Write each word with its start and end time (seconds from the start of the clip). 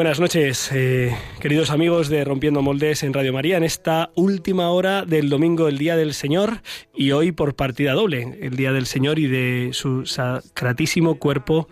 Buenas 0.00 0.18
noches, 0.18 0.70
eh, 0.72 1.14
queridos 1.40 1.68
amigos 1.68 2.08
de 2.08 2.24
Rompiendo 2.24 2.62
Moldes 2.62 3.02
en 3.02 3.12
Radio 3.12 3.34
María, 3.34 3.58
en 3.58 3.64
esta 3.64 4.10
última 4.14 4.70
hora 4.70 5.04
del 5.04 5.28
domingo, 5.28 5.68
el 5.68 5.76
Día 5.76 5.94
del 5.94 6.14
Señor, 6.14 6.62
y 6.94 7.10
hoy 7.10 7.32
por 7.32 7.54
partida 7.54 7.92
doble, 7.92 8.38
el 8.40 8.56
Día 8.56 8.72
del 8.72 8.86
Señor 8.86 9.18
y 9.18 9.26
de 9.26 9.74
su 9.74 10.06
sacratísimo 10.06 11.18
cuerpo 11.18 11.68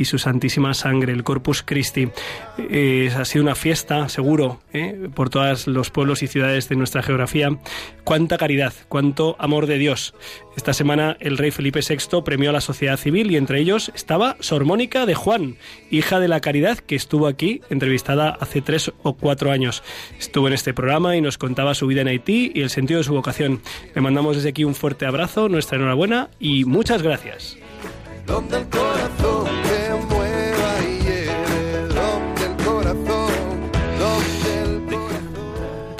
y 0.00 0.06
su 0.06 0.18
santísima 0.18 0.72
sangre, 0.72 1.12
el 1.12 1.24
Corpus 1.24 1.62
Christi. 1.62 2.08
Eh, 2.56 3.12
ha 3.14 3.26
sido 3.26 3.44
una 3.44 3.54
fiesta, 3.54 4.08
seguro, 4.08 4.58
eh, 4.72 5.10
por 5.14 5.28
todos 5.28 5.66
los 5.66 5.90
pueblos 5.90 6.22
y 6.22 6.26
ciudades 6.26 6.70
de 6.70 6.76
nuestra 6.76 7.02
geografía. 7.02 7.50
Cuánta 8.02 8.38
caridad, 8.38 8.72
cuánto 8.88 9.36
amor 9.38 9.66
de 9.66 9.76
Dios. 9.76 10.14
Esta 10.56 10.72
semana 10.72 11.18
el 11.20 11.36
rey 11.36 11.50
Felipe 11.50 11.80
VI 11.86 12.22
premió 12.24 12.48
a 12.48 12.54
la 12.54 12.62
sociedad 12.62 12.96
civil 12.96 13.30
y 13.30 13.36
entre 13.36 13.60
ellos 13.60 13.92
estaba 13.94 14.38
Sor 14.40 14.64
Mónica 14.64 15.04
de 15.04 15.14
Juan, 15.14 15.56
hija 15.90 16.18
de 16.18 16.28
la 16.28 16.40
caridad, 16.40 16.78
que 16.78 16.96
estuvo 16.96 17.26
aquí 17.26 17.60
entrevistada 17.68 18.30
hace 18.40 18.62
tres 18.62 18.92
o 19.02 19.12
cuatro 19.12 19.50
años. 19.50 19.82
Estuvo 20.18 20.48
en 20.48 20.54
este 20.54 20.72
programa 20.72 21.14
y 21.14 21.20
nos 21.20 21.36
contaba 21.36 21.74
su 21.74 21.86
vida 21.86 22.00
en 22.00 22.08
Haití 22.08 22.52
y 22.54 22.62
el 22.62 22.70
sentido 22.70 22.98
de 22.98 23.04
su 23.04 23.12
vocación. 23.12 23.60
Le 23.94 24.00
mandamos 24.00 24.36
desde 24.36 24.48
aquí 24.48 24.64
un 24.64 24.74
fuerte 24.74 25.04
abrazo, 25.04 25.50
nuestra 25.50 25.76
enhorabuena 25.76 26.30
y 26.38 26.64
muchas 26.64 27.02
gracias. 27.02 27.58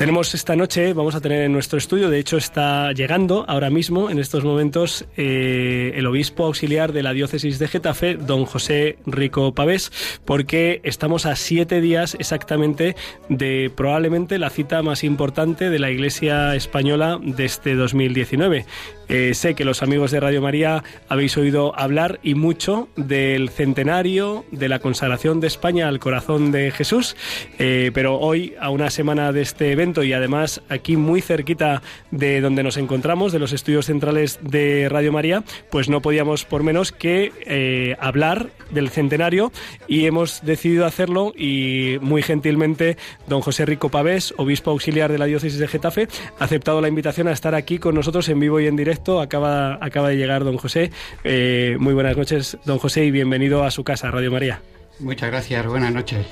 Tenemos 0.01 0.35
esta 0.35 0.57
noche, 0.57 0.95
vamos 0.95 1.15
a 1.15 1.21
tener 1.21 1.43
en 1.43 1.53
nuestro 1.53 1.77
estudio, 1.77 2.09
de 2.09 2.19
hecho 2.19 2.39
está 2.39 2.91
llegando 2.93 3.45
ahora 3.47 3.69
mismo, 3.69 4.09
en 4.09 4.19
estos 4.19 4.45
momentos, 4.45 5.05
eh, 5.19 5.93
el 5.95 6.07
obispo 6.07 6.47
auxiliar 6.47 6.95
de 6.95 7.03
la 7.03 7.13
diócesis 7.13 7.59
de 7.59 7.69
Getafe, 7.69 8.15
don 8.15 8.47
José 8.47 8.97
Rico 9.05 9.55
Pavés, 9.55 9.93
porque 10.25 10.81
estamos 10.85 11.27
a 11.27 11.37
siete 11.37 11.83
días 11.83 12.17
exactamente 12.19 12.97
de 13.29 13.71
probablemente 13.77 14.39
la 14.39 14.49
cita 14.49 14.81
más 14.81 15.05
importante 15.05 15.69
de 15.69 15.79
la 15.79 15.91
Iglesia 15.91 16.55
española 16.55 17.21
de 17.23 17.45
este 17.45 17.75
2019. 17.75 18.65
Eh, 19.13 19.35
sé 19.35 19.57
que 19.57 19.65
los 19.65 19.83
amigos 19.83 20.13
de 20.13 20.21
Radio 20.21 20.41
María 20.41 20.85
habéis 21.09 21.37
oído 21.37 21.77
hablar 21.77 22.21
y 22.23 22.37
mucho 22.37 22.89
del 22.95 23.49
centenario 23.49 24.45
de 24.53 24.69
la 24.69 24.79
consagración 24.79 25.41
de 25.41 25.49
España 25.49 25.89
al 25.89 25.99
corazón 25.99 26.53
de 26.53 26.71
Jesús, 26.71 27.17
eh, 27.59 27.91
pero 27.93 28.21
hoy, 28.21 28.55
a 28.61 28.71
una 28.71 28.89
semana 28.89 29.33
de 29.33 29.43
este 29.43 29.73
evento 29.73 30.05
y 30.05 30.13
además 30.13 30.63
aquí 30.69 30.97
muy 30.97 31.23
cerquita 31.23 31.83
de 32.13 32.41
donde 32.41 32.63
nos 32.63 32.77
encontramos, 32.77 33.33
de 33.33 33.41
los 33.41 33.53
estudios 33.53 33.87
centrales 33.87 34.39
de 34.43 34.89
Radio 34.89 35.11
María, 35.11 35.43
pues 35.71 35.89
no 35.89 36.01
podíamos 36.03 36.45
por 36.45 36.63
menos 36.63 36.93
que 36.93 37.33
eh, 37.47 37.97
hablar 37.99 38.51
del 38.71 38.91
centenario 38.91 39.51
y 39.89 40.07
hemos 40.07 40.41
decidido 40.45 40.87
hacerlo 40.87 41.33
y 41.37 41.99
muy 42.01 42.23
gentilmente 42.23 42.97
don 43.27 43.41
José 43.41 43.67
Rico 43.67 43.89
Pavés, 43.89 44.35
obispo 44.37 44.71
auxiliar 44.71 45.11
de 45.11 45.19
la 45.19 45.25
diócesis 45.25 45.59
de 45.59 45.67
Getafe, 45.67 46.07
ha 46.39 46.45
aceptado 46.45 46.81
la 46.81 46.87
invitación 46.87 47.27
a 47.27 47.33
estar 47.33 47.57
aquí 47.57 47.81
con 47.81 47.97
nosotros 47.97 48.29
en 48.29 48.39
vivo 48.39 48.61
y 48.61 48.69
en 48.69 48.77
directo 48.77 49.00
Acaba, 49.09 49.79
acaba 49.81 50.11
de 50.11 50.17
llegar 50.17 50.45
don 50.45 50.59
José. 50.59 50.91
Eh, 51.25 51.77
muy 51.81 51.95
buenas 51.95 52.17
noches, 52.17 52.59
don 52.65 52.79
José, 52.79 53.05
y 53.05 53.11
bienvenido 53.11 53.65
a 53.65 53.71
su 53.71 53.83
casa, 53.83 54.11
Radio 54.11 54.31
María. 54.31 54.61
Muchas 55.01 55.31
gracias, 55.31 55.67
buenas 55.67 55.93
noches. 55.93 56.27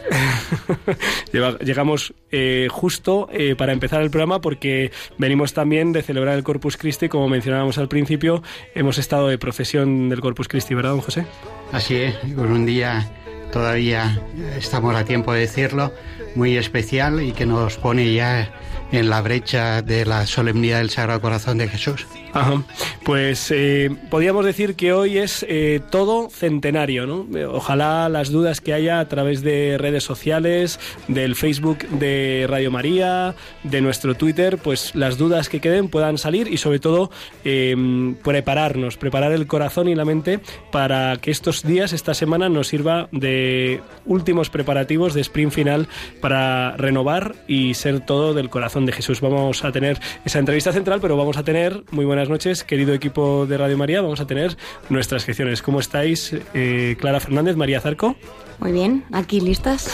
Llegamos 1.65 2.13
eh, 2.31 2.69
justo 2.71 3.29
eh, 3.33 3.57
para 3.57 3.73
empezar 3.73 4.03
el 4.03 4.11
programa 4.11 4.43
porque 4.43 4.93
venimos 5.17 5.55
también 5.55 5.93
de 5.93 6.03
celebrar 6.03 6.37
el 6.37 6.45
Corpus 6.45 6.77
Christi, 6.77 7.09
como 7.09 7.29
mencionábamos 7.29 7.79
al 7.79 7.89
principio, 7.89 8.43
hemos 8.75 8.99
estado 8.99 9.29
de 9.29 9.39
procesión 9.39 10.11
del 10.11 10.21
Corpus 10.21 10.49
Christi, 10.49 10.75
¿verdad, 10.75 10.91
don 10.91 11.01
José? 11.01 11.25
Así 11.73 11.97
es, 11.97 12.15
con 12.37 12.53
un 12.53 12.67
día 12.67 13.11
todavía 13.51 14.21
estamos 14.59 14.95
a 14.95 15.05
tiempo 15.05 15.33
de 15.33 15.41
decirlo, 15.41 15.93
muy 16.35 16.59
especial 16.59 17.23
y 17.23 17.33
que 17.33 17.47
nos 17.47 17.79
pone 17.79 18.13
ya 18.13 18.53
en 18.93 19.11
la 19.11 19.23
brecha 19.23 19.83
de 19.83 20.05
la 20.05 20.27
solemnidad 20.27 20.79
del 20.79 20.91
Sagrado 20.91 21.21
Corazón 21.21 21.59
de 21.59 21.69
Jesús. 21.69 22.07
Ajá. 22.33 22.63
Pues 23.05 23.51
eh, 23.51 23.91
podríamos 24.11 24.45
decir 24.45 24.75
que 24.75 24.93
hoy 24.93 25.19
es 25.19 25.45
eh, 25.49 25.81
todo 25.91 26.29
centenario, 26.31 27.07
¿no? 27.07 27.27
Ojalá 27.53 28.09
las 28.09 28.31
dudas 28.31 28.61
que 28.61 28.75
haya 28.75 29.01
a 29.01 29.09
través 29.09 29.43
de 29.43 29.77
redes 29.79 30.05
sociales, 30.05 30.79
del 31.09 31.35
Facebook 31.35 31.89
de 31.89 32.47
Radio 32.49 32.71
María, 32.71 33.35
de 33.63 33.81
nuestro 33.81 34.15
Twitter, 34.15 34.59
pues 34.59 34.95
las 34.95 35.17
dudas 35.17 35.49
que 35.49 35.61
queden 35.61 35.89
puedan 35.89 36.19
salir 36.19 36.53
y 36.53 36.59
sobre 36.59 36.79
todo 36.79 37.11
em, 37.45 38.15
prepararnos, 38.17 38.97
preparar 38.97 39.33
el 39.33 39.47
corazón 39.47 39.89
y 39.89 39.95
la 39.95 40.05
mente 40.05 40.41
para 40.71 41.17
que 41.17 41.31
estos 41.31 41.63
días, 41.63 41.93
esta 41.93 42.15
semana, 42.15 42.49
nos 42.49 42.69
sirva 42.69 43.09
de 43.13 43.81
últimos 44.05 44.51
preparativos 44.51 45.15
de 45.15 45.23
sprint 45.23 45.53
final 45.53 45.89
para 46.21 46.77
renovar 46.77 47.35
y 47.47 47.75
ser 47.75 48.01
todo 48.01 48.35
del 48.35 48.51
corazón 48.51 48.87
de 48.87 48.93
Jesús. 48.93 49.21
Vamos 49.21 49.65
a 49.65 49.73
tener 49.73 49.99
esa 50.25 50.39
entrevista 50.39 50.73
central, 50.73 51.01
pero 51.01 51.17
vamos 51.17 51.37
a 51.37 51.43
tener, 51.43 51.85
muy 51.91 52.05
buenas 52.19 52.31
noches, 52.31 52.65
querido 52.65 52.95
equipo 52.95 53.47
de 53.47 53.57
Radio 53.57 53.79
María, 53.79 54.03
vamos 54.03 54.19
a 54.19 54.27
tener 54.27 54.57
nuestras 54.89 55.23
secciones. 55.23 55.63
¿Cómo 55.63 55.79
estáis? 55.79 56.35
Eh, 56.53 56.97
Clara 56.99 57.21
Fernández, 57.21 57.55
María 57.55 57.81
Zarco. 57.81 58.17
Muy 58.61 58.73
bien, 58.73 59.05
aquí 59.13 59.41
listas. 59.41 59.89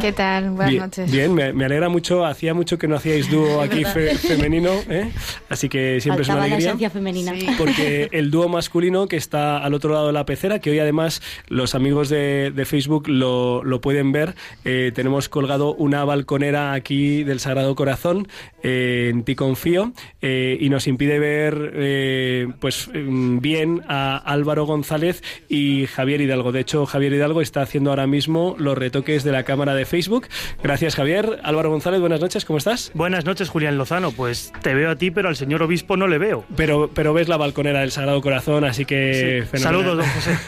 ¿Qué 0.00 0.12
tal? 0.12 0.50
Buenas 0.50 0.74
noches. 0.74 1.12
Bien, 1.12 1.32
me, 1.32 1.64
alegra 1.64 1.88
mucho. 1.88 2.26
Hacía 2.26 2.52
mucho 2.52 2.76
que 2.76 2.88
no 2.88 2.96
hacíais 2.96 3.30
dúo 3.30 3.60
aquí 3.62 3.84
femenino, 3.84 4.70
¿eh? 4.90 5.12
así 5.48 5.68
que 5.68 6.00
siempre 6.00 6.22
es 6.22 6.28
una 6.28 6.42
alegría. 6.42 6.76
La 6.80 6.90
femenina. 6.90 7.32
Porque 7.56 8.08
el 8.12 8.32
dúo 8.32 8.48
masculino 8.48 9.06
que 9.06 9.16
está 9.16 9.58
al 9.58 9.72
otro 9.72 9.92
lado 9.92 10.08
de 10.08 10.12
la 10.12 10.26
pecera, 10.26 10.58
que 10.58 10.70
hoy 10.70 10.80
además 10.80 11.22
los 11.46 11.76
amigos 11.76 12.08
de, 12.08 12.52
Facebook 12.66 13.06
lo, 13.06 13.62
lo, 13.62 13.80
pueden 13.80 14.10
ver, 14.10 14.34
eh, 14.64 14.90
tenemos 14.92 15.28
colgado 15.28 15.74
una 15.74 16.04
balconera 16.04 16.72
aquí 16.72 17.22
del 17.22 17.38
Sagrado 17.38 17.76
Corazón 17.76 18.26
eh, 18.64 19.10
en 19.12 19.22
Ti 19.22 19.36
Confío 19.36 19.92
y 20.20 20.68
nos 20.70 20.88
impide 20.88 21.20
ver 21.20 22.56
pues 22.58 22.90
mm, 22.92 23.38
bien 23.38 23.82
a 23.86 24.16
Álvaro 24.16 24.66
González 24.66 25.22
y 25.48 25.86
Javier 25.86 26.20
Hidalgo. 26.20 26.50
De 26.50 26.60
hecho, 26.60 26.84
Javier 26.84 27.12
Hidalgo 27.12 27.40
está 27.40 27.62
haciendo 27.62 27.90
ahora 27.90 28.07
mismo 28.08 28.56
los 28.58 28.76
retoques 28.76 29.24
de 29.24 29.32
la 29.32 29.44
cámara 29.44 29.74
de 29.74 29.84
Facebook. 29.84 30.26
Gracias, 30.62 30.96
Javier. 30.96 31.38
Álvaro 31.42 31.70
González, 31.70 32.00
buenas 32.00 32.20
noches, 32.20 32.44
¿cómo 32.44 32.58
estás? 32.58 32.90
Buenas 32.94 33.24
noches, 33.24 33.48
Julián 33.48 33.78
Lozano. 33.78 34.12
Pues 34.12 34.52
te 34.62 34.74
veo 34.74 34.90
a 34.90 34.96
ti, 34.96 35.10
pero 35.10 35.28
al 35.28 35.36
señor 35.36 35.62
obispo 35.62 35.96
no 35.96 36.06
le 36.08 36.18
veo. 36.18 36.44
Pero, 36.56 36.90
pero 36.92 37.12
ves 37.14 37.28
la 37.28 37.36
balconera 37.36 37.80
del 37.80 37.90
Sagrado 37.90 38.20
Corazón, 38.20 38.64
así 38.64 38.84
que... 38.84 39.44
Saludos, 39.54 39.98
don 39.98 40.06
José. 40.06 40.38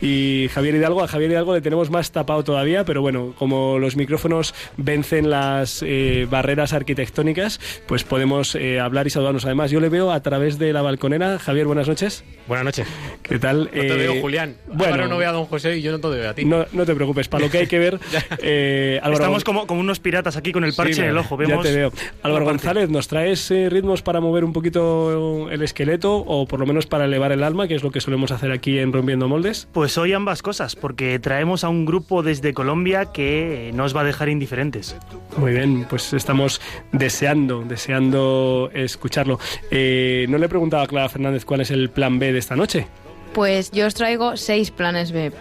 y 0.00 0.48
Javier 0.52 0.74
Hidalgo, 0.76 1.02
a 1.02 1.08
Javier 1.08 1.30
Hidalgo 1.30 1.54
le 1.54 1.60
tenemos 1.60 1.90
más 1.90 2.12
tapado 2.12 2.44
todavía, 2.44 2.84
pero 2.84 3.00
bueno, 3.00 3.34
como 3.38 3.78
los 3.78 3.96
micrófonos 3.96 4.54
vencen 4.76 5.30
las 5.30 5.82
eh, 5.86 6.26
barreras 6.30 6.72
arquitectónicas, 6.72 7.60
pues 7.86 8.04
podemos 8.04 8.54
eh, 8.54 8.80
hablar 8.80 9.06
y 9.06 9.10
saludarnos. 9.10 9.44
Además, 9.44 9.70
yo 9.70 9.80
le 9.80 9.88
veo 9.88 10.10
a 10.10 10.20
través 10.22 10.58
de 10.58 10.72
la 10.72 10.82
balconera. 10.82 11.38
Javier, 11.38 11.66
buenas 11.66 11.88
noches. 11.88 12.24
Buenas 12.46 12.64
noches. 12.64 12.86
¿Qué 13.22 13.38
tal? 13.38 13.64
No 13.64 13.70
te 13.70 13.94
veo, 13.94 14.14
eh, 14.14 14.20
Julián. 14.20 14.56
Bueno, 14.66 15.08
no 15.08 15.16
veo 15.16 15.28
a 15.28 15.32
don 15.32 15.43
José 15.46 15.78
y 15.78 15.82
yo 15.82 15.92
no 15.92 16.00
te 16.00 16.08
veo 16.08 16.30
a 16.30 16.34
ti. 16.34 16.44
No, 16.44 16.64
no 16.72 16.84
te 16.84 16.94
preocupes, 16.94 17.28
para 17.28 17.44
lo 17.44 17.50
que 17.50 17.58
hay 17.58 17.66
que 17.66 17.78
ver. 17.78 17.98
eh, 18.38 19.00
Estamos 19.02 19.44
como, 19.44 19.66
como, 19.66 19.80
unos 19.80 20.00
piratas 20.00 20.36
aquí 20.36 20.52
con 20.52 20.64
el 20.64 20.74
parche 20.74 21.02
en 21.02 21.10
el 21.10 21.18
ojo. 21.18 21.36
Vemos 21.36 21.64
ya 21.64 21.70
te 21.70 21.76
veo. 21.76 21.92
Álvaro 22.22 22.44
González, 22.44 22.90
¿nos 22.90 23.08
traes 23.08 23.50
eh, 23.50 23.68
ritmos 23.70 24.02
para 24.02 24.20
mover 24.20 24.44
un 24.44 24.52
poquito 24.52 25.48
el 25.50 25.62
esqueleto 25.62 26.16
o 26.16 26.46
por 26.46 26.60
lo 26.60 26.66
menos 26.66 26.86
para 26.86 27.04
elevar 27.04 27.32
el 27.32 27.42
alma, 27.42 27.68
que 27.68 27.74
es 27.74 27.82
lo 27.82 27.90
que 27.90 28.00
solemos 28.00 28.30
hacer 28.32 28.52
aquí 28.52 28.78
en 28.78 28.92
Rompiendo 28.92 29.28
Moldes? 29.28 29.68
Pues 29.72 29.96
hoy 29.98 30.12
ambas 30.12 30.42
cosas, 30.42 30.76
porque 30.76 31.18
traemos 31.18 31.64
a 31.64 31.68
un 31.68 31.84
grupo 31.84 32.22
desde 32.22 32.54
Colombia 32.54 33.06
que 33.06 33.70
nos 33.74 33.96
va 33.96 34.02
a 34.02 34.04
dejar 34.04 34.28
indiferentes. 34.28 34.96
Muy 35.36 35.52
bien, 35.52 35.86
pues 35.88 36.12
estamos 36.12 36.60
deseando, 36.92 37.62
deseando 37.62 38.70
escucharlo. 38.72 39.38
Eh, 39.70 40.26
no 40.28 40.38
le 40.38 40.48
preguntaba 40.48 40.84
a 40.84 40.86
Clara 40.86 41.08
Fernández 41.08 41.44
cuál 41.44 41.60
es 41.60 41.70
el 41.70 41.90
plan 41.90 42.18
B 42.18 42.32
de 42.32 42.38
esta 42.38 42.56
noche. 42.56 42.86
Pues 43.34 43.72
yo 43.72 43.86
os 43.86 43.94
traigo 43.94 44.36
seis 44.36 44.70
planes 44.70 45.10
B. 45.10 45.32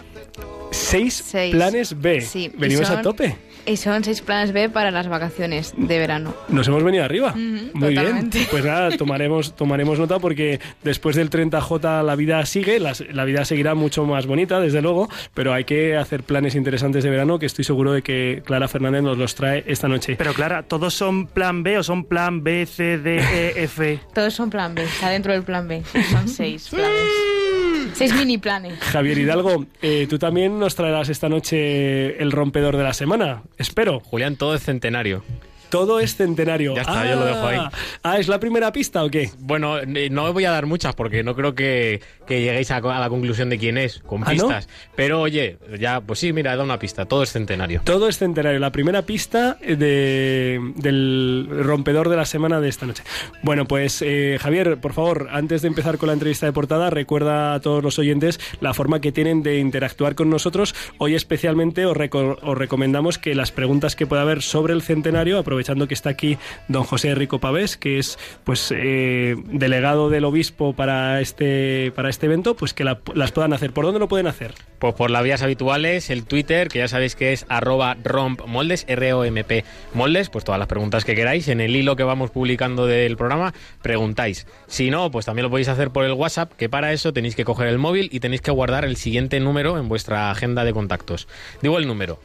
¿Seis, 0.71 1.23
planes 1.51 2.01
B? 2.01 2.21
Sí. 2.21 2.51
¿Venimos 2.57 2.89
a 2.89 3.03
tope? 3.03 3.37
Y 3.67 3.77
son 3.77 4.03
seis 4.03 4.21
planes 4.21 4.51
B 4.51 4.67
para 4.67 4.89
las 4.89 5.07
vacaciones 5.07 5.73
de 5.77 5.99
verano. 5.99 6.33
Nos 6.49 6.67
hemos 6.67 6.83
venido 6.83 7.03
arriba. 7.03 7.33
Muy 7.35 7.91
bien. 7.91 8.31
Pues 8.49 8.65
nada, 8.65 8.89
tomaremos, 8.97 9.55
tomaremos 9.55 9.99
nota 9.99 10.17
porque 10.17 10.59
después 10.83 11.15
del 11.15 11.29
30J 11.29 12.03
la 12.03 12.15
vida 12.15 12.43
sigue, 12.47 12.79
la, 12.79 13.25
vida 13.25 13.45
seguirá 13.45 13.75
mucho 13.75 14.05
más 14.05 14.25
bonita, 14.25 14.59
desde 14.59 14.81
luego, 14.81 15.07
pero 15.35 15.53
hay 15.53 15.63
que 15.63 15.95
hacer 15.95 16.23
planes 16.23 16.55
interesantes 16.55 17.03
de 17.03 17.11
verano 17.11 17.37
que 17.37 17.45
estoy 17.45 17.63
seguro 17.63 17.93
de 17.93 18.01
que 18.01 18.41
Clara 18.43 18.67
Fernández 18.67 19.03
nos 19.03 19.17
los 19.19 19.35
trae 19.35 19.63
esta 19.67 19.87
noche. 19.87 20.15
Pero 20.17 20.33
Clara, 20.33 20.63
¿todos 20.63 20.95
son 20.95 21.27
plan 21.27 21.61
B 21.61 21.77
o 21.77 21.83
son 21.83 22.05
plan 22.05 22.43
B, 22.43 22.65
C, 22.65 22.97
D, 22.97 23.17
E, 23.17 23.63
F? 23.63 23.99
todos 24.13 24.33
son 24.33 24.49
plan 24.49 24.73
B, 24.73 24.83
está 24.83 25.09
dentro 25.09 25.31
del 25.31 25.43
plan 25.43 25.67
B. 25.67 25.83
Son 26.11 26.27
seis 26.27 26.67
planes. 26.69 27.62
Seis 27.93 28.13
mini 28.15 28.37
planes. 28.37 28.79
Javier 28.79 29.17
Hidalgo, 29.17 29.65
eh, 29.81 30.07
tú 30.09 30.19
también 30.19 30.59
nos 30.59 30.75
traerás 30.75 31.09
esta 31.09 31.29
noche 31.29 32.21
el 32.21 32.31
rompedor 32.31 32.77
de 32.77 32.83
la 32.83 32.93
semana, 32.93 33.43
espero. 33.57 33.99
Julián, 33.99 34.35
todo 34.35 34.55
es 34.55 34.63
centenario. 34.63 35.23
Todo 35.73 35.99
es 35.99 36.15
centenario. 36.15 36.75
Ya 36.75 36.81
está, 36.81 37.09
yo 37.09 37.15
lo 37.15 37.25
dejo 37.25 37.47
ahí. 37.47 37.59
Ah, 38.03 38.19
¿es 38.19 38.27
la 38.27 38.39
primera 38.39 38.71
pista 38.71 39.03
o 39.03 39.09
qué? 39.09 39.31
Bueno, 39.39 39.77
no 40.11 40.31
voy 40.31 40.45
a 40.45 40.51
dar 40.51 40.67
muchas 40.67 40.93
porque 40.93 41.23
no 41.23 41.33
creo 41.33 41.55
que, 41.55 41.99
lleguéis 42.29 42.69
a, 42.69 42.79
la 42.79 43.09
conclusión 43.09 43.49
de 43.49 43.57
quién 43.57 43.79
es, 43.79 43.97
con 43.97 44.21
¿Ah, 44.23 44.29
pistas. 44.29 44.69
Pero 44.95 45.21
oye, 45.21 45.57
ya, 45.79 45.99
pues 46.01 46.19
sí, 46.19 46.31
mira, 46.31 46.51
he 46.51 46.53
dado 46.53 46.65
una 46.65 46.77
pista. 46.77 47.05
Todo 47.05 47.23
es 47.23 47.31
centenario. 47.31 47.81
Todo 47.83 48.07
es 48.07 48.19
centenario. 48.19 48.59
La 48.59 48.71
primera 48.71 49.01
pista 49.01 49.57
de, 49.61 50.59
del 50.75 51.47
rompedor 51.49 52.07
de 52.09 52.17
la 52.17 52.25
semana 52.25 52.61
de 52.61 52.69
esta 52.69 52.85
noche. 52.85 53.01
Bueno, 53.41 53.65
pues 53.65 54.03
eh, 54.03 54.37
Javier, 54.39 54.77
por 54.79 54.93
favor, 54.93 55.29
antes 55.31 55.63
de 55.63 55.69
empezar 55.69 55.97
con 55.97 56.05
la 56.05 56.13
entrevista 56.13 56.45
de 56.45 56.53
portada, 56.53 56.91
recuerda 56.91 57.55
a 57.55 57.61
todos 57.61 57.83
los 57.83 57.97
oyentes 57.97 58.39
la 58.61 58.75
forma 58.75 59.01
que 59.01 59.11
tienen 59.11 59.41
de 59.41 59.57
interactuar 59.57 60.13
con 60.13 60.29
nosotros. 60.29 60.75
Hoy 60.99 61.15
especialmente 61.15 61.87
os, 61.87 61.97
os 62.43 62.57
recomendamos 62.59 63.17
que 63.17 63.33
las 63.33 63.51
preguntas 63.51 63.95
que 63.95 64.05
pueda 64.05 64.21
haber 64.21 64.43
sobre 64.43 64.73
el 64.73 64.83
centenario, 64.83 65.39
aprovechemos 65.39 65.62
aprovechando 65.63 65.87
que 65.87 65.93
está 65.93 66.09
aquí 66.09 66.37
don 66.67 66.83
José 66.83 67.15
Rico 67.15 67.39
Pavés, 67.39 67.77
que 67.77 67.97
es 67.97 68.19
pues 68.43 68.73
eh, 68.75 69.35
delegado 69.45 70.09
del 70.09 70.25
obispo 70.25 70.73
para 70.73 71.21
este, 71.21 71.91
para 71.95 72.09
este 72.09 72.25
evento, 72.25 72.55
pues 72.55 72.73
que 72.73 72.83
las 72.83 73.31
puedan 73.31 73.53
hacer. 73.53 73.71
¿Por 73.71 73.85
dónde 73.85 73.99
lo 73.99 74.07
pueden 74.07 74.27
hacer? 74.27 74.53
Pues 74.79 74.93
por 74.93 75.09
las 75.09 75.23
vías 75.23 75.41
habituales, 75.41 76.09
el 76.09 76.25
Twitter, 76.25 76.67
que 76.67 76.79
ya 76.79 76.87
sabéis 76.87 77.15
que 77.15 77.31
es 77.31 77.45
arroba 77.47 77.95
rompmoldes, 78.03 78.85
R-O-M-P 78.87 79.63
moldes, 79.93 80.29
pues 80.29 80.43
todas 80.43 80.59
las 80.59 80.67
preguntas 80.67 81.05
que 81.05 81.15
queráis. 81.15 81.47
En 81.47 81.61
el 81.61 81.75
hilo 81.75 81.95
que 81.95 82.03
vamos 82.03 82.31
publicando 82.31 82.85
del 82.85 83.15
programa, 83.15 83.53
preguntáis. 83.81 84.45
Si 84.67 84.89
no, 84.89 85.11
pues 85.11 85.25
también 85.25 85.43
lo 85.43 85.49
podéis 85.49 85.69
hacer 85.69 85.91
por 85.91 86.03
el 86.03 86.13
WhatsApp, 86.13 86.51
que 86.57 86.67
para 86.67 86.91
eso 86.91 87.13
tenéis 87.13 87.35
que 87.35 87.45
coger 87.45 87.67
el 87.67 87.77
móvil 87.77 88.09
y 88.11 88.19
tenéis 88.19 88.41
que 88.41 88.51
guardar 88.51 88.83
el 88.83 88.97
siguiente 88.97 89.39
número 89.39 89.77
en 89.77 89.87
vuestra 89.87 90.29
agenda 90.29 90.65
de 90.65 90.73
contactos. 90.73 91.27
Digo 91.61 91.77
el 91.77 91.87
número. 91.87 92.19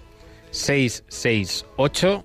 668 0.51 2.25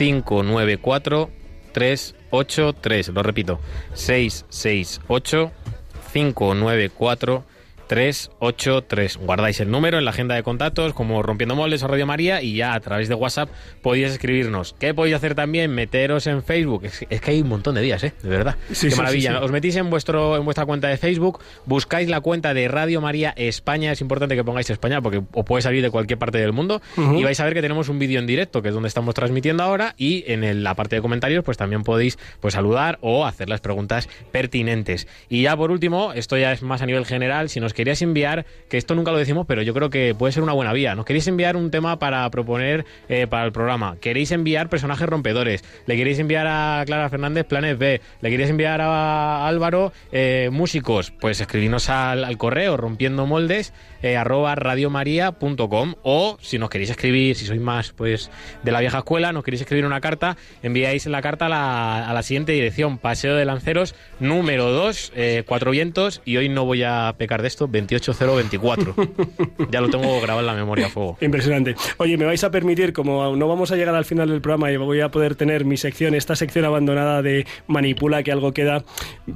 594 0.00 1.30
383. 1.72 3.12
Lo 3.12 3.22
repito, 3.22 3.60
668 3.92 5.52
594 6.12 7.44
383. 7.90 9.16
Guardáis 9.16 9.58
el 9.58 9.68
número 9.68 9.98
en 9.98 10.04
la 10.04 10.12
agenda 10.12 10.36
de 10.36 10.44
contactos 10.44 10.94
como 10.94 11.24
Rompiendo 11.24 11.56
Moldes 11.56 11.82
o 11.82 11.88
Radio 11.88 12.06
María 12.06 12.40
y 12.40 12.54
ya 12.54 12.74
a 12.74 12.78
través 12.78 13.08
de 13.08 13.16
WhatsApp 13.16 13.50
podéis 13.82 14.12
escribirnos. 14.12 14.76
¿Qué 14.78 14.94
podéis 14.94 15.16
hacer 15.16 15.34
también? 15.34 15.74
Meteros 15.74 16.28
en 16.28 16.44
Facebook. 16.44 16.84
Es, 16.84 17.20
que 17.20 17.30
hay 17.32 17.40
un 17.40 17.48
montón 17.48 17.74
de 17.74 17.80
días, 17.80 18.04
¿eh? 18.04 18.12
De 18.22 18.28
verdad. 18.28 18.54
Qué 18.80 18.94
maravilla. 18.94 19.40
Os 19.40 19.50
metís 19.50 19.74
en, 19.74 19.90
vuestro, 19.90 20.36
en 20.36 20.44
vuestra 20.44 20.66
cuenta 20.66 20.86
de 20.86 20.98
Facebook, 20.98 21.40
buscáis 21.66 22.08
la 22.08 22.20
cuenta 22.20 22.54
de 22.54 22.68
Radio 22.68 23.00
María 23.00 23.34
España. 23.36 23.90
Es 23.90 24.00
importante 24.00 24.36
que 24.36 24.44
pongáis 24.44 24.70
España 24.70 25.02
porque 25.02 25.22
os 25.32 25.44
puede 25.44 25.62
salir 25.62 25.82
de 25.82 25.90
cualquier 25.90 26.20
parte 26.20 26.38
del 26.38 26.52
mundo. 26.52 26.80
Y 26.96 27.24
vais 27.24 27.40
a 27.40 27.44
ver 27.44 27.54
que 27.54 27.60
tenemos 27.60 27.88
un 27.88 27.98
vídeo 27.98 28.20
en 28.20 28.26
directo, 28.28 28.62
que 28.62 28.68
es 28.68 28.74
donde 28.74 28.86
estamos 28.86 29.16
transmitiendo 29.16 29.64
ahora. 29.64 29.96
Y 29.98 30.22
en 30.28 30.62
la 30.62 30.76
parte 30.76 30.94
de 30.94 31.02
comentarios, 31.02 31.42
pues 31.42 31.56
también 31.56 31.82
podéis 31.82 32.20
pues, 32.38 32.54
saludar 32.54 32.98
o 33.00 33.26
hacer 33.26 33.48
las 33.48 33.60
preguntas 33.60 34.08
pertinentes. 34.30 35.08
Y 35.28 35.42
ya 35.42 35.56
por 35.56 35.72
último, 35.72 36.12
esto 36.12 36.38
ya 36.38 36.52
es 36.52 36.62
más 36.62 36.82
a 36.82 36.86
nivel 36.86 37.04
general. 37.04 37.48
Si 37.48 37.58
nos 37.58 37.74
queríais 37.80 38.02
enviar, 38.02 38.44
que 38.68 38.76
esto 38.76 38.94
nunca 38.94 39.10
lo 39.10 39.18
decimos, 39.18 39.46
pero 39.46 39.62
yo 39.62 39.72
creo 39.74 39.90
que 39.90 40.14
puede 40.14 40.32
ser 40.32 40.42
una 40.42 40.52
buena 40.52 40.72
vía. 40.72 40.94
Nos 40.94 41.06
queréis 41.06 41.26
enviar 41.26 41.56
un 41.56 41.70
tema 41.70 41.98
para 41.98 42.30
proponer 42.30 42.84
eh, 43.08 43.26
para 43.26 43.44
el 43.44 43.52
programa. 43.52 43.96
Queréis 44.00 44.30
enviar 44.32 44.68
personajes 44.68 45.08
rompedores. 45.08 45.64
Le 45.86 45.96
queréis 45.96 46.18
enviar 46.18 46.46
a 46.46 46.82
Clara 46.84 47.08
Fernández 47.08 47.46
planes 47.46 47.78
B. 47.78 48.00
Le 48.20 48.30
queréis 48.30 48.50
enviar 48.50 48.80
a 48.82 49.46
Álvaro 49.46 49.92
eh, 50.12 50.50
músicos. 50.52 51.10
Pues 51.10 51.40
escribirnos 51.40 51.88
al, 51.88 52.36
correo 52.36 52.76
rompiendo 52.76 53.26
moldes 53.26 53.72
eh, 54.02 54.16
arroba 54.16 54.54
radiomaria.com 54.54 55.94
o 56.02 56.38
si 56.40 56.58
nos 56.58 56.70
queréis 56.70 56.90
escribir, 56.90 57.36
si 57.36 57.46
sois 57.46 57.60
más 57.60 57.92
pues 57.92 58.30
de 58.62 58.72
la 58.72 58.80
vieja 58.80 58.98
escuela, 58.98 59.32
nos 59.32 59.42
queréis 59.42 59.62
escribir 59.62 59.84
una 59.84 60.00
carta, 60.00 60.36
enviáis 60.62 61.06
la 61.06 61.20
carta 61.20 61.46
a 61.46 61.48
la, 61.48 62.08
a 62.08 62.14
la 62.14 62.22
siguiente 62.22 62.52
dirección, 62.52 62.98
Paseo 62.98 63.34
de 63.34 63.44
Lanceros 63.44 63.94
número 64.20 64.70
2, 64.70 65.12
Cuatro 65.46 65.70
Vientos 65.70 66.22
y 66.24 66.36
hoy 66.36 66.48
no 66.48 66.64
voy 66.64 66.82
a 66.82 67.14
pecar 67.18 67.42
de 67.42 67.48
esto, 67.48 67.69
28024. 67.70 69.70
ya 69.70 69.80
lo 69.80 69.88
tengo 69.88 70.20
grabado 70.20 70.40
en 70.40 70.46
la 70.46 70.54
memoria 70.54 70.86
a 70.86 70.90
fuego. 70.90 71.16
Impresionante. 71.20 71.74
Oye, 71.98 72.16
me 72.16 72.24
vais 72.24 72.42
a 72.44 72.50
permitir, 72.50 72.92
como 72.92 73.36
no 73.36 73.48
vamos 73.48 73.72
a 73.72 73.76
llegar 73.76 73.94
al 73.94 74.04
final 74.04 74.28
del 74.28 74.40
programa 74.40 74.70
y 74.72 74.76
voy 74.76 75.00
a 75.00 75.10
poder 75.10 75.34
tener 75.34 75.64
mi 75.64 75.76
sección, 75.76 76.14
esta 76.14 76.36
sección 76.36 76.64
abandonada 76.64 77.22
de 77.22 77.46
manipula 77.66 78.22
que 78.22 78.32
algo 78.32 78.52
queda, 78.52 78.84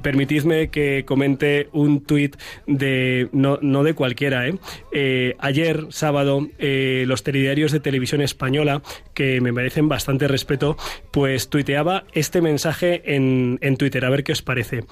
permitidme 0.01 0.69
que 0.69 1.03
comente 1.05 1.69
un 1.71 2.01
tuit 2.01 2.35
de, 2.67 3.29
no, 3.31 3.57
de 3.57 3.93
cualquiera, 3.93 4.47
¿eh? 4.47 4.55
eh 4.91 5.35
ayer, 5.39 5.87
sábado, 5.89 6.47
eh, 6.59 7.05
los 7.07 7.23
telediarios 7.23 7.71
de 7.71 7.79
televisión 7.79 8.21
española, 8.21 8.81
que 9.13 9.41
me 9.41 9.51
merecen 9.51 9.89
bastante 9.89 10.27
respeto, 10.27 10.77
pues 11.11 11.49
tuiteaba 11.49 12.05
este 12.13 12.41
mensaje 12.41 13.15
en, 13.15 13.59
en 13.61 13.77
Twitter, 13.77 14.05
a 14.05 14.09
ver 14.09 14.23
qué 14.23 14.31
os 14.31 14.41
parece. 14.41 14.83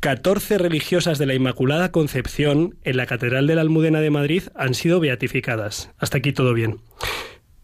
14 0.00 0.58
religiosas 0.58 1.18
de 1.18 1.26
la 1.26 1.34
Inmaculada 1.34 1.90
Concepción 1.90 2.76
en 2.84 2.96
la 2.96 3.06
Catedral 3.06 3.46
de 3.46 3.54
la 3.54 3.62
Almudena 3.62 4.00
de 4.00 4.10
Madrid 4.10 4.44
han 4.54 4.74
sido 4.74 5.00
beatificadas. 5.00 5.90
Hasta 5.98 6.18
aquí 6.18 6.32
todo 6.32 6.54
bien. 6.54 6.80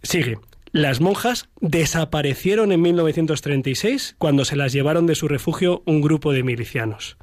Sigue. 0.03 0.39
Las 0.73 1.03
monjas 1.03 1.51
desaparecieron 1.61 2.73
en 2.73 2.81
1936 2.81 4.17
cuando 4.19 4.47
se 4.47 4.57
las 4.57 4.73
llevaron 4.73 5.07
de 5.07 5.15
su 5.15 5.29
refugio 5.29 5.83
un 5.85 6.01
grupo 6.01 6.33
de 6.33 6.43
milicianos. 6.43 7.19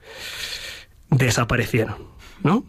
Desaparecieron, 1.09 1.95
¿no? 2.43 2.65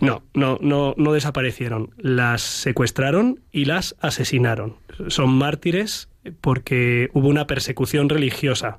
No, 0.00 0.22
no, 0.34 0.58
no, 0.60 0.94
no 0.98 1.12
desaparecieron. 1.12 1.94
Las 1.96 2.42
secuestraron 2.42 3.40
y 3.52 3.64
las 3.64 3.96
asesinaron. 4.00 4.76
Son 5.08 5.30
mártires 5.30 6.10
porque 6.40 7.08
hubo 7.14 7.28
una 7.28 7.46
persecución 7.46 8.08
religiosa 8.08 8.78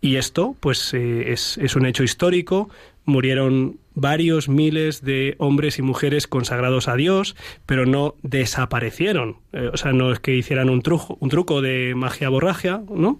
y 0.00 0.16
esto, 0.16 0.56
pues, 0.60 0.94
eh, 0.94 1.32
es, 1.32 1.76
un 1.76 1.84
hecho 1.84 2.02
histórico. 2.02 2.70
Murieron 3.04 3.78
varios 3.94 4.48
miles 4.48 5.02
de 5.02 5.34
hombres 5.38 5.78
y 5.78 5.82
mujeres 5.82 6.26
consagrados 6.26 6.88
a 6.88 6.96
Dios, 6.96 7.36
pero 7.66 7.84
no 7.84 8.14
desaparecieron. 8.22 9.36
Eh, 9.52 9.70
o 9.72 9.76
sea, 9.76 9.92
no 9.92 10.12
es 10.12 10.20
que 10.20 10.34
hicieran 10.36 10.70
un, 10.70 10.80
truco, 10.80 11.18
un 11.20 11.28
truco 11.28 11.60
de 11.60 11.94
magia 11.94 12.30
borragia, 12.30 12.82
¿no? 12.88 13.18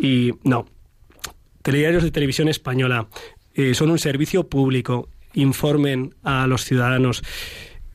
Y 0.00 0.32
no. 0.42 0.66
Telediarios 1.62 2.02
de 2.02 2.10
televisión 2.10 2.48
española 2.48 3.08
eh, 3.54 3.74
son 3.74 3.90
un 3.90 3.98
servicio 3.98 4.48
público. 4.48 5.08
Informen 5.34 6.14
a 6.24 6.46
los 6.46 6.64
ciudadanos. 6.64 7.22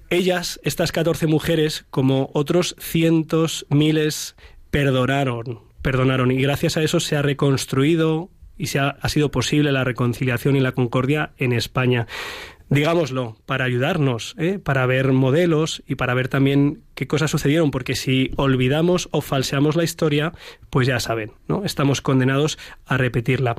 Ellas, 0.09 0.59
estas 0.63 0.91
14 0.91 1.27
mujeres, 1.27 1.85
como 1.89 2.29
otros 2.33 2.75
cientos, 2.79 3.65
miles, 3.69 4.35
perdonaron 4.69 5.70
perdonaron 5.81 6.31
y 6.31 6.41
gracias 6.41 6.77
a 6.77 6.83
eso 6.83 6.99
se 6.99 7.15
ha 7.15 7.21
reconstruido 7.21 8.29
y 8.57 8.67
se 8.67 8.79
ha, 8.79 8.97
sido 9.09 9.31
posible 9.31 9.71
la 9.71 9.83
reconciliación 9.83 10.55
y 10.55 10.59
la 10.59 10.73
concordia 10.73 11.31
en 11.37 11.51
España. 11.51 12.07
Digámoslo, 12.69 13.35
para 13.45 13.65
ayudarnos, 13.65 14.35
¿eh? 14.37 14.59
para 14.59 14.85
ver 14.85 15.11
modelos 15.11 15.83
y 15.87 15.95
para 15.95 16.13
ver 16.13 16.27
también 16.27 16.83
qué 16.93 17.07
cosas 17.07 17.31
sucedieron, 17.31 17.71
porque 17.71 17.95
si 17.95 18.31
olvidamos 18.37 19.09
o 19.11 19.21
falseamos 19.21 19.75
la 19.75 19.83
historia, 19.83 20.31
pues 20.69 20.87
ya 20.87 20.99
saben, 20.99 21.33
¿no? 21.47 21.65
Estamos 21.65 22.01
condenados 22.01 22.57
a 22.85 22.97
repetirla. 22.97 23.55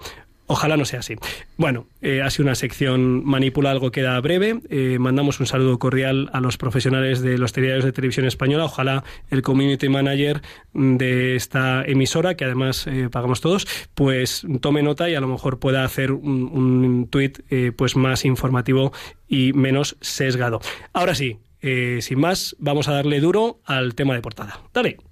Ojalá 0.52 0.76
no 0.76 0.84
sea 0.84 0.98
así. 0.98 1.14
Bueno, 1.56 1.86
eh, 2.02 2.20
ha 2.20 2.28
sido 2.28 2.44
una 2.44 2.54
sección 2.54 3.24
manipula, 3.24 3.70
algo 3.70 3.90
queda 3.90 4.20
breve. 4.20 4.60
Eh, 4.68 4.98
mandamos 5.00 5.40
un 5.40 5.46
saludo 5.46 5.78
cordial 5.78 6.28
a 6.34 6.40
los 6.40 6.58
profesionales 6.58 7.22
de 7.22 7.38
los 7.38 7.54
telediarios 7.54 7.86
de 7.86 7.92
televisión 7.92 8.26
española. 8.26 8.66
Ojalá 8.66 9.02
el 9.30 9.40
community 9.40 9.88
manager 9.88 10.42
de 10.74 11.36
esta 11.36 11.84
emisora, 11.86 12.34
que 12.34 12.44
además 12.44 12.86
eh, 12.86 13.08
pagamos 13.10 13.40
todos, 13.40 13.66
pues 13.94 14.46
tome 14.60 14.82
nota 14.82 15.08
y 15.08 15.14
a 15.14 15.22
lo 15.22 15.28
mejor 15.28 15.58
pueda 15.58 15.84
hacer 15.84 16.12
un, 16.12 16.50
un 16.52 17.08
tuit 17.08 17.38
pues 17.74 17.96
más 17.96 18.26
informativo 18.26 18.92
y 19.26 19.54
menos 19.54 19.96
sesgado. 20.02 20.60
Ahora 20.92 21.14
sí, 21.14 21.38
sin 21.62 22.20
más, 22.20 22.56
vamos 22.58 22.88
a 22.88 22.92
darle 22.92 23.20
duro 23.20 23.60
al 23.64 23.94
tema 23.94 24.12
de 24.12 24.20
portada. 24.20 24.60
Dale. 24.74 25.11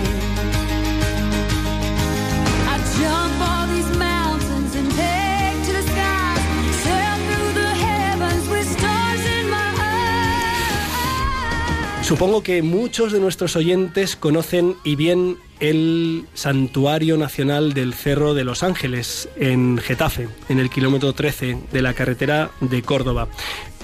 Supongo 12.11 12.43
que 12.43 12.61
muchos 12.61 13.13
de 13.13 13.21
nuestros 13.21 13.55
oyentes 13.55 14.17
conocen 14.17 14.75
y 14.83 14.97
bien 14.97 15.37
el 15.61 16.25
Santuario 16.33 17.15
Nacional 17.15 17.71
del 17.71 17.93
Cerro 17.93 18.33
de 18.33 18.43
los 18.43 18.63
Ángeles 18.63 19.29
en 19.37 19.77
Getafe, 19.77 20.27
en 20.49 20.59
el 20.59 20.69
kilómetro 20.69 21.13
13 21.13 21.57
de 21.71 21.81
la 21.81 21.93
carretera 21.93 22.51
de 22.59 22.81
Córdoba. 22.81 23.29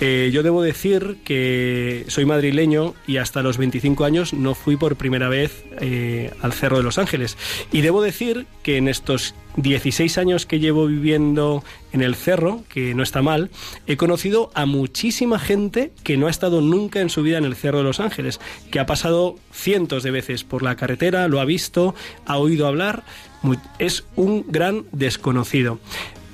Eh, 0.02 0.30
yo 0.34 0.44
debo 0.44 0.62
decir 0.62 1.20
que 1.24 2.04
soy 2.10 2.26
madrileño 2.26 2.96
y 3.08 3.16
hasta 3.16 3.42
los 3.42 3.58
25 3.58 4.04
años 4.04 4.34
no 4.34 4.56
fui 4.56 4.76
por 4.76 4.98
primera 4.98 5.30
vez 5.30 5.64
eh, 5.80 6.34
al 6.42 6.52
Cerro 6.52 6.76
de 6.76 6.84
los 6.84 6.98
Ángeles. 6.98 7.38
Y 7.72 7.80
debo 7.80 8.02
decir 8.02 8.46
que 8.62 8.76
en 8.76 8.90
estos 8.90 9.36
16 9.58 10.18
años 10.20 10.46
que 10.46 10.60
llevo 10.60 10.88
viviendo 10.88 11.64
en 11.92 12.02
el 12.02 12.16
cerro, 12.16 12.64
que 12.70 12.94
no 12.94 13.04
está 13.04 13.22
mal, 13.22 13.50
he 13.88 13.98
conocido 13.98 14.52
a 14.54 14.66
muchísima 14.66 15.40
gente 15.40 15.92
que 16.04 16.16
no 16.16 16.28
ha 16.28 16.30
estado 16.30 16.62
nunca 16.62 17.02
en 17.02 17.10
su 17.10 17.24
vida 17.24 17.38
en 17.38 17.46
el 17.46 17.56
Cerro 17.56 17.80
de 17.80 17.84
los 17.84 18.00
Ángeles, 18.00 18.40
que 18.72 18.80
ha 18.80 18.86
pasado 18.86 19.36
cientos 19.52 20.04
de 20.04 20.12
veces 20.12 20.44
por 20.44 20.64
la 20.64 20.76
carretera, 20.76 21.28
lo 21.28 21.42
ha 21.42 21.46
visto, 21.46 21.96
ha 22.26 22.38
oído 22.38 22.68
hablar, 22.68 23.04
es 23.80 24.06
un 24.16 24.46
gran 24.48 24.86
desconocido. 24.92 25.80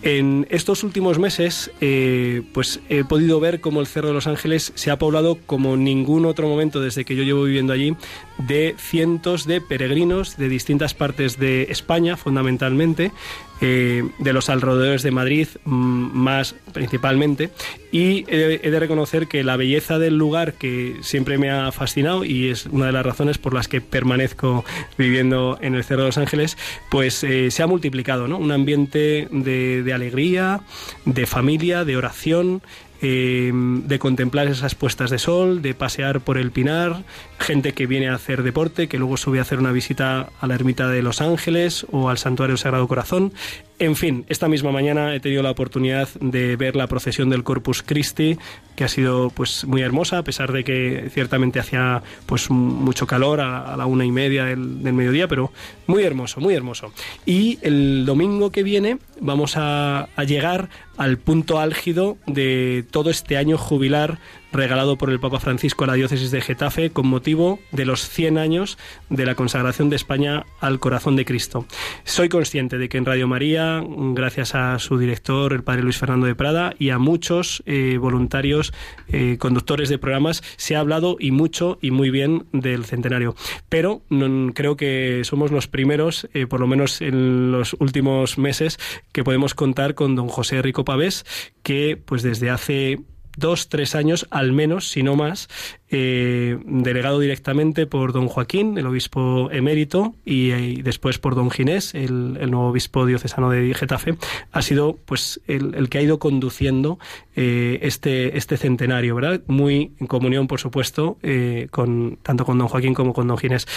En 0.03 0.47
estos 0.49 0.83
últimos 0.83 1.17
meses, 1.17 1.71
eh, 1.79 2.41
pues 2.53 2.81
he 2.89 3.05
podido 3.05 3.39
ver 3.39 3.61
cómo 3.61 3.79
el 3.79 3.87
Cerro 3.87 4.09
de 4.09 4.13
los 4.13 4.27
Ángeles 4.27 4.73
se 4.75 4.91
ha 4.91 4.99
poblado 4.99 5.37
como 5.45 5.77
ningún 5.77 6.25
otro 6.25 6.49
momento 6.49 6.81
desde 6.81 7.05
que 7.05 7.15
yo 7.15 7.23
llevo 7.23 7.43
viviendo 7.43 7.71
allí 7.71 7.95
de 8.37 8.75
cientos 8.77 9.47
de 9.47 9.61
peregrinos 9.61 10.35
de 10.35 10.49
distintas 10.49 10.93
partes 10.93 11.39
de 11.39 11.63
España, 11.69 12.17
fundamentalmente, 12.17 13.13
eh, 13.61 14.03
de 14.19 14.33
los 14.33 14.49
alrededores 14.49 15.03
de 15.03 15.11
Madrid 15.11 15.47
mm, 15.65 15.71
más 15.71 16.55
principalmente, 16.73 17.49
y 17.91 18.25
he, 18.27 18.69
de 18.69 18.79
reconocer 18.79 19.27
que 19.27 19.43
la 19.43 19.55
belleza 19.55 19.99
del 19.99 20.17
lugar 20.17 20.53
que 20.53 20.97
siempre 21.01 21.37
me 21.37 21.49
ha 21.49 21.71
fascinado 21.71 22.25
y 22.25 22.49
es 22.49 22.65
una 22.65 22.87
de 22.87 22.91
las 22.91 23.05
razones 23.05 23.37
por 23.37 23.53
las 23.53 23.67
que 23.67 23.81
permanezco 23.81 24.65
viviendo 24.97 25.57
en 25.61 25.75
el 25.75 25.83
Cerro 25.83 26.01
de 26.01 26.07
los 26.07 26.17
Ángeles, 26.17 26.57
pues 26.89 27.23
eh, 27.23 27.51
se 27.51 27.63
ha 27.63 27.67
multiplicado, 27.67 28.27
¿no? 28.27 28.37
Un 28.37 28.51
ambiente 28.51 29.27
de, 29.31 29.83
de 29.83 29.93
alegría, 29.93 30.61
de 31.05 31.25
familia, 31.25 31.85
de 31.85 31.97
oración, 31.97 32.61
eh, 33.05 33.51
de 33.53 33.99
contemplar 33.99 34.47
esas 34.47 34.75
puestas 34.75 35.09
de 35.09 35.19
sol, 35.19 35.61
de 35.61 35.73
pasear 35.73 36.21
por 36.21 36.37
el 36.37 36.51
Pinar, 36.51 37.03
gente 37.43 37.73
que 37.73 37.85
viene 37.85 38.09
a 38.09 38.15
hacer 38.15 38.41
deporte, 38.41 38.87
que 38.87 38.97
luego 38.97 39.17
sube 39.17 39.39
a 39.39 39.43
hacer 39.43 39.59
una 39.59 39.71
visita 39.71 40.29
a 40.39 40.47
la 40.47 40.55
ermita 40.55 40.87
de 40.87 41.01
Los 41.01 41.21
Ángeles 41.21 41.85
o 41.91 42.09
al 42.09 42.17
Santuario 42.17 42.57
Sagrado 42.57 42.87
Corazón. 42.87 43.33
En 43.79 43.95
fin, 43.95 44.23
esta 44.29 44.47
misma 44.47 44.71
mañana 44.71 45.13
he 45.13 45.19
tenido 45.19 45.43
la 45.43 45.51
oportunidad 45.51 46.07
de 46.21 46.55
ver 46.55 46.75
la 46.75 46.87
procesión 46.87 47.29
del 47.29 47.43
Corpus 47.43 47.83
Christi, 47.83 48.37
que 48.75 48.83
ha 48.83 48.87
sido 48.87 49.29
pues 49.29 49.65
muy 49.65 49.81
hermosa, 49.81 50.19
a 50.19 50.23
pesar 50.23 50.51
de 50.51 50.63
que 50.63 51.09
ciertamente 51.11 51.59
hacía 51.59 52.01
pues 52.25 52.49
mucho 52.49 53.07
calor 53.07 53.41
a, 53.41 53.75
la 53.75 53.85
una 53.85 54.05
y 54.05 54.11
media 54.11 54.45
del, 54.45 54.83
del 54.83 54.93
mediodía, 54.93 55.27
pero 55.27 55.51
muy 55.85 56.03
hermoso, 56.03 56.39
muy 56.39 56.53
hermoso. 56.53 56.93
Y 57.25 57.59
el 57.61 58.05
domingo 58.05 58.51
que 58.51 58.63
viene 58.63 58.99
vamos 59.19 59.57
a, 59.57 60.07
a 60.15 60.23
llegar 60.23 60.69
al 60.95 61.17
punto 61.17 61.59
álgido 61.59 62.17
de 62.27 62.85
todo 62.89 63.09
este 63.09 63.37
año 63.37 63.57
jubilar 63.57 64.19
regalado 64.53 64.97
por 64.97 65.09
el 65.09 65.19
Papa 65.19 65.39
Francisco 65.39 65.83
a 65.83 65.87
la 65.87 65.93
diócesis 65.93 66.31
de 66.31 66.41
Getafe 66.41 66.91
con 66.91 67.07
motivo 67.07 67.59
de 67.71 67.85
los 67.85 68.07
100 68.07 68.37
años 68.37 68.77
de 69.09 69.25
la 69.25 69.35
consagración 69.35 69.89
de 69.89 69.95
España 69.95 70.45
al 70.59 70.79
corazón 70.79 71.15
de 71.15 71.25
Cristo. 71.25 71.65
Soy 72.03 72.29
consciente 72.29 72.77
de 72.77 72.87
que 72.87 72.97
en 72.97 73.05
Radio 73.05 73.27
María, 73.27 73.83
gracias 73.87 74.55
a 74.55 74.77
su 74.79 74.97
director, 74.97 75.53
el 75.53 75.63
padre 75.63 75.83
Luis 75.83 75.97
Fernando 75.97 76.27
de 76.27 76.35
Prada, 76.35 76.75
y 76.79 76.91
a 76.91 76.99
muchos 76.99 77.63
eh, 77.65 77.97
voluntarios, 77.99 78.73
eh, 79.07 79.37
conductores 79.39 79.89
de 79.89 79.97
programas, 79.97 80.43
se 80.57 80.75
ha 80.75 80.79
hablado 80.79 81.17
y 81.19 81.31
mucho 81.31 81.79
y 81.81 81.91
muy 81.91 82.09
bien 82.09 82.45
del 82.51 82.85
centenario. 82.85 83.35
Pero 83.69 84.03
no, 84.09 84.53
creo 84.53 84.77
que 84.77 85.21
somos 85.23 85.51
los 85.51 85.67
primeros, 85.67 86.29
eh, 86.33 86.47
por 86.47 86.59
lo 86.59 86.67
menos 86.67 87.01
en 87.01 87.51
los 87.51 87.75
últimos 87.79 88.37
meses, 88.37 88.79
que 89.11 89.23
podemos 89.23 89.55
contar 89.55 89.95
con 89.95 90.15
don 90.15 90.27
José 90.27 90.61
Rico 90.61 90.85
Pavés, 90.85 91.25
que 91.63 91.97
pues 91.97 92.21
desde 92.21 92.49
hace 92.49 92.99
dos, 93.37 93.69
tres 93.69 93.95
años 93.95 94.27
al 94.31 94.51
menos, 94.51 94.89
si 94.89 95.03
no 95.03 95.15
más, 95.15 95.49
eh, 95.89 96.57
delegado 96.65 97.19
directamente 97.19 97.85
por 97.85 98.13
don 98.13 98.27
Joaquín, 98.27 98.77
el 98.77 98.87
obispo 98.87 99.51
emérito, 99.51 100.15
y, 100.25 100.51
y 100.51 100.81
después 100.81 101.19
por 101.19 101.35
don 101.35 101.51
Ginés, 101.51 101.93
el, 101.93 102.37
el, 102.39 102.51
nuevo 102.51 102.67
obispo 102.67 103.05
diocesano 103.05 103.49
de 103.49 103.73
Getafe, 103.73 104.15
ha 104.51 104.61
sido 104.61 104.97
pues 105.05 105.39
el, 105.47 105.75
el 105.75 105.89
que 105.89 105.99
ha 105.99 106.01
ido 106.01 106.19
conduciendo 106.19 106.99
eh, 107.35 107.79
este, 107.81 108.37
este 108.37 108.57
centenario, 108.57 109.15
¿verdad? 109.15 109.41
Muy 109.47 109.93
en 109.99 110.07
comunión, 110.07 110.47
por 110.47 110.59
supuesto, 110.59 111.17
eh, 111.21 111.67
con, 111.71 112.17
tanto 112.21 112.45
con 112.45 112.57
don 112.57 112.67
Joaquín 112.67 112.93
como 112.93 113.13
con 113.13 113.27
don 113.27 113.37
Ginés. 113.37 113.67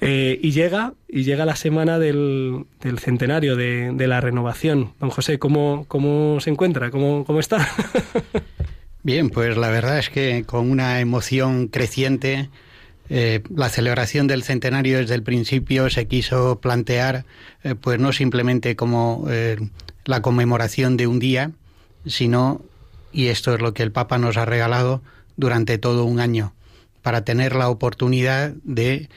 Eh, 0.00 0.38
y 0.42 0.50
llega, 0.50 0.94
y 1.08 1.24
llega 1.24 1.44
la 1.44 1.56
semana 1.56 1.98
del, 1.98 2.66
del 2.80 2.98
centenario 2.98 3.56
de, 3.56 3.92
de, 3.92 4.06
la 4.06 4.20
renovación. 4.20 4.94
Don 4.98 5.10
José, 5.10 5.38
¿cómo, 5.38 5.84
cómo 5.88 6.40
se 6.40 6.50
encuentra? 6.50 6.90
¿Cómo, 6.90 7.24
cómo 7.24 7.40
está? 7.40 7.68
Bien, 9.02 9.30
pues 9.30 9.56
la 9.56 9.70
verdad 9.70 9.98
es 9.98 10.10
que 10.10 10.44
con 10.44 10.70
una 10.70 11.00
emoción 11.00 11.68
creciente, 11.68 12.50
eh, 13.08 13.42
la 13.54 13.70
celebración 13.70 14.26
del 14.26 14.42
centenario 14.42 14.98
desde 14.98 15.14
el 15.14 15.22
principio 15.22 15.88
se 15.88 16.06
quiso 16.06 16.60
plantear, 16.60 17.24
eh, 17.64 17.74
pues 17.74 17.98
no 17.98 18.12
simplemente 18.12 18.76
como 18.76 19.24
eh, 19.30 19.56
la 20.04 20.20
conmemoración 20.20 20.98
de 20.98 21.06
un 21.06 21.18
día, 21.18 21.50
sino, 22.04 22.60
y 23.10 23.28
esto 23.28 23.54
es 23.54 23.62
lo 23.62 23.72
que 23.72 23.82
el 23.82 23.90
Papa 23.90 24.18
nos 24.18 24.36
ha 24.36 24.44
regalado, 24.44 25.02
durante 25.38 25.78
todo 25.78 26.04
un 26.04 26.20
año, 26.20 26.52
para 27.00 27.24
tener 27.24 27.56
la 27.56 27.70
oportunidad 27.70 28.52
de 28.62 29.08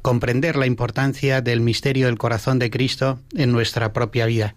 comprender 0.00 0.56
la 0.56 0.64
importancia 0.64 1.42
del 1.42 1.60
misterio 1.60 2.06
del 2.06 2.16
corazón 2.16 2.58
de 2.58 2.70
Cristo 2.70 3.20
en 3.36 3.52
nuestra 3.52 3.92
propia 3.92 4.24
vida 4.24 4.54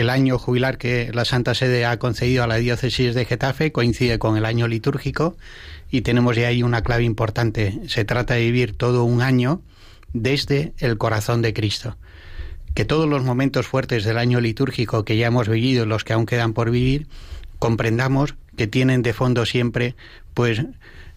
el 0.00 0.10
año 0.10 0.38
jubilar 0.38 0.76
que 0.76 1.12
la 1.14 1.24
Santa 1.24 1.54
Sede 1.54 1.86
ha 1.86 1.98
concedido 2.00 2.42
a 2.42 2.48
la 2.48 2.56
diócesis 2.56 3.14
de 3.14 3.24
Getafe 3.24 3.70
coincide 3.70 4.18
con 4.18 4.36
el 4.36 4.44
año 4.44 4.66
litúrgico 4.66 5.36
y 5.88 6.00
tenemos 6.00 6.34
ya 6.34 6.48
ahí 6.48 6.64
una 6.64 6.82
clave 6.82 7.04
importante. 7.04 7.78
Se 7.86 8.04
trata 8.04 8.34
de 8.34 8.40
vivir 8.40 8.76
todo 8.76 9.04
un 9.04 9.22
año 9.22 9.62
desde 10.12 10.72
el 10.78 10.98
corazón 10.98 11.42
de 11.42 11.54
Cristo. 11.54 11.96
Que 12.74 12.84
todos 12.84 13.08
los 13.08 13.22
momentos 13.22 13.68
fuertes 13.68 14.02
del 14.02 14.18
año 14.18 14.40
litúrgico 14.40 15.04
que 15.04 15.16
ya 15.16 15.28
hemos 15.28 15.48
vivido, 15.48 15.86
los 15.86 16.02
que 16.02 16.12
aún 16.12 16.26
quedan 16.26 16.54
por 16.54 16.72
vivir, 16.72 17.06
comprendamos 17.60 18.34
que 18.56 18.66
tienen 18.66 19.02
de 19.02 19.12
fondo 19.12 19.46
siempre 19.46 19.94
pues 20.34 20.60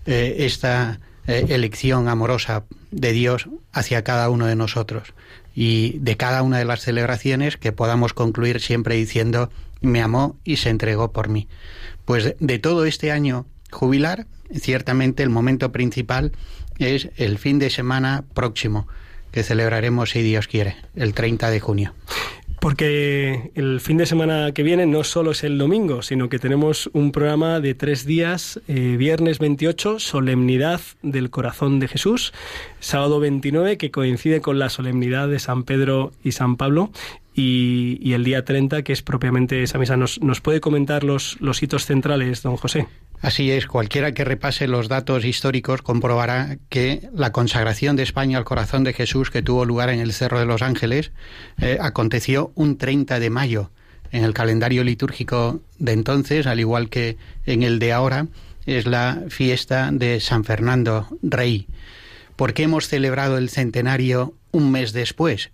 eh, 0.05 0.35
esta 0.39 0.99
eh, 1.25 1.47
elección 1.49 2.07
amorosa 2.09 2.63
de 2.91 3.11
Dios 3.11 3.49
hacia 3.73 4.03
cada 4.03 4.29
uno 4.29 4.45
de 4.45 4.55
nosotros 4.55 5.13
y 5.59 5.97
de 5.97 6.17
cada 6.17 6.43
una 6.43 6.59
de 6.59 6.65
las 6.65 6.81
celebraciones 6.81 7.57
que 7.57 7.71
podamos 7.71 8.13
concluir 8.13 8.61
siempre 8.61 8.93
diciendo 8.93 9.49
me 9.81 10.03
amó 10.03 10.37
y 10.43 10.57
se 10.57 10.69
entregó 10.69 11.11
por 11.11 11.29
mí. 11.29 11.47
Pues 12.05 12.35
de 12.39 12.59
todo 12.59 12.85
este 12.85 13.11
año 13.11 13.47
jubilar, 13.71 14.27
ciertamente 14.53 15.23
el 15.23 15.31
momento 15.31 15.71
principal 15.71 16.31
es 16.77 17.09
el 17.15 17.39
fin 17.39 17.57
de 17.57 17.71
semana 17.71 18.23
próximo, 18.35 18.87
que 19.31 19.41
celebraremos 19.41 20.11
si 20.11 20.21
Dios 20.21 20.47
quiere, 20.47 20.75
el 20.95 21.15
30 21.15 21.49
de 21.49 21.59
junio. 21.59 21.95
Porque 22.59 23.51
el 23.53 23.79
fin 23.81 23.97
de 23.97 24.07
semana 24.07 24.51
que 24.51 24.63
viene 24.63 24.87
no 24.87 25.03
solo 25.03 25.31
es 25.31 25.43
el 25.43 25.57
domingo, 25.57 26.01
sino 26.01 26.27
que 26.27 26.39
tenemos 26.39 26.89
un 26.91 27.11
programa 27.11 27.59
de 27.59 27.75
tres 27.75 28.05
días, 28.05 28.59
eh, 28.67 28.95
viernes 28.97 29.37
28, 29.37 29.99
solemnidad 29.99 30.81
del 31.03 31.29
corazón 31.29 31.79
de 31.79 31.87
Jesús, 31.87 32.33
sábado 32.79 33.19
29, 33.19 33.77
que 33.77 33.91
coincide 33.91 34.41
con 34.41 34.57
la 34.57 34.69
solemnidad 34.69 35.27
de 35.27 35.37
San 35.37 35.63
Pedro 35.63 36.11
y 36.23 36.31
San 36.31 36.57
Pablo, 36.57 36.91
y, 37.37 38.13
el 38.13 38.23
día 38.23 38.43
30, 38.43 38.81
que 38.81 38.91
es 38.91 39.03
propiamente 39.03 39.61
esa 39.61 39.77
misa. 39.77 39.95
¿Nos, 39.95 40.41
puede 40.41 40.59
comentar 40.59 41.03
los, 41.03 41.37
los 41.39 41.61
hitos 41.61 41.85
centrales, 41.85 42.41
don 42.41 42.57
José? 42.57 42.87
Así 43.21 43.51
es, 43.51 43.67
cualquiera 43.67 44.11
que 44.11 44.25
repase 44.25 44.67
los 44.67 44.89
datos 44.89 45.23
históricos 45.23 45.83
comprobará 45.83 46.57
que 46.69 47.07
la 47.13 47.31
consagración 47.31 47.95
de 47.95 48.03
España 48.03 48.39
al 48.39 48.43
corazón 48.43 48.83
de 48.83 48.93
Jesús 48.93 49.29
que 49.29 49.43
tuvo 49.43 49.65
lugar 49.65 49.89
en 49.89 49.99
el 49.99 50.13
Cerro 50.13 50.39
de 50.39 50.45
los 50.45 50.63
Ángeles 50.63 51.11
eh, 51.59 51.77
aconteció 51.79 52.51
un 52.55 52.77
30 52.77 53.19
de 53.19 53.29
mayo 53.29 53.71
en 54.11 54.23
el 54.23 54.33
calendario 54.33 54.83
litúrgico 54.83 55.61
de 55.77 55.91
entonces, 55.91 56.47
al 56.47 56.59
igual 56.59 56.89
que 56.89 57.17
en 57.45 57.61
el 57.61 57.77
de 57.77 57.93
ahora, 57.93 58.27
es 58.65 58.87
la 58.87 59.23
fiesta 59.29 59.89
de 59.91 60.19
San 60.19 60.43
Fernando 60.43 61.07
Rey. 61.21 61.67
¿Por 62.35 62.53
qué 62.53 62.63
hemos 62.63 62.87
celebrado 62.87 63.37
el 63.37 63.49
centenario 63.49 64.33
un 64.51 64.71
mes 64.71 64.91
después? 64.93 65.51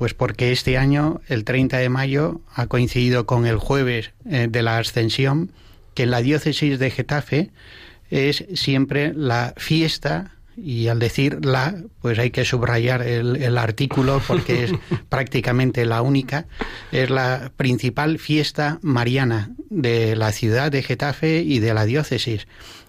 Pues 0.00 0.14
porque 0.14 0.50
este 0.50 0.78
año, 0.78 1.20
el 1.28 1.44
30 1.44 1.76
de 1.76 1.90
mayo, 1.90 2.40
ha 2.54 2.68
coincidido 2.68 3.26
con 3.26 3.44
el 3.44 3.58
jueves 3.58 4.12
eh, 4.24 4.48
de 4.48 4.62
la 4.62 4.78
Ascensión, 4.78 5.52
que 5.92 6.04
en 6.04 6.10
la 6.10 6.22
diócesis 6.22 6.78
de 6.78 6.90
Getafe 6.90 7.50
es 8.08 8.46
siempre 8.54 9.12
la 9.12 9.52
fiesta 9.58 10.32
y 10.56 10.88
al 10.88 11.00
decir 11.00 11.44
la, 11.44 11.74
pues 12.00 12.18
hay 12.18 12.30
que 12.30 12.46
subrayar 12.46 13.02
el, 13.02 13.36
el, 13.36 13.58
artículo 13.58 14.22
porque 14.26 14.64
es 14.64 14.72
prácticamente 15.10 15.84
la 15.84 16.00
única, 16.00 16.46
es 16.92 17.10
la 17.10 17.52
principal 17.58 18.18
fiesta 18.18 18.78
mariana 18.80 19.50
de 19.68 20.16
la 20.16 20.32
ciudad 20.32 20.72
de 20.72 20.82
Getafe 20.82 21.42
y 21.42 21.58
de 21.58 21.74
la 21.74 21.84
diócesis, 21.84 22.46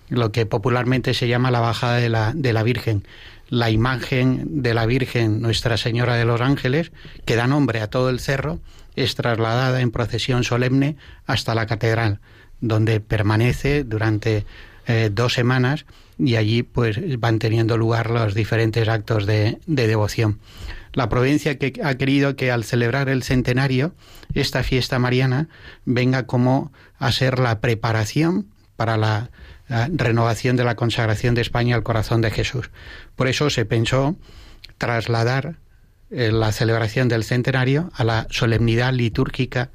lo 0.07 0.31
que 0.31 0.45
popularmente 0.45 1.13
se 1.13 1.27
llama 1.27 1.51
la 1.51 1.59
bajada 1.59 1.97
de 1.97 2.07
la, 2.07 2.31
de 2.33 2.53
la 2.53 2.63
Virgen. 2.63 3.03
La 3.51 3.69
imagen 3.69 4.63
de 4.63 4.73
la 4.73 4.85
Virgen 4.85 5.41
Nuestra 5.41 5.75
Señora 5.75 6.15
de 6.15 6.23
los 6.23 6.39
Ángeles, 6.39 6.93
que 7.25 7.35
da 7.35 7.47
nombre 7.47 7.81
a 7.81 7.89
todo 7.89 8.09
el 8.09 8.21
cerro, 8.21 8.61
es 8.95 9.15
trasladada 9.15 9.81
en 9.81 9.91
procesión 9.91 10.45
solemne 10.45 10.95
hasta 11.25 11.53
la 11.53 11.65
catedral, 11.65 12.21
donde 12.61 13.01
permanece 13.01 13.83
durante 13.83 14.45
eh, 14.87 15.09
dos 15.11 15.33
semanas 15.33 15.85
y 16.17 16.37
allí 16.37 16.63
pues 16.63 16.97
van 17.19 17.39
teniendo 17.39 17.75
lugar 17.75 18.09
los 18.09 18.35
diferentes 18.35 18.87
actos 18.87 19.25
de, 19.25 19.57
de 19.67 19.85
devoción. 19.85 20.39
La 20.93 21.09
provincia 21.09 21.57
que 21.57 21.73
ha 21.83 21.95
querido 21.95 22.37
que 22.37 22.51
al 22.51 22.63
celebrar 22.63 23.09
el 23.09 23.21
centenario, 23.21 23.93
esta 24.33 24.63
fiesta 24.63 24.97
mariana 24.97 25.49
venga 25.83 26.25
como 26.25 26.71
a 26.97 27.11
ser 27.11 27.37
la 27.37 27.59
preparación 27.59 28.47
para 28.77 28.95
la, 28.95 29.29
la 29.71 29.89
renovación 29.89 30.57
de 30.57 30.65
la 30.65 30.75
consagración 30.75 31.33
de 31.33 31.39
España 31.39 31.77
al 31.77 31.83
corazón 31.83 32.19
de 32.19 32.29
Jesús. 32.29 32.71
Por 33.15 33.29
eso 33.29 33.49
se 33.49 33.63
pensó 33.63 34.17
trasladar 34.77 35.55
eh, 36.09 36.29
la 36.33 36.51
celebración 36.51 37.07
del 37.07 37.23
centenario 37.23 37.89
a 37.95 38.03
la 38.03 38.27
solemnidad 38.29 38.91
litúrgica 38.91 39.71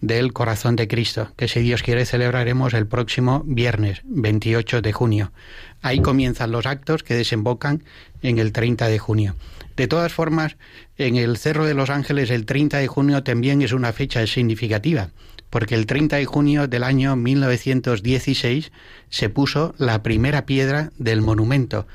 del 0.00 0.32
corazón 0.32 0.76
de 0.76 0.86
Cristo, 0.86 1.32
que 1.36 1.48
si 1.48 1.58
Dios 1.58 1.82
quiere 1.82 2.06
celebraremos 2.06 2.72
el 2.72 2.86
próximo 2.86 3.42
viernes 3.44 4.02
28 4.04 4.80
de 4.80 4.92
junio. 4.92 5.32
Ahí 5.80 6.00
comienzan 6.00 6.52
los 6.52 6.66
actos 6.66 7.02
que 7.02 7.14
desembocan 7.14 7.82
en 8.22 8.38
el 8.38 8.52
30 8.52 8.86
de 8.86 8.98
junio. 9.00 9.34
De 9.76 9.88
todas 9.88 10.12
formas, 10.12 10.56
en 10.98 11.16
el 11.16 11.36
Cerro 11.36 11.66
de 11.66 11.74
los 11.74 11.90
Ángeles 11.90 12.30
el 12.30 12.46
30 12.46 12.78
de 12.78 12.86
junio 12.86 13.24
también 13.24 13.60
es 13.60 13.72
una 13.72 13.92
fecha 13.92 14.24
significativa, 14.28 15.10
porque 15.52 15.74
el 15.74 15.84
30 15.84 16.16
de 16.16 16.24
junio 16.24 16.66
del 16.66 16.82
año 16.82 17.14
1916 17.14 18.72
se 19.10 19.28
puso 19.28 19.74
la 19.76 20.02
primera 20.02 20.46
piedra 20.46 20.92
del 20.96 21.20
monumento 21.20 21.86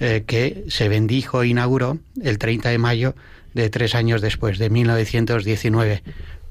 eh, 0.00 0.24
que 0.26 0.64
se 0.66 0.88
bendijo 0.88 1.44
e 1.44 1.46
inauguró 1.46 1.98
el 2.20 2.38
30 2.38 2.70
de 2.70 2.78
mayo 2.78 3.14
de 3.54 3.70
tres 3.70 3.94
años 3.94 4.20
después, 4.20 4.58
de 4.58 4.68
1919. 4.68 6.02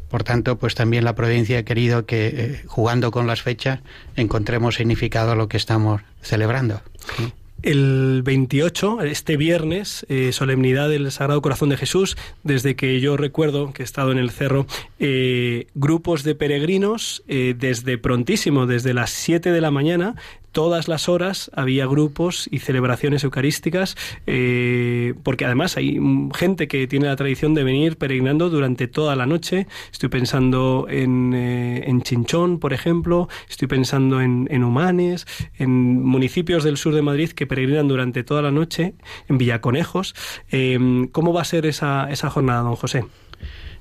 Por 0.10 0.24
tanto, 0.24 0.58
pues 0.58 0.74
también 0.74 1.04
la 1.04 1.16
provincia 1.16 1.60
ha 1.60 1.64
querido 1.64 2.06
que, 2.06 2.28
eh, 2.28 2.64
jugando 2.66 3.12
con 3.12 3.28
las 3.28 3.42
fechas, 3.42 3.82
encontremos 4.16 4.76
significado 4.76 5.34
a 5.34 5.36
lo 5.36 5.50
que 5.50 5.58
estamos 5.58 6.02
celebrando. 6.22 6.82
¿sí? 7.18 7.34
El 7.64 8.24
28, 8.24 9.02
este 9.04 9.38
viernes, 9.38 10.04
eh, 10.10 10.32
solemnidad 10.32 10.90
del 10.90 11.12
Sagrado 11.12 11.44
Corazón 11.44 11.70
de 11.70 11.78
Jesús, 11.78 12.18
desde 12.44 12.76
que 12.76 13.00
yo 13.00 13.18
recuerdo 13.18 13.72
que 13.72 13.84
he 13.84 13.86
estado 13.86 14.12
en 14.12 14.18
el 14.18 14.32
cerro, 14.32 14.66
eh, 15.00 15.68
grupos 15.76 16.24
de 16.24 16.34
peregrinos 16.34 17.24
eh, 17.28 17.54
desde 17.56 18.00
prontísimo, 18.00 18.66
desde 18.66 18.96
las 18.96 19.12
7 19.12 19.52
de 19.52 19.62
la 19.62 19.70
mañana, 19.70 20.16
todas 20.52 20.88
las 20.88 21.10
horas 21.10 21.52
había 21.54 21.86
grupos 21.86 22.48
y 22.52 22.60
celebraciones 22.60 23.24
eucarísticas, 23.24 23.96
eh, 24.28 25.14
porque 25.24 25.46
además 25.46 25.78
hay 25.78 26.00
gente 26.36 26.68
que 26.68 26.88
tiene 26.88 27.08
la 27.08 27.16
tradición 27.16 27.54
de 27.54 27.64
venir 27.64 27.98
peregrinando 27.98 28.50
durante 28.50 28.88
toda 28.88 29.16
la 29.16 29.26
noche. 29.26 29.68
Estoy 29.92 30.10
pensando 30.10 30.88
en, 30.90 31.34
eh, 31.34 31.84
en 31.88 32.02
Chinchón, 32.02 32.60
por 32.60 32.74
ejemplo, 32.74 33.30
estoy 33.50 33.68
pensando 33.68 34.22
en, 34.22 34.48
en, 34.52 34.64
Humanes, 34.64 35.26
en 35.58 36.04
municipios 36.04 36.64
del 36.64 36.78
sur 36.78 36.94
de 36.94 37.02
Madrid 37.02 37.32
que 37.32 37.48
peregrinan 37.48 37.88
durante 37.88 38.24
toda 38.24 38.42
la 38.42 38.52
noche, 38.52 38.94
en 39.28 39.38
Villaconejos. 39.38 40.16
Eh, 40.52 41.08
¿Cómo 41.12 41.34
va 41.34 41.42
a 41.42 41.46
ser 41.46 41.66
esa, 41.66 42.10
esa 42.12 42.30
jornada, 42.30 42.62
don 42.62 42.76
José? 42.76 43.06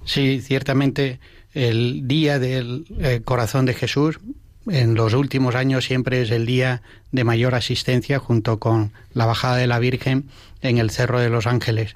Sí, 0.04 0.40
ciertamente 0.40 1.20
el 1.52 2.06
día 2.06 2.38
del 2.38 2.84
eh, 3.00 3.22
corazón 3.24 3.66
de 3.66 3.74
Jesús 3.74 4.18
en 4.70 4.94
los 4.94 5.14
últimos 5.14 5.54
años 5.54 5.84
siempre 5.84 6.22
es 6.22 6.30
el 6.30 6.46
día 6.46 6.82
de 7.10 7.24
mayor 7.24 7.54
asistencia 7.54 8.18
junto 8.18 8.58
con 8.58 8.92
la 9.12 9.26
bajada 9.26 9.56
de 9.56 9.66
la 9.66 9.78
Virgen 9.78 10.26
en 10.62 10.78
el 10.78 10.90
Cerro 10.90 11.20
de 11.20 11.28
los 11.28 11.46
Ángeles. 11.46 11.94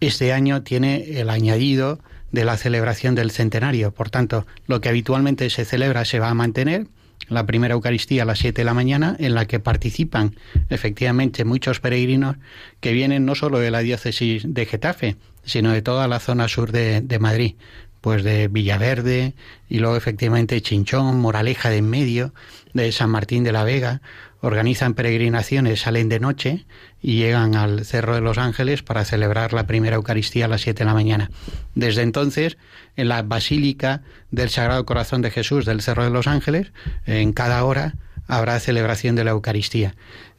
Este 0.00 0.32
año 0.32 0.62
tiene 0.62 1.20
el 1.20 1.30
añadido 1.30 2.00
de 2.30 2.44
la 2.44 2.56
celebración 2.56 3.14
del 3.14 3.30
centenario. 3.30 3.92
Por 3.92 4.10
tanto, 4.10 4.46
lo 4.66 4.80
que 4.80 4.88
habitualmente 4.88 5.50
se 5.50 5.64
celebra 5.64 6.04
se 6.04 6.18
va 6.18 6.30
a 6.30 6.34
mantener. 6.34 6.86
La 7.28 7.46
primera 7.46 7.74
Eucaristía 7.74 8.22
a 8.22 8.26
las 8.26 8.40
7 8.40 8.60
de 8.60 8.64
la 8.64 8.74
mañana, 8.74 9.16
en 9.18 9.34
la 9.34 9.46
que 9.46 9.60
participan 9.60 10.34
efectivamente 10.70 11.44
muchos 11.44 11.80
peregrinos 11.80 12.36
que 12.80 12.92
vienen 12.92 13.24
no 13.24 13.34
solo 13.34 13.58
de 13.58 13.70
la 13.70 13.80
diócesis 13.80 14.42
de 14.46 14.66
Getafe, 14.66 15.16
sino 15.44 15.72
de 15.72 15.82
toda 15.82 16.08
la 16.08 16.20
zona 16.20 16.48
sur 16.48 16.72
de, 16.72 17.00
de 17.00 17.18
Madrid 17.18 17.54
pues 18.02 18.22
de 18.22 18.48
Villaverde 18.48 19.32
y 19.70 19.78
luego 19.78 19.96
efectivamente 19.96 20.60
Chinchón, 20.60 21.18
Moraleja 21.20 21.70
de 21.70 21.78
en 21.78 21.88
medio, 21.88 22.34
de 22.74 22.92
San 22.92 23.08
Martín 23.08 23.44
de 23.44 23.52
la 23.52 23.64
Vega, 23.64 24.02
organizan 24.40 24.94
peregrinaciones, 24.94 25.80
salen 25.80 26.08
de 26.08 26.18
noche 26.18 26.66
y 27.00 27.16
llegan 27.16 27.54
al 27.54 27.84
Cerro 27.84 28.14
de 28.14 28.20
los 28.20 28.38
Ángeles 28.38 28.82
para 28.82 29.04
celebrar 29.04 29.52
la 29.52 29.66
primera 29.66 29.96
Eucaristía 29.96 30.46
a 30.46 30.48
las 30.48 30.62
7 30.62 30.80
de 30.80 30.84
la 30.84 30.94
mañana. 30.94 31.30
Desde 31.76 32.02
entonces, 32.02 32.58
en 32.96 33.08
la 33.08 33.22
Basílica 33.22 34.02
del 34.32 34.50
Sagrado 34.50 34.84
Corazón 34.84 35.22
de 35.22 35.30
Jesús 35.30 35.64
del 35.64 35.80
Cerro 35.80 36.02
de 36.04 36.10
los 36.10 36.26
Ángeles, 36.26 36.72
en 37.06 37.32
cada 37.32 37.64
hora 37.64 37.94
habrá 38.26 38.58
celebración 38.60 39.16
de 39.16 39.24
la 39.24 39.32
Eucaristía. 39.32 39.94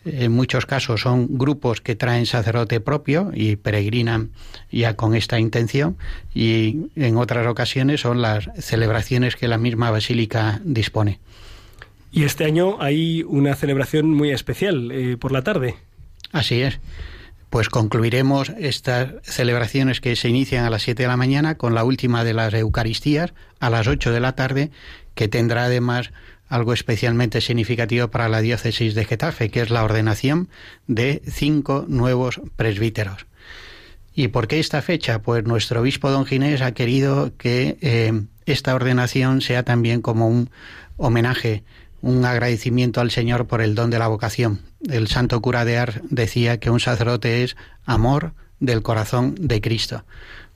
En 0.05 0.33
muchos 0.33 0.65
casos 0.65 1.01
son 1.01 1.27
grupos 1.37 1.79
que 1.79 1.95
traen 1.95 2.25
sacerdote 2.25 2.81
propio 2.81 3.31
y 3.33 3.55
peregrinan 3.55 4.31
ya 4.69 4.95
con 4.95 5.15
esta 5.15 5.39
intención 5.39 5.97
y 6.33 6.89
en 6.95 7.17
otras 7.17 7.47
ocasiones 7.47 8.01
son 8.01 8.21
las 8.21 8.49
celebraciones 8.59 9.37
que 9.37 9.47
la 9.47 9.57
misma 9.57 9.91
basílica 9.91 10.59
dispone. 10.65 11.19
Y 12.11 12.25
este 12.25 12.45
año 12.45 12.81
hay 12.81 13.23
una 13.23 13.55
celebración 13.55 14.13
muy 14.13 14.31
especial 14.31 14.91
eh, 14.91 15.17
por 15.17 15.31
la 15.31 15.41
tarde. 15.41 15.75
Así 16.31 16.61
es. 16.61 16.79
Pues 17.49 17.69
concluiremos 17.69 18.49
estas 18.57 19.09
celebraciones 19.21 20.01
que 20.01 20.15
se 20.15 20.27
inician 20.27 20.65
a 20.65 20.69
las 20.69 20.81
7 20.81 21.03
de 21.03 21.07
la 21.07 21.17
mañana 21.17 21.55
con 21.55 21.75
la 21.75 21.83
última 21.83 22.23
de 22.23 22.33
las 22.33 22.53
Eucaristías 22.53 23.33
a 23.59 23.69
las 23.69 23.87
8 23.87 24.11
de 24.11 24.19
la 24.19 24.35
tarde, 24.35 24.71
que 25.15 25.27
tendrá 25.27 25.65
además 25.65 26.11
algo 26.53 26.73
especialmente 26.73 27.41
significativo 27.41 28.09
para 28.09 28.29
la 28.29 28.39
diócesis 28.39 28.93
de 28.93 29.05
Getafe, 29.05 29.49
que 29.49 29.61
es 29.61 29.71
la 29.71 29.83
ordenación 29.83 30.49
de 30.85 31.23
cinco 31.27 31.85
nuevos 31.87 32.41
presbíteros. 32.55 33.25
¿Y 34.13 34.27
por 34.27 34.47
qué 34.47 34.59
esta 34.59 34.83
fecha? 34.83 35.23
Pues 35.23 35.45
nuestro 35.45 35.81
obispo 35.81 36.11
don 36.11 36.27
Ginés 36.27 36.61
ha 36.61 36.73
querido 36.73 37.31
que 37.39 37.79
eh, 37.81 38.25
esta 38.45 38.75
ordenación 38.75 39.41
sea 39.41 39.63
también 39.63 40.03
como 40.03 40.27
un 40.27 40.51
homenaje, 40.97 41.63
un 42.01 42.23
agradecimiento 42.23 43.01
al 43.01 43.09
Señor 43.09 43.47
por 43.47 43.63
el 43.63 43.73
don 43.73 43.89
de 43.89 43.97
la 43.97 44.07
vocación. 44.07 44.61
El 44.87 45.07
santo 45.07 45.41
cura 45.41 45.65
de 45.65 45.79
Ars 45.79 46.01
decía 46.03 46.59
que 46.59 46.69
un 46.69 46.79
sacerdote 46.79 47.43
es 47.43 47.57
amor 47.83 48.35
del 48.59 48.83
corazón 48.83 49.33
de 49.39 49.59
Cristo. 49.59 50.05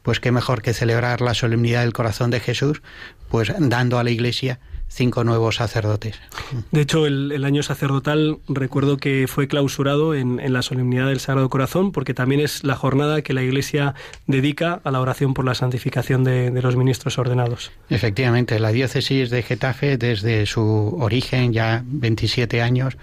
Pues 0.04 0.20
qué 0.20 0.32
mejor 0.32 0.62
que 0.62 0.76
celebrar 0.76 1.22
la 1.22 1.34
solemnidad 1.34 1.82
del 1.82 1.94
corazón 1.94 2.30
de 2.30 2.40
Jesús, 2.40 2.84
pues 3.30 3.52
dando 3.58 3.98
a 3.98 4.04
la 4.04 4.12
Iglesia 4.12 4.60
cinco 4.88 5.24
nuevos 5.24 5.56
sacerdotes. 5.56 6.20
De 6.72 6.82
hecho, 6.82 7.06
el, 7.06 7.32
el, 7.32 7.46
año 7.46 7.64
sacerdotal 7.64 8.40
recuerdo 8.48 8.98
que 8.98 9.28
fue 9.28 9.48
clausurado 9.48 10.16
en, 10.16 10.40
en, 10.40 10.54
la 10.54 10.62
solemnidad 10.62 11.08
del 11.08 11.20
Sagrado 11.20 11.50
Corazón, 11.50 11.92
porque 11.92 12.14
también 12.14 12.42
es 12.42 12.64
la 12.64 12.76
jornada 12.76 13.22
que 13.22 13.34
la 13.34 13.44
Iglesia 13.44 13.96
dedica 14.26 14.82
a 14.84 14.92
la 14.92 15.02
oración 15.02 15.34
por 15.34 15.46
la 15.46 15.56
santificación 15.56 16.24
de, 16.24 16.52
de 16.52 16.62
los 16.62 16.76
ministros 16.76 17.18
ordenados. 17.18 17.72
Efectivamente, 17.90 18.60
la 18.60 18.72
diócesis 18.72 19.30
de 19.30 19.44
Getafe, 19.44 19.98
desde 19.98 20.46
su 20.46 20.98
origen, 21.00 21.54
ya 21.54 21.84
27 21.86 22.62
años, 22.62 22.98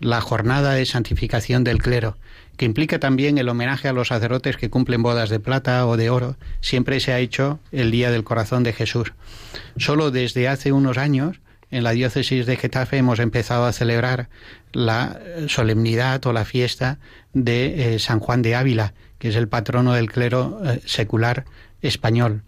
la 0.00 0.20
jornada 0.20 0.74
de 0.74 0.84
santificación 0.84 1.64
del 1.64 1.78
clero, 1.78 2.16
que 2.56 2.64
implica 2.64 2.98
también 2.98 3.38
el 3.38 3.48
homenaje 3.48 3.88
a 3.88 3.92
los 3.92 4.08
sacerdotes 4.08 4.56
que 4.56 4.70
cumplen 4.70 5.02
bodas 5.02 5.30
de 5.30 5.40
plata 5.40 5.86
o 5.86 5.96
de 5.96 6.10
oro, 6.10 6.36
siempre 6.60 7.00
se 7.00 7.12
ha 7.12 7.18
hecho 7.18 7.60
el 7.72 7.90
Día 7.90 8.10
del 8.10 8.24
Corazón 8.24 8.62
de 8.62 8.72
Jesús. 8.72 9.12
Solo 9.76 10.10
desde 10.10 10.48
hace 10.48 10.72
unos 10.72 10.98
años, 10.98 11.40
en 11.70 11.84
la 11.84 11.92
diócesis 11.92 12.44
de 12.44 12.56
Getafe 12.56 12.98
hemos 12.98 13.18
empezado 13.18 13.64
a 13.64 13.72
celebrar 13.72 14.28
la 14.72 15.18
solemnidad 15.48 16.24
o 16.26 16.32
la 16.32 16.44
fiesta 16.44 16.98
de 17.32 17.94
eh, 17.94 17.98
San 17.98 18.20
Juan 18.20 18.42
de 18.42 18.54
Ávila, 18.54 18.92
que 19.18 19.28
es 19.28 19.36
el 19.36 19.48
patrono 19.48 19.94
del 19.94 20.10
clero 20.10 20.60
eh, 20.64 20.80
secular 20.84 21.46
español. 21.80 22.42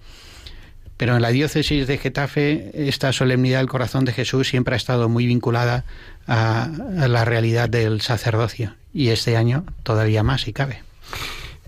Pero 0.99 1.17
en 1.17 1.23
la 1.23 1.31
diócesis 1.31 1.87
de 1.87 1.99
Getafe 1.99 2.71
esta 2.89 3.13
solemnidad 3.13 3.59
del 3.59 3.69
corazón 3.69 4.05
de 4.05 4.13
Jesús 4.13 4.49
siempre 4.49 4.75
ha 4.75 4.77
estado 4.77 5.09
muy 5.09 5.27
vinculada 5.27 5.85
a 6.27 6.69
la 7.09 7.25
realidad 7.25 7.69
del 7.69 8.01
sacerdocio 8.01 8.77
y 8.95 9.09
este 9.09 9.37
año 9.37 9.65
todavía 9.83 10.23
más 10.23 10.43
si 10.43 10.53
cabe. 10.55 10.79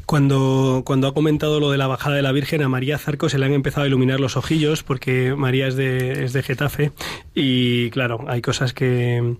Cuando, 0.07 0.83
cuando 0.87 1.09
ha 1.09 1.15
comentado 1.15 1.59
lo 1.59 1.73
de 1.73 1.79
la 1.79 1.89
bajada 1.89 2.15
de 2.15 2.23
la 2.23 2.31
Virgen, 2.31 2.63
a 2.63 2.69
María 2.69 2.97
Zarco 2.97 3.29
se 3.29 3.41
le 3.41 3.47
han 3.47 3.53
empezado 3.55 3.83
a 3.83 3.87
iluminar 3.89 4.21
los 4.21 4.37
ojillos 4.37 4.85
porque 4.85 5.35
María 5.37 5.67
es 5.67 5.75
de, 5.75 6.23
es 6.25 6.33
de 6.33 6.45
Getafe 6.45 6.93
y 7.35 7.91
claro, 7.91 8.25
hay 8.29 8.41
cosas 8.41 8.73
que... 8.73 9.35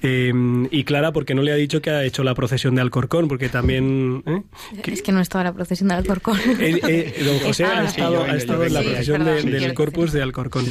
eh, 0.00 0.32
y 0.70 0.84
Clara 0.84 1.10
porque 1.10 1.34
no 1.34 1.42
le 1.42 1.50
ha 1.50 1.56
dicho 1.56 1.82
que 1.82 1.90
ha 1.90 2.04
hecho 2.04 2.22
la 2.22 2.36
procesión 2.36 2.76
de 2.76 2.82
Alcorcón, 2.82 3.26
porque 3.26 3.48
también... 3.48 4.22
¿eh? 4.26 4.42
Es 4.84 5.02
que 5.02 5.10
no 5.10 5.20
estaba 5.20 5.42
la 5.42 5.52
procesión 5.54 5.88
del 5.88 5.98
Alcorcón. 5.98 6.38
Eh, 6.60 6.80
eh, 6.86 7.22
don 7.24 7.38
José 7.44 7.64
ha 7.64 7.82
estado, 7.84 8.22
ha 8.22 8.36
estado 8.36 8.62
en 8.62 8.74
la 8.74 8.80
Sí, 8.82 8.86
procesión 8.90 9.24
de- 9.24 9.42
del 9.42 9.74
Corpus 9.74 10.12
de 10.12 10.22
Alcorcón. 10.22 10.66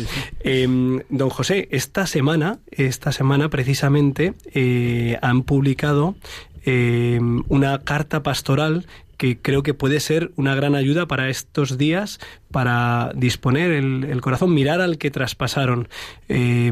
Eh, 0.45 1.01
don 1.09 1.29
José, 1.29 1.67
esta 1.71 2.07
semana, 2.07 2.59
esta 2.71 3.11
semana 3.11 3.49
precisamente 3.49 4.31
eh, 4.53 5.17
han 5.21 5.43
publicado 5.43 6.15
eh, 6.65 7.19
una 7.47 7.79
carta 7.79 8.23
pastoral 8.23 8.85
que 9.17 9.37
creo 9.39 9.61
que 9.61 9.73
puede 9.73 9.99
ser 9.99 10.31
una 10.35 10.55
gran 10.55 10.73
ayuda 10.73 11.07
para 11.07 11.29
estos 11.29 11.77
días, 11.77 12.19
para 12.49 13.11
disponer 13.15 13.71
el, 13.71 14.21
corazón, 14.21 14.53
mirar 14.53 14.81
al 14.81 14.97
que 14.97 15.11
traspasaron. 15.11 15.87
Eh, 16.27 16.71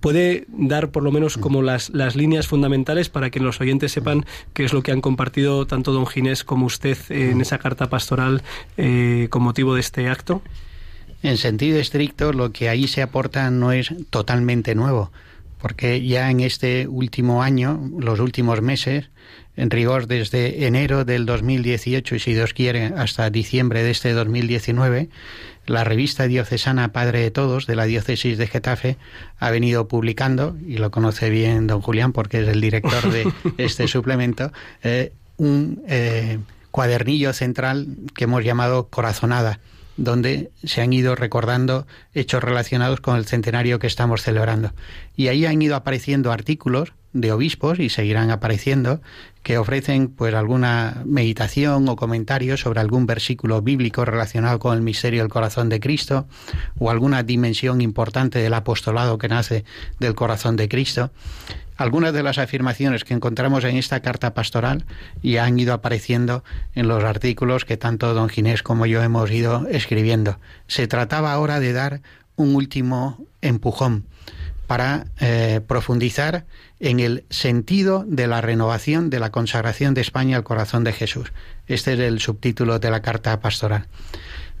puede 0.00 0.46
dar 0.48 0.90
por 0.90 1.02
lo 1.02 1.12
menos 1.12 1.36
como 1.36 1.62
las, 1.62 1.90
las 1.90 2.16
líneas 2.16 2.46
fundamentales 2.46 3.08
para 3.08 3.30
que 3.30 3.38
los 3.38 3.60
oyentes 3.60 3.92
sepan 3.92 4.24
qué 4.54 4.64
es 4.64 4.72
lo 4.72 4.82
que 4.82 4.92
han 4.92 5.00
compartido 5.00 5.66
tanto 5.66 5.92
don 5.92 6.06
Ginés 6.06 6.42
como 6.42 6.66
usted 6.66 6.96
en 7.10 7.40
esa 7.40 7.58
carta 7.58 7.88
pastoral 7.88 8.42
eh, 8.76 9.28
con 9.30 9.42
motivo 9.42 9.74
de 9.74 9.80
este 9.80 10.08
acto. 10.08 10.42
En 11.22 11.36
sentido 11.36 11.78
estricto, 11.78 12.32
lo 12.32 12.50
que 12.50 12.70
ahí 12.70 12.88
se 12.88 13.02
aporta 13.02 13.50
no 13.50 13.72
es 13.72 13.92
totalmente 14.08 14.74
nuevo, 14.74 15.12
porque 15.60 16.06
ya 16.06 16.30
en 16.30 16.40
este 16.40 16.88
último 16.88 17.42
año, 17.42 17.90
los 17.98 18.20
últimos 18.20 18.62
meses, 18.62 19.10
en 19.56 19.70
rigor 19.70 20.06
desde 20.06 20.66
enero 20.66 21.04
del 21.04 21.26
2018 21.26 22.14
y 22.14 22.18
si 22.18 22.32
Dios 22.34 22.54
quiere 22.54 22.92
hasta 22.96 23.28
diciembre 23.30 23.82
de 23.82 23.90
este 23.90 24.12
2019, 24.12 25.10
la 25.66 25.84
revista 25.84 26.26
diocesana 26.26 26.92
Padre 26.92 27.20
de 27.20 27.30
Todos 27.30 27.66
de 27.66 27.76
la 27.76 27.84
diócesis 27.84 28.38
de 28.38 28.46
Getafe 28.46 28.96
ha 29.38 29.50
venido 29.50 29.86
publicando, 29.86 30.56
y 30.66 30.78
lo 30.78 30.90
conoce 30.90 31.30
bien 31.30 31.66
don 31.66 31.82
Julián 31.82 32.12
porque 32.12 32.40
es 32.40 32.48
el 32.48 32.60
director 32.60 33.10
de 33.10 33.30
este 33.58 33.86
suplemento, 33.86 34.52
eh, 34.82 35.12
un 35.36 35.82
eh, 35.88 36.38
cuadernillo 36.70 37.32
central 37.32 37.86
que 38.14 38.24
hemos 38.24 38.44
llamado 38.44 38.88
Corazonada 38.88 39.60
donde 40.00 40.50
se 40.64 40.80
han 40.80 40.92
ido 40.94 41.14
recordando 41.14 41.86
hechos 42.14 42.42
relacionados 42.42 43.00
con 43.00 43.16
el 43.16 43.26
centenario 43.26 43.78
que 43.78 43.86
estamos 43.86 44.22
celebrando. 44.22 44.72
Y 45.14 45.28
ahí 45.28 45.44
han 45.44 45.60
ido 45.60 45.76
apareciendo 45.76 46.32
artículos 46.32 46.94
de 47.12 47.32
obispos 47.32 47.78
y 47.80 47.88
seguirán 47.88 48.30
apareciendo 48.30 49.00
que 49.42 49.58
ofrecen 49.58 50.08
pues 50.08 50.34
alguna 50.34 51.02
meditación 51.04 51.88
o 51.88 51.96
comentario 51.96 52.56
sobre 52.56 52.80
algún 52.80 53.06
versículo 53.06 53.62
bíblico 53.62 54.04
relacionado 54.04 54.58
con 54.58 54.76
el 54.76 54.82
misterio 54.82 55.22
del 55.22 55.30
corazón 55.30 55.68
de 55.68 55.80
Cristo 55.80 56.28
o 56.78 56.90
alguna 56.90 57.22
dimensión 57.22 57.80
importante 57.80 58.38
del 58.38 58.54
apostolado 58.54 59.18
que 59.18 59.28
nace 59.28 59.64
del 59.98 60.14
corazón 60.14 60.56
de 60.56 60.68
Cristo. 60.68 61.10
Algunas 61.76 62.12
de 62.12 62.22
las 62.22 62.36
afirmaciones 62.36 63.04
que 63.04 63.14
encontramos 63.14 63.64
en 63.64 63.76
esta 63.78 64.00
carta 64.00 64.34
pastoral 64.34 64.84
ya 65.22 65.46
han 65.46 65.58
ido 65.58 65.72
apareciendo 65.72 66.44
en 66.74 66.88
los 66.88 67.02
artículos 67.02 67.64
que 67.64 67.78
tanto 67.78 68.12
don 68.12 68.28
Ginés 68.28 68.62
como 68.62 68.84
yo 68.84 69.02
hemos 69.02 69.30
ido 69.30 69.66
escribiendo. 69.70 70.38
Se 70.66 70.86
trataba 70.86 71.32
ahora 71.32 71.58
de 71.58 71.72
dar 71.72 72.02
un 72.36 72.54
último 72.54 73.24
empujón 73.40 74.04
para 74.70 75.06
eh, 75.18 75.60
profundizar 75.66 76.44
en 76.78 77.00
el 77.00 77.24
sentido 77.28 78.04
de 78.06 78.28
la 78.28 78.40
renovación 78.40 79.10
de 79.10 79.18
la 79.18 79.32
consagración 79.32 79.94
de 79.94 80.00
España 80.00 80.36
al 80.36 80.44
corazón 80.44 80.84
de 80.84 80.92
Jesús. 80.92 81.32
Este 81.66 81.94
es 81.94 81.98
el 81.98 82.20
subtítulo 82.20 82.78
de 82.78 82.88
la 82.88 83.02
carta 83.02 83.40
pastoral. 83.40 83.88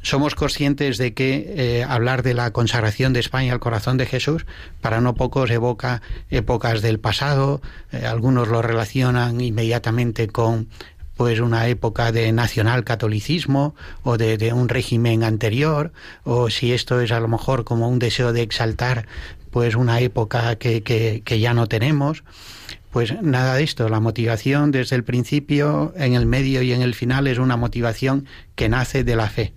Somos 0.02 0.34
conscientes 0.34 0.98
de 0.98 1.14
que 1.14 1.54
eh, 1.56 1.84
hablar 1.84 2.24
de 2.24 2.34
la 2.34 2.50
consagración 2.50 3.12
de 3.12 3.20
España 3.20 3.52
al 3.52 3.60
corazón 3.60 3.98
de 3.98 4.06
Jesús 4.06 4.46
para 4.80 5.00
no 5.00 5.14
pocos 5.14 5.48
evoca 5.48 6.02
épocas 6.28 6.82
del 6.82 6.98
pasado, 6.98 7.62
eh, 7.92 8.04
algunos 8.04 8.48
lo 8.48 8.62
relacionan 8.62 9.40
inmediatamente 9.40 10.26
con 10.26 10.66
pues 11.16 11.38
una 11.38 11.68
época 11.68 12.12
de 12.12 12.32
nacional 12.32 12.82
catolicismo 12.82 13.74
o 14.02 14.16
de, 14.16 14.38
de, 14.38 14.54
un 14.54 14.70
régimen 14.70 15.22
anterior 15.22 15.92
o 16.24 16.48
si 16.48 16.72
esto 16.72 16.98
es 17.02 17.12
a 17.12 17.20
lo 17.20 17.28
mejor 17.28 17.64
como 17.64 17.90
un 17.90 17.98
deseo 17.98 18.32
de 18.32 18.40
exaltar 18.40 19.06
pues 19.50 19.74
una 19.74 20.00
época 20.00 20.56
que, 20.56 20.82
que, 20.82 21.40
ya 21.40 21.54
no 21.54 21.66
tenemos 21.66 22.24
pues 22.90 23.20
nada 23.22 23.54
de 23.54 23.62
esto 23.62 23.88
la 23.88 24.00
motivación 24.00 24.72
desde 24.72 24.96
el 24.96 25.04
principio 25.04 25.92
en 25.96 26.14
el 26.14 26.26
medio 26.26 26.62
y 26.62 26.72
en 26.72 26.82
el 26.82 26.94
final 26.94 27.26
es 27.26 27.38
una 27.38 27.56
motivación 27.56 28.26
que 28.56 28.68
nace 28.68 29.04
de 29.04 29.16
la 29.16 29.28
fe 29.28 29.52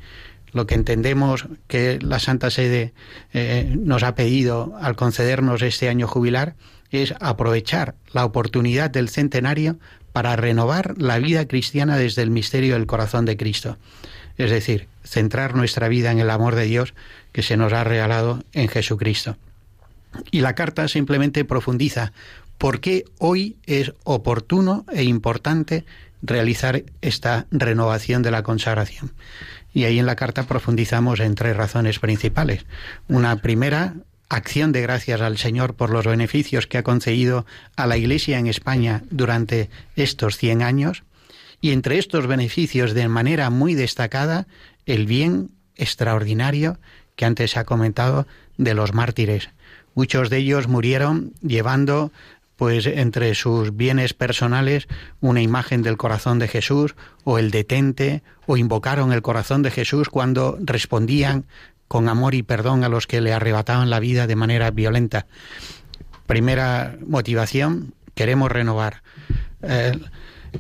lo 0.51 0.67
que 0.67 0.75
entendemos 0.75 1.47
que 1.67 1.99
la 2.01 2.19
Santa 2.19 2.51
Sede 2.51 2.93
eh, 3.33 3.73
nos 3.77 4.03
ha 4.03 4.15
pedido 4.15 4.73
al 4.79 4.95
concedernos 4.95 5.61
este 5.63 5.89
año 5.89 6.07
jubilar 6.07 6.55
es 6.91 7.15
aprovechar 7.19 7.95
la 8.11 8.23
oportunidad 8.23 8.91
del 8.91 9.09
centenario 9.09 9.77
para 10.11 10.35
renovar 10.35 10.93
la 10.97 11.17
vida 11.17 11.47
cristiana 11.47 11.97
desde 11.97 12.21
el 12.21 12.29
misterio 12.29 12.75
del 12.75 12.85
corazón 12.85 13.25
de 13.25 13.35
Cristo. 13.35 13.77
Es 14.37 14.51
decir, 14.51 14.87
centrar 15.03 15.55
nuestra 15.55 15.87
vida 15.87 16.11
en 16.11 16.19
el 16.19 16.29
amor 16.29 16.55
de 16.55 16.65
Dios 16.65 16.93
que 17.31 17.41
se 17.41 17.57
nos 17.57 17.73
ha 17.73 17.83
regalado 17.83 18.43
en 18.53 18.67
Jesucristo. 18.67 19.37
Y 20.31 20.41
la 20.41 20.55
carta 20.55 20.87
simplemente 20.87 21.45
profundiza 21.45 22.13
por 22.57 22.79
qué 22.79 23.05
hoy 23.19 23.57
es 23.65 23.93
oportuno 24.03 24.85
e 24.91 25.03
importante 25.03 25.85
realizar 26.21 26.83
esta 27.01 27.45
renovación 27.51 28.21
de 28.23 28.31
la 28.31 28.43
consagración. 28.43 29.11
Y 29.73 29.85
ahí 29.85 29.99
en 29.99 30.05
la 30.05 30.15
carta 30.15 30.43
profundizamos 30.43 31.19
en 31.19 31.35
tres 31.35 31.57
razones 31.57 31.99
principales. 31.99 32.65
Una 33.07 33.37
primera, 33.41 33.95
acción 34.29 34.71
de 34.71 34.81
gracias 34.81 35.21
al 35.21 35.37
Señor 35.37 35.75
por 35.75 35.89
los 35.89 36.05
beneficios 36.05 36.67
que 36.67 36.77
ha 36.77 36.83
concedido 36.83 37.45
a 37.75 37.87
la 37.87 37.97
Iglesia 37.97 38.39
en 38.39 38.47
España 38.47 39.03
durante 39.09 39.69
estos 39.95 40.37
100 40.37 40.61
años. 40.61 41.03
Y 41.61 41.71
entre 41.71 41.97
estos 41.97 42.27
beneficios, 42.27 42.93
de 42.93 43.07
manera 43.07 43.49
muy 43.49 43.73
destacada, 43.73 44.47
el 44.85 45.05
bien 45.05 45.51
extraordinario 45.75 46.79
que 47.15 47.25
antes 47.25 47.51
se 47.51 47.59
ha 47.59 47.65
comentado 47.65 48.27
de 48.57 48.73
los 48.73 48.93
mártires. 48.93 49.49
Muchos 49.95 50.29
de 50.29 50.37
ellos 50.37 50.67
murieron 50.67 51.33
llevando 51.41 52.11
pues 52.55 52.85
entre 52.85 53.33
sus 53.35 53.75
bienes 53.75 54.13
personales 54.13 54.87
una 55.19 55.41
imagen 55.41 55.81
del 55.81 55.97
corazón 55.97 56.39
de 56.39 56.47
Jesús 56.47 56.95
o 57.23 57.37
el 57.39 57.51
detente 57.51 58.21
o 58.45 58.57
invocaron 58.57 59.11
el 59.11 59.21
corazón 59.21 59.63
de 59.63 59.71
Jesús 59.71 60.09
cuando 60.09 60.57
respondían 60.61 61.45
con 61.87 62.09
amor 62.09 62.35
y 62.35 62.43
perdón 62.43 62.83
a 62.83 62.89
los 62.89 63.07
que 63.07 63.21
le 63.21 63.33
arrebataban 63.33 63.89
la 63.89 63.99
vida 63.99 64.27
de 64.27 64.35
manera 64.35 64.71
violenta. 64.71 65.25
Primera 66.25 66.95
motivación, 67.05 67.93
queremos 68.15 68.51
renovar 68.51 69.03
eh, 69.61 69.99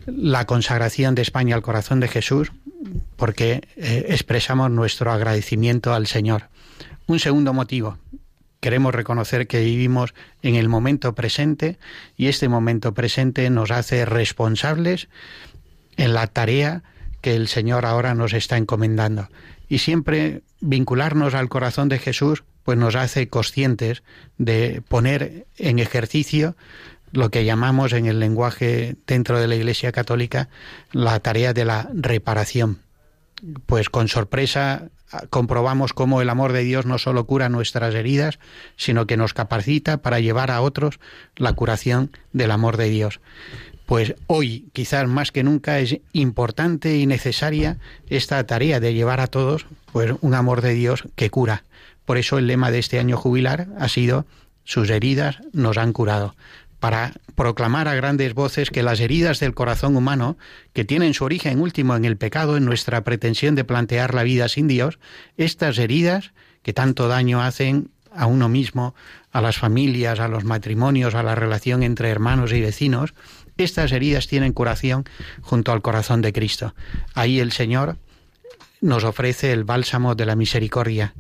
la 0.05 0.45
consagración 0.45 1.15
de 1.15 1.21
España 1.21 1.55
al 1.55 1.61
corazón 1.61 1.99
de 1.99 2.07
Jesús 2.07 2.51
porque 3.15 3.61
eh, 3.77 4.05
expresamos 4.09 4.69
nuestro 4.71 5.11
agradecimiento 5.11 5.93
al 5.93 6.07
Señor. 6.07 6.49
Un 7.07 7.19
segundo 7.19 7.53
motivo, 7.53 7.97
queremos 8.63 8.95
reconocer 8.95 9.45
que 9.45 9.59
vivimos 9.59 10.13
en 10.41 10.55
el 10.55 10.69
momento 10.69 11.13
presente 11.13 11.77
y 12.15 12.27
este 12.27 12.47
momento 12.47 12.93
presente 12.93 13.49
nos 13.49 13.71
hace 13.71 14.05
responsables 14.05 15.09
en 15.97 16.13
la 16.13 16.27
tarea 16.27 16.81
que 17.19 17.35
el 17.35 17.49
Señor 17.49 17.85
ahora 17.85 18.15
nos 18.15 18.31
está 18.31 18.55
encomendando. 18.55 19.27
Y 19.67 19.79
siempre 19.79 20.43
vincularnos 20.61 21.33
al 21.33 21.49
corazón 21.49 21.89
de 21.89 21.99
Jesús 21.99 22.45
pues 22.63 22.77
nos 22.77 22.95
hace 22.95 23.27
conscientes 23.27 24.01
de 24.37 24.81
poner 24.87 25.45
en 25.57 25.79
ejercicio 25.79 26.55
lo 27.11 27.31
que 27.31 27.43
llamamos 27.43 27.91
en 27.91 28.05
el 28.05 28.21
lenguaje 28.21 28.95
dentro 29.05 29.41
de 29.41 29.49
la 29.49 29.55
Iglesia 29.55 29.91
Católica 29.91 30.47
la 30.93 31.19
tarea 31.19 31.51
de 31.51 31.65
la 31.65 31.89
reparación. 31.93 32.79
Pues 33.65 33.89
con 33.89 34.07
sorpresa 34.07 34.87
comprobamos 35.29 35.93
cómo 35.93 36.21
el 36.21 36.29
amor 36.29 36.53
de 36.53 36.63
Dios 36.63 36.85
no 36.85 36.97
solo 36.97 37.25
cura 37.25 37.49
nuestras 37.49 37.95
heridas, 37.95 38.39
sino 38.75 39.07
que 39.07 39.17
nos 39.17 39.33
capacita 39.33 39.97
para 39.97 40.19
llevar 40.19 40.51
a 40.51 40.61
otros 40.61 40.99
la 41.35 41.53
curación 41.53 42.11
del 42.31 42.51
amor 42.51 42.77
de 42.77 42.89
Dios. 42.89 43.19
Pues 43.85 44.15
hoy, 44.27 44.69
quizás 44.73 45.07
más 45.07 45.31
que 45.31 45.43
nunca, 45.43 45.79
es 45.79 45.99
importante 46.13 46.97
y 46.97 47.05
necesaria 47.05 47.77
esta 48.07 48.43
tarea 48.45 48.79
de 48.79 48.93
llevar 48.93 49.19
a 49.19 49.27
todos 49.27 49.65
pues 49.91 50.13
un 50.21 50.33
amor 50.33 50.61
de 50.61 50.73
Dios 50.73 51.03
que 51.15 51.29
cura. 51.29 51.63
Por 52.05 52.17
eso 52.17 52.37
el 52.37 52.47
lema 52.47 52.71
de 52.71 52.79
este 52.79 52.99
año 52.99 53.17
jubilar 53.17 53.67
ha 53.77 53.89
sido 53.89 54.25
sus 54.65 54.89
heridas 54.89 55.39
nos 55.51 55.77
han 55.77 55.93
curado. 55.93 56.35
Para 56.83 57.13
proclamar 57.35 57.87
a 57.87 57.95
grandes 57.95 58.33
voces 58.33 58.69
que 58.69 58.83
las 58.83 58.99
heridas 58.99 59.39
del 59.39 59.53
corazón 59.53 59.95
humano, 59.95 60.37
que 60.73 60.83
tienen 60.83 61.13
su 61.13 61.23
origen 61.23 61.61
último 61.61 61.95
en 61.95 62.03
el 62.03 62.17
pecado, 62.17 62.57
en 62.57 62.65
nuestra 62.65 63.05
pretensión 63.05 63.55
de 63.55 63.63
plantear 63.63 64.13
la 64.13 64.23
vida 64.23 64.49
sin 64.49 64.67
Dios, 64.67 64.99
estas 65.37 65.77
heridas 65.77 66.33
que 66.61 66.73
tanto 66.73 67.07
daño 67.07 67.41
hacen 67.41 67.91
a 68.11 68.25
uno 68.25 68.49
mismo, 68.49 68.95
a 69.31 69.39
las 69.39 69.55
familias, 69.55 70.19
a 70.19 70.27
los 70.27 70.43
matrimonios, 70.43 71.15
a 71.15 71.23
la 71.23 71.35
relación 71.35 71.83
entre 71.83 72.09
hermanos 72.09 72.51
y 72.51 72.59
vecinos, 72.59 73.13
estas 73.55 73.93
heridas 73.93 74.27
tienen 74.27 74.51
curación 74.51 75.05
junto 75.39 75.71
al 75.71 75.81
corazón 75.81 76.21
de 76.21 76.33
Cristo. 76.33 76.75
Ahí 77.13 77.39
el 77.39 77.53
Señor 77.53 77.95
nos 78.81 79.05
ofrece 79.05 79.53
el 79.53 79.63
bálsamo 79.63 80.15
de 80.15 80.25
la 80.25 80.35
misericordia, 80.35 81.13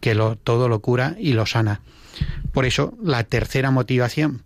que 0.00 0.14
todo 0.44 0.70
lo 0.70 0.80
cura 0.80 1.14
y 1.18 1.34
lo 1.34 1.44
sana. 1.44 1.82
Por 2.52 2.64
eso, 2.64 2.94
la 3.02 3.22
tercera 3.24 3.70
motivación, 3.70 4.44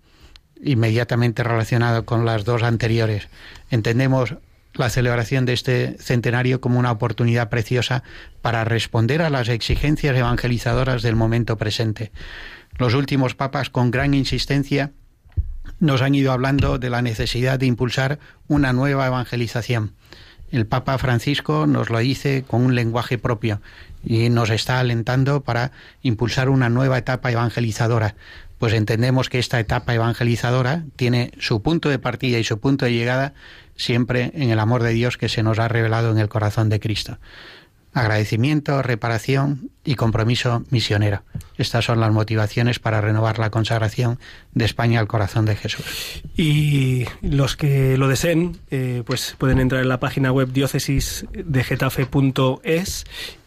inmediatamente 0.64 1.42
relacionada 1.42 2.02
con 2.02 2.24
las 2.24 2.44
dos 2.44 2.62
anteriores, 2.62 3.28
entendemos 3.70 4.36
la 4.74 4.90
celebración 4.90 5.44
de 5.46 5.52
este 5.52 5.96
centenario 6.00 6.60
como 6.60 6.78
una 6.78 6.90
oportunidad 6.90 7.48
preciosa 7.48 8.02
para 8.42 8.64
responder 8.64 9.22
a 9.22 9.30
las 9.30 9.48
exigencias 9.48 10.16
evangelizadoras 10.16 11.02
del 11.02 11.16
momento 11.16 11.56
presente. 11.56 12.10
Los 12.76 12.94
últimos 12.94 13.34
papas, 13.34 13.70
con 13.70 13.90
gran 13.90 14.14
insistencia, 14.14 14.90
nos 15.78 16.02
han 16.02 16.14
ido 16.14 16.32
hablando 16.32 16.78
de 16.78 16.90
la 16.90 17.02
necesidad 17.02 17.58
de 17.58 17.66
impulsar 17.66 18.18
una 18.48 18.72
nueva 18.72 19.06
evangelización. 19.06 19.92
El 20.50 20.66
Papa 20.66 20.98
Francisco 20.98 21.66
nos 21.66 21.90
lo 21.90 21.98
dice 21.98 22.44
con 22.46 22.64
un 22.64 22.74
lenguaje 22.74 23.18
propio 23.18 23.60
y 24.04 24.28
nos 24.28 24.50
está 24.50 24.78
alentando 24.78 25.40
para 25.40 25.72
impulsar 26.02 26.48
una 26.48 26.68
nueva 26.68 26.98
etapa 26.98 27.32
evangelizadora. 27.32 28.14
Pues 28.64 28.72
entendemos 28.72 29.28
que 29.28 29.38
esta 29.38 29.60
etapa 29.60 29.94
evangelizadora 29.94 30.84
tiene 30.96 31.32
su 31.38 31.60
punto 31.60 31.90
de 31.90 31.98
partida 31.98 32.38
y 32.38 32.44
su 32.44 32.60
punto 32.60 32.86
de 32.86 32.94
llegada 32.94 33.34
siempre 33.76 34.30
en 34.32 34.48
el 34.48 34.58
amor 34.58 34.82
de 34.82 34.94
Dios 34.94 35.18
que 35.18 35.28
se 35.28 35.42
nos 35.42 35.58
ha 35.58 35.68
revelado 35.68 36.10
en 36.10 36.16
el 36.16 36.30
corazón 36.30 36.70
de 36.70 36.80
Cristo 36.80 37.18
agradecimiento, 37.92 38.80
reparación 38.80 39.70
y 39.84 39.96
compromiso 39.96 40.64
misionero. 40.70 41.24
Estas 41.58 41.84
son 41.84 42.00
las 42.00 42.10
motivaciones 42.10 42.78
para 42.78 43.02
renovar 43.02 43.38
la 43.38 43.50
consagración 43.50 44.18
de 44.52 44.64
España 44.64 44.98
al 44.98 45.08
corazón 45.08 45.44
de 45.44 45.56
Jesús. 45.56 46.22
Y 46.34 47.04
los 47.20 47.56
que 47.56 47.98
lo 47.98 48.08
deseen, 48.08 48.56
eh, 48.70 49.02
pues 49.04 49.36
pueden 49.38 49.60
entrar 49.60 49.82
en 49.82 49.90
la 49.90 50.00
página 50.00 50.32
web 50.32 50.52
diócesisdegetafe.es 50.52 53.04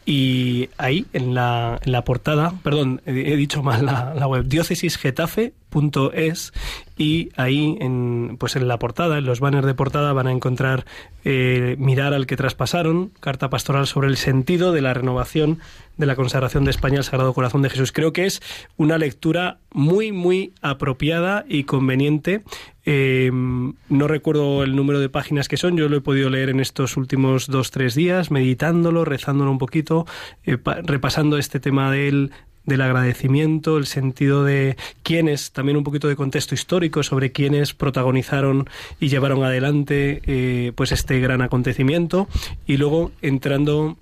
y 0.09 0.69
ahí 0.77 1.05
en 1.11 1.35
la, 1.35 1.81
en 1.83 1.91
la 1.91 2.05
portada, 2.05 2.53
perdón, 2.63 3.01
he, 3.05 3.35
dicho 3.35 3.61
mal 3.61 3.85
la, 3.85 4.25
web, 4.25 4.45
diócesisgetafe.es 4.45 6.53
y 6.97 7.29
ahí 7.35 7.77
en, 7.81 8.37
pues 8.39 8.55
en 8.55 8.69
la 8.69 8.79
portada, 8.79 9.17
en 9.17 9.25
los 9.25 9.41
banners 9.41 9.67
de 9.67 9.73
portada 9.73 10.13
van 10.13 10.27
a 10.27 10.31
encontrar 10.31 10.85
eh, 11.25 11.75
Mirar 11.77 12.13
al 12.13 12.25
que 12.25 12.37
traspasaron, 12.37 13.11
carta 13.19 13.49
pastoral 13.49 13.85
sobre 13.85 14.07
el 14.07 14.15
sentido 14.15 14.71
de 14.71 14.81
la 14.81 14.93
renovación 14.93 15.59
de 15.97 16.05
la 16.05 16.15
consagración 16.15 16.63
de 16.63 16.71
España 16.71 16.97
al 16.97 17.03
Sagrado 17.03 17.33
Corazón 17.33 17.61
de 17.61 17.69
Jesús. 17.69 17.91
Creo 17.91 18.13
que 18.13 18.25
es 18.25 18.41
una 18.77 18.97
lectura 18.97 19.59
muy, 19.71 20.11
muy 20.11 20.53
apropiada 20.61 21.45
y 21.47 21.63
conveniente. 21.63 22.43
Eh, 22.85 23.31
no 23.31 24.07
recuerdo 24.07 24.63
el 24.63 24.75
número 24.75 24.99
de 24.99 25.09
páginas 25.09 25.47
que 25.47 25.57
son, 25.57 25.75
yo 25.75 25.89
lo 25.89 25.97
he 25.97 26.01
podido 26.01 26.29
leer 26.29 26.49
en 26.49 26.59
estos 26.59 26.95
últimos 26.95 27.47
dos, 27.47 27.71
tres 27.71 27.95
días, 27.95 28.31
meditándolo, 28.31 29.03
rezándolo 29.03 29.51
un 29.51 29.57
poquito, 29.57 30.05
eh, 30.45 30.57
repasando 30.85 31.37
este 31.37 31.59
tema 31.59 31.91
del, 31.91 32.31
del 32.67 32.81
agradecimiento, 32.81 33.77
el 33.77 33.87
sentido 33.87 34.43
de 34.43 34.77
quiénes, 35.01 35.51
también 35.51 35.77
un 35.77 35.83
poquito 35.83 36.07
de 36.07 36.15
contexto 36.15 36.53
histórico 36.53 37.01
sobre 37.01 37.31
quiénes 37.31 37.73
protagonizaron 37.73 38.69
y 38.99 39.07
llevaron 39.07 39.43
adelante 39.43 40.21
eh, 40.25 40.73
pues 40.75 40.91
este 40.91 41.19
gran 41.19 41.41
acontecimiento 41.41 42.27
y 42.67 42.77
luego 42.77 43.11
entrando 43.21 43.97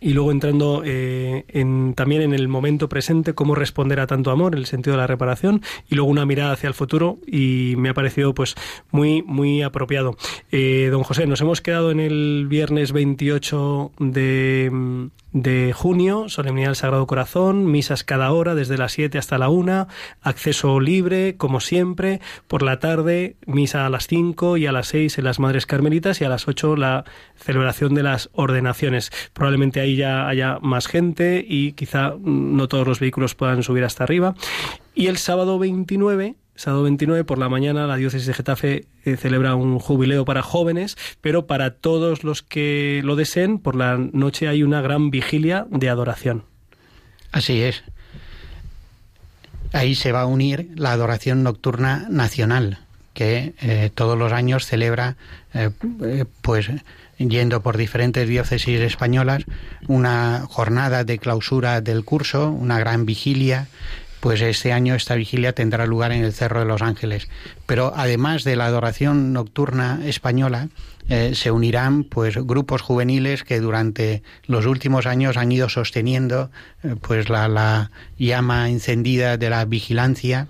y 0.00 0.12
luego 0.12 0.30
entrando 0.30 0.82
eh, 0.84 1.44
en, 1.48 1.94
también 1.94 2.22
en 2.22 2.34
el 2.34 2.48
momento 2.48 2.88
presente, 2.88 3.34
cómo 3.34 3.54
responder 3.54 4.00
a 4.00 4.06
tanto 4.06 4.30
amor, 4.30 4.54
el 4.54 4.66
sentido 4.66 4.94
de 4.94 4.98
la 4.98 5.06
reparación, 5.06 5.62
y 5.88 5.94
luego 5.94 6.10
una 6.10 6.26
mirada 6.26 6.52
hacia 6.52 6.68
el 6.68 6.74
futuro, 6.74 7.18
y 7.26 7.74
me 7.76 7.88
ha 7.88 7.94
parecido 7.94 8.34
pues 8.34 8.54
muy, 8.90 9.22
muy 9.22 9.62
apropiado. 9.62 10.16
Eh, 10.50 10.88
don 10.90 11.02
José, 11.02 11.26
nos 11.26 11.40
hemos 11.40 11.60
quedado 11.60 11.90
en 11.90 12.00
el 12.00 12.46
viernes 12.48 12.92
28 12.92 13.92
de, 13.98 15.10
de 15.32 15.72
junio, 15.74 16.28
Solemnidad 16.28 16.68
del 16.68 16.76
Sagrado 16.76 17.06
Corazón, 17.06 17.70
misas 17.70 18.04
cada 18.04 18.32
hora, 18.32 18.54
desde 18.54 18.78
las 18.78 18.92
7 18.92 19.18
hasta 19.18 19.38
la 19.38 19.48
1, 19.48 19.88
acceso 20.22 20.80
libre, 20.80 21.36
como 21.36 21.60
siempre, 21.60 22.20
por 22.46 22.62
la 22.62 22.78
tarde, 22.78 23.36
misa 23.46 23.86
a 23.86 23.90
las 23.90 24.06
5 24.06 24.56
y 24.58 24.66
a 24.66 24.72
las 24.72 24.88
6 24.88 25.18
en 25.18 25.24
las 25.24 25.38
Madres 25.38 25.66
Carmelitas 25.66 26.20
y 26.20 26.24
a 26.24 26.28
las 26.28 26.46
8 26.46 26.76
la 26.76 27.04
celebración 27.36 27.94
de 27.94 28.02
las 28.02 28.30
ordenaciones. 28.32 29.10
Probablemente 29.32 29.77
ahí 29.80 29.96
ya 29.96 30.28
haya 30.28 30.58
más 30.60 30.86
gente 30.86 31.44
y 31.46 31.72
quizá 31.72 32.14
no 32.20 32.68
todos 32.68 32.86
los 32.86 33.00
vehículos 33.00 33.34
puedan 33.34 33.62
subir 33.62 33.84
hasta 33.84 34.04
arriba. 34.04 34.34
Y 34.94 35.06
el 35.06 35.16
sábado 35.16 35.58
29 35.58 36.36
sábado 36.58 36.82
29 36.82 37.22
por 37.24 37.38
la 37.38 37.48
mañana 37.48 37.86
la 37.86 37.96
diócesis 37.96 38.26
de 38.26 38.34
Getafe 38.34 38.86
eh, 39.04 39.16
celebra 39.16 39.54
un 39.54 39.78
jubileo 39.78 40.24
para 40.24 40.42
jóvenes, 40.42 40.96
pero 41.20 41.46
para 41.46 41.74
todos 41.74 42.24
los 42.24 42.42
que 42.42 43.00
lo 43.04 43.14
deseen, 43.14 43.60
por 43.60 43.76
la 43.76 43.96
noche 43.96 44.48
hay 44.48 44.64
una 44.64 44.80
gran 44.80 45.10
vigilia 45.10 45.66
de 45.70 45.88
adoración. 45.88 46.44
Así 47.30 47.62
es. 47.62 47.84
Ahí 49.72 49.94
se 49.94 50.10
va 50.12 50.22
a 50.22 50.26
unir 50.26 50.70
la 50.74 50.92
adoración 50.92 51.44
nocturna 51.44 52.06
nacional, 52.10 52.78
que 53.14 53.54
eh, 53.60 53.90
todos 53.94 54.18
los 54.18 54.32
años 54.32 54.66
celebra, 54.66 55.16
eh, 55.54 55.70
pues 56.42 56.70
yendo 57.18 57.62
por 57.62 57.76
diferentes 57.76 58.28
diócesis 58.28 58.80
españolas, 58.80 59.44
una 59.86 60.44
jornada 60.48 61.04
de 61.04 61.18
clausura 61.18 61.80
del 61.80 62.04
curso, 62.04 62.50
una 62.50 62.78
gran 62.78 63.06
vigilia 63.06 63.68
pues 64.20 64.40
este 64.40 64.72
año 64.72 64.94
esta 64.94 65.14
vigilia 65.14 65.52
tendrá 65.52 65.86
lugar 65.86 66.12
en 66.12 66.24
el 66.24 66.32
Cerro 66.32 66.60
de 66.60 66.66
los 66.66 66.82
Ángeles. 66.82 67.28
Pero 67.66 67.92
además 67.94 68.44
de 68.44 68.56
la 68.56 68.66
adoración 68.66 69.32
nocturna 69.32 70.00
española, 70.04 70.68
eh, 71.08 71.32
se 71.34 71.50
unirán 71.50 72.04
pues 72.04 72.36
grupos 72.36 72.82
juveniles 72.82 73.44
que 73.44 73.60
durante 73.60 74.22
los 74.46 74.66
últimos 74.66 75.06
años 75.06 75.36
han 75.36 75.50
ido 75.52 75.68
sosteniendo 75.68 76.50
eh, 76.82 76.96
pues 77.00 77.28
la, 77.30 77.48
la, 77.48 77.90
llama 78.18 78.68
encendida 78.68 79.36
de 79.36 79.50
la 79.50 79.64
vigilancia 79.64 80.48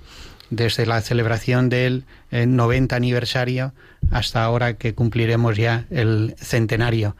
desde 0.50 0.86
la 0.86 1.00
celebración 1.00 1.68
del 1.68 2.04
90 2.32 2.94
eh, 2.94 2.96
aniversario 2.96 3.72
hasta 4.10 4.42
ahora 4.42 4.74
que 4.74 4.94
cumpliremos 4.94 5.56
ya 5.56 5.84
el 5.90 6.34
centenario. 6.38 7.16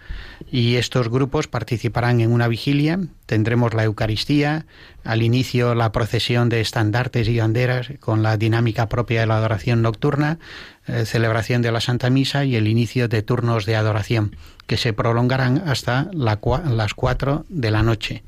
Y 0.51 0.77
estos 0.77 1.09
grupos 1.09 1.47
participarán 1.47 2.21
en 2.21 2.33
una 2.33 2.49
vigilia, 2.49 2.99
tendremos 3.27 3.75
la 3.75 3.85
Eucaristía, 3.85 4.67
al 5.05 5.23
inicio 5.23 5.75
la 5.75 5.93
procesión 5.93 6.49
de 6.49 6.61
estandartes 6.61 7.29
y 7.29 7.39
banderas 7.39 7.93
con 8.01 8.23
la 8.23 8.37
dinámica 8.37 8.89
propia 8.89 9.21
de 9.21 9.27
la 9.27 9.37
adoración 9.37 9.83
nocturna, 9.83 10.39
eh, 10.87 11.05
celebración 11.05 11.63
de 11.63 11.73
la 11.73 11.81
Santa 11.81 12.11
Misa 12.11 12.45
y 12.45 12.57
el 12.57 12.69
inicio 12.69 13.09
de 13.09 13.23
turnos 13.23 13.67
de 13.67 13.77
adoración, 13.77 14.37
que 14.67 14.77
se 14.77 14.93
prolongarán 14.93 15.63
hasta 15.67 16.11
las 16.13 16.95
cuatro 16.95 17.45
de 17.49 17.71
la 17.71 17.83
noche. 17.83 18.23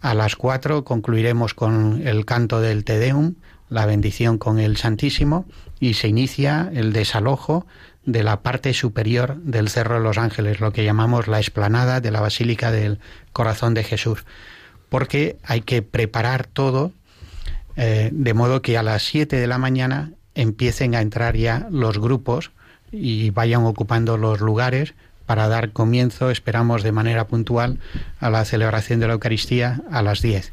A 0.00 0.14
las 0.14 0.36
cuatro 0.36 0.84
concluiremos 0.84 1.54
con 1.54 2.06
el 2.06 2.24
canto 2.24 2.60
del 2.60 2.84
Te 2.84 2.98
Deum, 2.98 3.34
la 3.68 3.86
bendición 3.86 4.38
con 4.38 4.60
el 4.60 4.76
Santísimo 4.76 5.46
y 5.80 5.94
se 5.94 6.08
inicia 6.08 6.70
el 6.74 6.92
desalojo 6.92 7.66
de 8.04 8.22
la 8.22 8.40
parte 8.40 8.72
superior 8.72 9.36
del 9.36 9.68
Cerro 9.68 9.96
de 9.96 10.00
los 10.00 10.18
Ángeles, 10.18 10.60
lo 10.60 10.72
que 10.72 10.84
llamamos 10.84 11.28
la 11.28 11.38
explanada 11.38 12.00
de 12.00 12.10
la 12.10 12.20
Basílica 12.20 12.70
del 12.70 12.98
Corazón 13.32 13.74
de 13.74 13.84
Jesús, 13.84 14.24
porque 14.88 15.36
hay 15.42 15.60
que 15.60 15.82
preparar 15.82 16.46
todo 16.46 16.92
eh, 17.76 18.10
de 18.12 18.34
modo 18.34 18.62
que 18.62 18.78
a 18.78 18.82
las 18.82 19.02
7 19.02 19.36
de 19.36 19.46
la 19.46 19.58
mañana 19.58 20.12
empiecen 20.34 20.94
a 20.94 21.00
entrar 21.00 21.36
ya 21.36 21.66
los 21.70 21.98
grupos 21.98 22.52
y 22.92 23.30
vayan 23.30 23.64
ocupando 23.64 24.16
los 24.16 24.40
lugares 24.40 24.94
para 25.26 25.48
dar 25.48 25.72
comienzo, 25.72 26.30
esperamos 26.30 26.84
de 26.84 26.92
manera 26.92 27.26
puntual, 27.26 27.78
a 28.20 28.30
la 28.30 28.44
celebración 28.44 29.00
de 29.00 29.08
la 29.08 29.14
Eucaristía 29.14 29.82
a 29.90 30.02
las 30.02 30.22
10. 30.22 30.52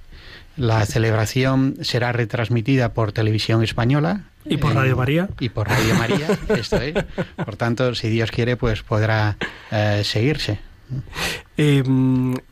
La 0.55 0.85
celebración 0.85 1.77
será 1.81 2.11
retransmitida 2.11 2.93
por 2.93 3.11
televisión 3.11 3.63
española. 3.63 4.25
Y 4.45 4.57
por 4.57 4.75
Radio 4.75 4.95
María. 4.97 5.29
Y 5.39 5.49
por 5.49 5.67
Radio 5.67 5.95
María, 5.95 6.27
esto 6.49 6.77
es. 6.77 6.93
Por 7.43 7.55
tanto, 7.55 7.95
si 7.95 8.09
Dios 8.09 8.29
quiere, 8.31 8.57
pues 8.57 8.83
podrá 8.83 9.37
eh, 9.71 10.01
seguirse. 10.03 10.59
Eh, 11.57 11.83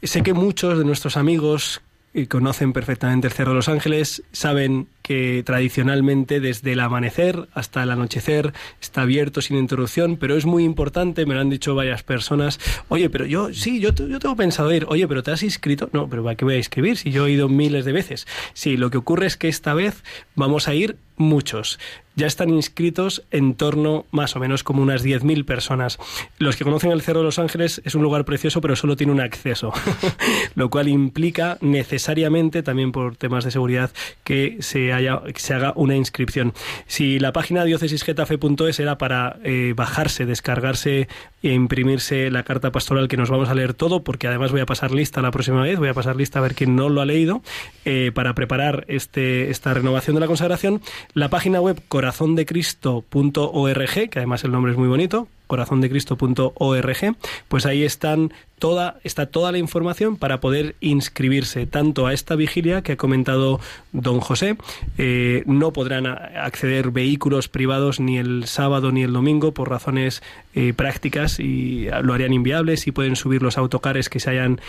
sé 0.01 0.23
que 0.23 0.33
muchos 0.33 0.77
de 0.77 0.85
nuestros 0.85 1.17
amigos 1.17 1.81
conocen 2.27 2.73
perfectamente 2.73 3.27
el 3.27 3.33
Cerro 3.33 3.51
de 3.51 3.55
los 3.55 3.69
Ángeles, 3.69 4.23
saben 4.31 4.87
que 5.01 5.43
tradicionalmente 5.43 6.39
desde 6.39 6.73
el 6.73 6.79
amanecer 6.79 7.47
hasta 7.53 7.83
el 7.83 7.91
anochecer 7.91 8.53
está 8.81 9.01
abierto 9.01 9.41
sin 9.41 9.57
interrupción, 9.57 10.17
pero 10.17 10.35
es 10.35 10.45
muy 10.45 10.63
importante, 10.63 11.25
me 11.25 11.33
lo 11.33 11.41
han 11.41 11.49
dicho 11.49 11.75
varias 11.75 12.03
personas, 12.03 12.59
oye, 12.89 13.09
pero 13.09 13.25
yo, 13.25 13.53
sí, 13.53 13.79
yo, 13.79 13.93
yo 13.93 14.19
tengo 14.19 14.35
pensado 14.35 14.73
ir, 14.73 14.85
oye, 14.87 15.07
pero 15.07 15.23
¿te 15.23 15.31
has 15.31 15.43
inscrito? 15.43 15.89
No, 15.93 16.09
pero 16.09 16.23
¿para 16.23 16.35
qué 16.35 16.45
voy 16.45 16.55
a 16.55 16.57
inscribir 16.57 16.97
si 16.97 17.11
yo 17.11 17.27
he 17.27 17.31
ido 17.31 17.49
miles 17.49 17.85
de 17.85 17.91
veces? 17.91 18.27
Sí, 18.53 18.77
lo 18.77 18.89
que 18.89 18.97
ocurre 18.97 19.27
es 19.27 19.37
que 19.37 19.47
esta 19.47 19.73
vez 19.73 20.03
vamos 20.35 20.67
a 20.67 20.73
ir 20.73 20.97
muchos. 21.21 21.79
Ya 22.15 22.27
están 22.27 22.49
inscritos 22.49 23.23
en 23.31 23.55
torno 23.55 24.05
más 24.11 24.35
o 24.35 24.39
menos 24.39 24.63
como 24.63 24.81
unas 24.81 25.05
10.000 25.05 25.45
personas. 25.45 25.97
Los 26.39 26.57
que 26.57 26.65
conocen 26.65 26.91
el 26.91 27.01
Cerro 27.01 27.19
de 27.19 27.25
los 27.25 27.39
Ángeles 27.39 27.81
es 27.85 27.95
un 27.95 28.01
lugar 28.01 28.25
precioso, 28.25 28.59
pero 28.59 28.75
solo 28.75 28.97
tiene 28.97 29.13
un 29.13 29.21
acceso, 29.21 29.71
lo 30.55 30.69
cual 30.69 30.89
implica 30.89 31.57
necesariamente, 31.61 32.63
también 32.63 32.91
por 32.91 33.15
temas 33.15 33.45
de 33.45 33.51
seguridad, 33.51 33.91
que 34.25 34.57
se, 34.59 34.90
haya, 34.93 35.21
que 35.21 35.39
se 35.39 35.53
haga 35.53 35.73
una 35.75 35.95
inscripción. 35.95 36.53
Si 36.87 37.19
la 37.19 37.33
página 37.33 37.63
diocesisgetafe.es 37.63 38.79
era 38.79 38.97
para 38.97 39.37
eh, 39.43 39.73
bajarse, 39.75 40.25
descargarse 40.25 41.07
e 41.43 41.53
imprimirse 41.53 42.29
la 42.29 42.43
carta 42.43 42.71
pastoral 42.71 43.07
que 43.07 43.17
nos 43.17 43.29
vamos 43.29 43.49
a 43.49 43.55
leer 43.55 43.73
todo, 43.73 44.03
porque 44.03 44.27
además 44.27 44.51
voy 44.51 44.61
a 44.61 44.65
pasar 44.65 44.91
lista 44.91 45.21
la 45.21 45.31
próxima 45.31 45.63
vez, 45.63 45.79
voy 45.79 45.89
a 45.89 45.93
pasar 45.93 46.15
lista 46.15 46.39
a 46.39 46.41
ver 46.41 46.55
quién 46.55 46.75
no 46.75 46.89
lo 46.89 47.01
ha 47.01 47.05
leído, 47.05 47.41
eh, 47.85 48.11
para 48.13 48.35
preparar 48.35 48.85
este, 48.87 49.49
esta 49.49 49.73
renovación 49.73 50.15
de 50.15 50.19
la 50.19 50.27
consagración, 50.27 50.81
la 51.13 51.29
página 51.29 51.61
web 51.61 51.81
corazondecristo.org, 51.87 54.09
que 54.09 54.19
además 54.19 54.43
el 54.43 54.51
nombre 54.51 54.71
es 54.71 54.77
muy 54.77 54.87
bonito, 54.87 55.27
corazondecristo.org, 55.47 57.15
pues 57.49 57.65
ahí 57.65 57.83
están 57.83 58.31
toda, 58.61 58.99
está 59.03 59.25
toda 59.25 59.51
la 59.51 59.57
información 59.57 60.17
para 60.17 60.39
poder 60.39 60.75
inscribirse 60.81 61.65
tanto 61.65 62.05
a 62.05 62.13
esta 62.13 62.35
vigilia 62.35 62.83
que 62.83 62.91
ha 62.91 62.95
comentado 62.95 63.59
don 63.91 64.19
José. 64.19 64.55
Eh, 64.99 65.41
no 65.47 65.73
podrán 65.73 66.05
acceder 66.05 66.91
vehículos 66.91 67.47
privados 67.47 67.99
ni 67.99 68.19
el 68.19 68.45
sábado 68.45 68.91
ni 68.91 69.01
el 69.01 69.13
domingo 69.13 69.51
por 69.51 69.71
razones 69.71 70.21
eh, 70.53 70.73
prácticas 70.73 71.39
y 71.39 71.87
lo 72.03 72.13
harían 72.13 72.33
inviable. 72.33 72.77
Si 72.77 72.91
pueden 72.91 73.15
subir 73.15 73.41
los 73.41 73.57
autocares 73.57 74.09
que 74.09 74.19
se 74.19 74.29
hayan 74.29 74.61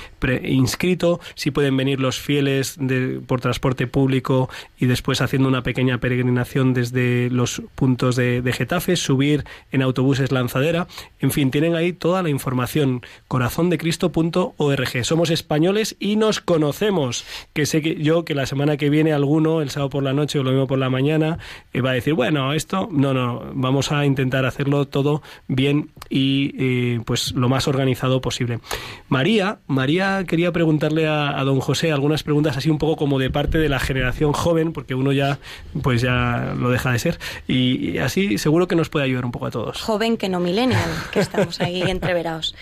inscrito, 0.43 1.21
si 1.35 1.51
pueden 1.51 1.77
venir 1.77 2.01
los 2.01 2.19
fieles 2.19 2.79
por 3.27 3.43
transporte 3.43 3.87
público 3.87 4.49
y 4.79 4.87
después 4.87 5.21
haciendo 5.21 5.49
una 5.51 5.63
pequeña 5.63 5.99
peregrinación 5.99 6.73
desde 6.73 7.29
los 7.29 7.61
puntos 7.75 8.17
de, 8.17 8.41
de 8.41 8.53
Getafe, 8.55 8.97
subir 8.97 9.45
en 9.71 9.83
autobuses 9.83 10.33
lanzadera. 10.33 10.87
En 11.21 11.31
fin, 11.31 11.51
tienen 11.51 11.75
ahí 11.75 11.93
toda 11.93 12.23
la 12.23 12.31
información. 12.31 13.03
Corazón 13.29 13.69
de 13.69 13.82
cristo.org. 13.83 15.05
Somos 15.05 15.31
españoles 15.31 15.97
y 15.99 16.14
nos 16.14 16.40
conocemos. 16.40 17.25
Que 17.53 17.66
sé 17.66 17.83
que 17.83 17.97
yo 17.97 18.25
que 18.25 18.37
la 18.37 18.47
semana 18.47 18.77
que 18.77 18.90
viene 18.90 19.12
alguno, 19.12 19.61
el 19.61 19.71
sábado 19.71 19.90
por 19.90 20.05
la 20.05 20.12
noche 20.12 20.38
o 20.38 20.45
lo 20.45 20.53
mismo 20.53 20.68
por 20.68 20.79
la 20.79 20.88
mañana, 20.88 21.40
eh, 21.73 21.81
va 21.81 21.90
a 21.90 21.95
decir, 21.95 22.14
bueno, 22.14 22.53
esto, 22.53 22.88
no, 22.92 23.12
no, 23.12 23.42
vamos 23.55 23.90
a 23.90 24.07
intentar 24.07 24.47
hacerlo 24.47 24.87
todo 24.87 25.21
bien 25.49 25.90
y 26.09 26.55
eh, 26.61 27.01
pues 27.05 27.33
lo 27.33 27.49
más 27.49 27.66
organizado 27.66 28.21
posible. 28.21 28.61
María, 29.09 29.59
María 29.66 30.23
quería 30.29 30.53
preguntarle 30.53 31.09
a, 31.09 31.37
a, 31.37 31.42
don 31.42 31.59
José 31.59 31.90
algunas 31.90 32.23
preguntas 32.23 32.57
así 32.57 32.71
un 32.71 32.79
poco 32.79 32.95
como 32.95 33.18
de 33.18 33.31
parte 33.31 33.59
de 33.59 33.68
la 33.68 33.81
generación 33.81 34.33
joven, 34.33 34.73
porque 34.73 34.95
uno 34.95 35.11
ya 35.11 35.40
pues 35.83 36.03
ya 36.03 36.55
lo 36.57 36.71
deja 36.71 36.92
de 36.92 37.01
ser 37.01 37.18
y, 37.49 37.90
y 37.90 37.99
así 37.99 38.38
seguro 38.38 38.68
que 38.68 38.77
nos 38.77 38.90
puede 38.90 39.07
ayudar 39.07 39.25
un 39.25 39.33
poco 39.33 39.47
a 39.47 39.51
todos. 39.51 39.83
Joven 39.83 40.16
que 40.16 40.29
no 40.29 40.38
millennial, 40.38 40.88
que 41.11 41.18
estamos 41.18 41.61
ahí 41.61 41.83
entreverados. 41.88 42.55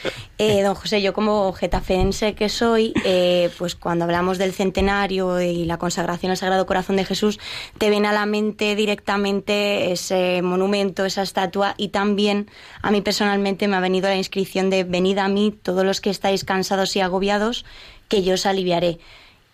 Eh, 0.43 0.63
don 0.63 0.75
José, 0.75 1.03
yo 1.03 1.13
como 1.13 1.53
getafense 1.53 2.35
que 2.35 2.49
soy, 2.49 2.95
eh, 3.05 3.51
pues 3.59 3.75
cuando 3.75 4.07
hablamos 4.07 4.39
del 4.39 4.55
centenario 4.55 5.39
y 5.39 5.67
la 5.67 5.77
consagración 5.77 6.31
al 6.31 6.39
Sagrado 6.39 6.65
Corazón 6.65 6.97
de 6.97 7.05
Jesús, 7.05 7.39
te 7.77 7.91
viene 7.91 8.09
a 8.09 8.13
la 8.15 8.25
mente 8.25 8.75
directamente 8.75 9.93
ese 9.93 10.41
monumento, 10.41 11.05
esa 11.05 11.21
estatua 11.21 11.75
y 11.77 11.89
también 11.89 12.49
a 12.81 12.91
mí 12.91 13.03
personalmente 13.03 13.69
me 13.69 13.77
ha 13.77 13.81
venido 13.81 14.09
la 14.09 14.17
inscripción 14.17 14.71
de 14.71 14.85
venid 14.85 15.19
a 15.19 15.29
mí 15.29 15.55
todos 15.63 15.85
los 15.85 16.01
que 16.01 16.09
estáis 16.09 16.43
cansados 16.43 16.97
y 16.97 17.01
agobiados, 17.01 17.67
que 18.09 18.23
yo 18.23 18.33
os 18.33 18.47
aliviaré. 18.47 18.99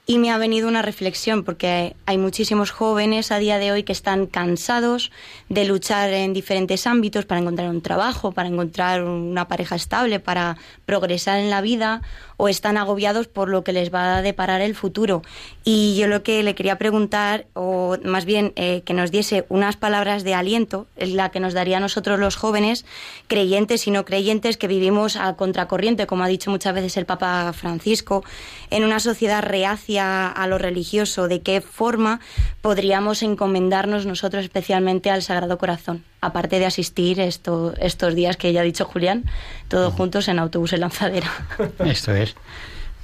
Y 0.09 0.19
me 0.19 0.31
ha 0.31 0.39
venido 0.39 0.69
una 0.69 0.83
reflexión, 0.83 1.43
porque 1.43 1.97
hay 2.07 2.17
muchísimos 2.17 2.71
jóvenes 2.71 3.33
a 3.33 3.39
día 3.39 3.59
de 3.59 3.73
hoy 3.73 3.83
que 3.83 3.91
están 3.91 4.27
cansados 4.27 5.11
de 5.49 5.65
luchar 5.65 6.13
en 6.13 6.33
diferentes 6.33 6.87
ámbitos 6.87 7.25
para 7.25 7.41
encontrar 7.41 7.69
un 7.69 7.81
trabajo, 7.81 8.33
para 8.33 8.49
encontrar 8.49 9.05
una 9.05 9.47
pareja 9.47 9.77
estable, 9.77 10.19
para 10.19 10.57
progresar 10.87 11.39
en 11.39 11.51
la 11.51 11.61
vida, 11.61 12.03
o 12.37 12.49
están 12.49 12.77
agobiados 12.77 13.29
por 13.29 13.49
lo 13.49 13.65
que 13.65 13.73
les 13.73 13.95
va 13.95 14.17
a 14.17 14.23
deparar 14.23 14.61
el 14.61 14.75
futuro. 14.75 15.23
Y 15.65 15.97
yo 15.97 16.09
lo 16.09 16.23
que 16.23 16.43
le 16.43 16.55
quería 16.55 16.77
preguntar, 16.77 17.47
o 17.55 17.97
más 18.05 18.25
bien 18.25 18.53
eh, 18.57 18.83
que 18.85 18.93
nos 18.93 19.11
diese 19.11 19.47
unas 19.49 19.77
palabras 19.77 20.25
de 20.25 20.35
aliento, 20.35 20.87
es 20.97 21.13
la 21.13 21.31
que 21.31 21.41
nos 21.41 21.55
daría 21.55 21.79
a 21.79 21.81
nosotros 21.81 22.19
los 22.19 22.37
jóvenes, 22.37 22.85
creyentes 23.29 23.87
y 23.87 23.91
no 23.91 24.05
creyentes, 24.05 24.57
que 24.57 24.69
vivimos 24.69 25.17
a 25.17 25.35
contracorriente, 25.37 26.07
como 26.07 26.25
ha 26.25 26.29
dicho 26.29 26.51
muchas 26.51 26.75
veces 26.75 26.97
el 26.97 27.07
Papa 27.07 27.53
Francisco, 27.53 28.25
en 28.71 28.85
una 28.85 29.01
sociedad 29.01 29.43
reacia 29.43 30.29
a 30.29 30.47
lo 30.47 30.59
religioso, 30.59 31.29
de 31.29 31.41
qué 31.41 31.61
forma 31.61 32.21
podríamos 32.61 33.23
encomendarnos 33.23 34.07
nosotros 34.07 34.45
especialmente 34.45 35.11
al 35.11 35.23
Sagrado 35.23 35.36
Corazón, 35.59 36.05
aparte 36.21 36.59
de 36.59 36.67
asistir 36.67 37.21
esto, 37.21 37.75
estos 37.79 38.15
días 38.15 38.37
que 38.37 38.53
ya 38.53 38.61
ha 38.61 38.65
dicho 38.65 38.85
Julián, 38.85 39.25
todos 39.69 39.93
juntos 39.95 40.29
en 40.29 40.39
autobús 40.39 40.73
en 40.73 40.81
lanzadera. 40.81 41.31
Esto 41.85 42.15
es. 42.15 42.35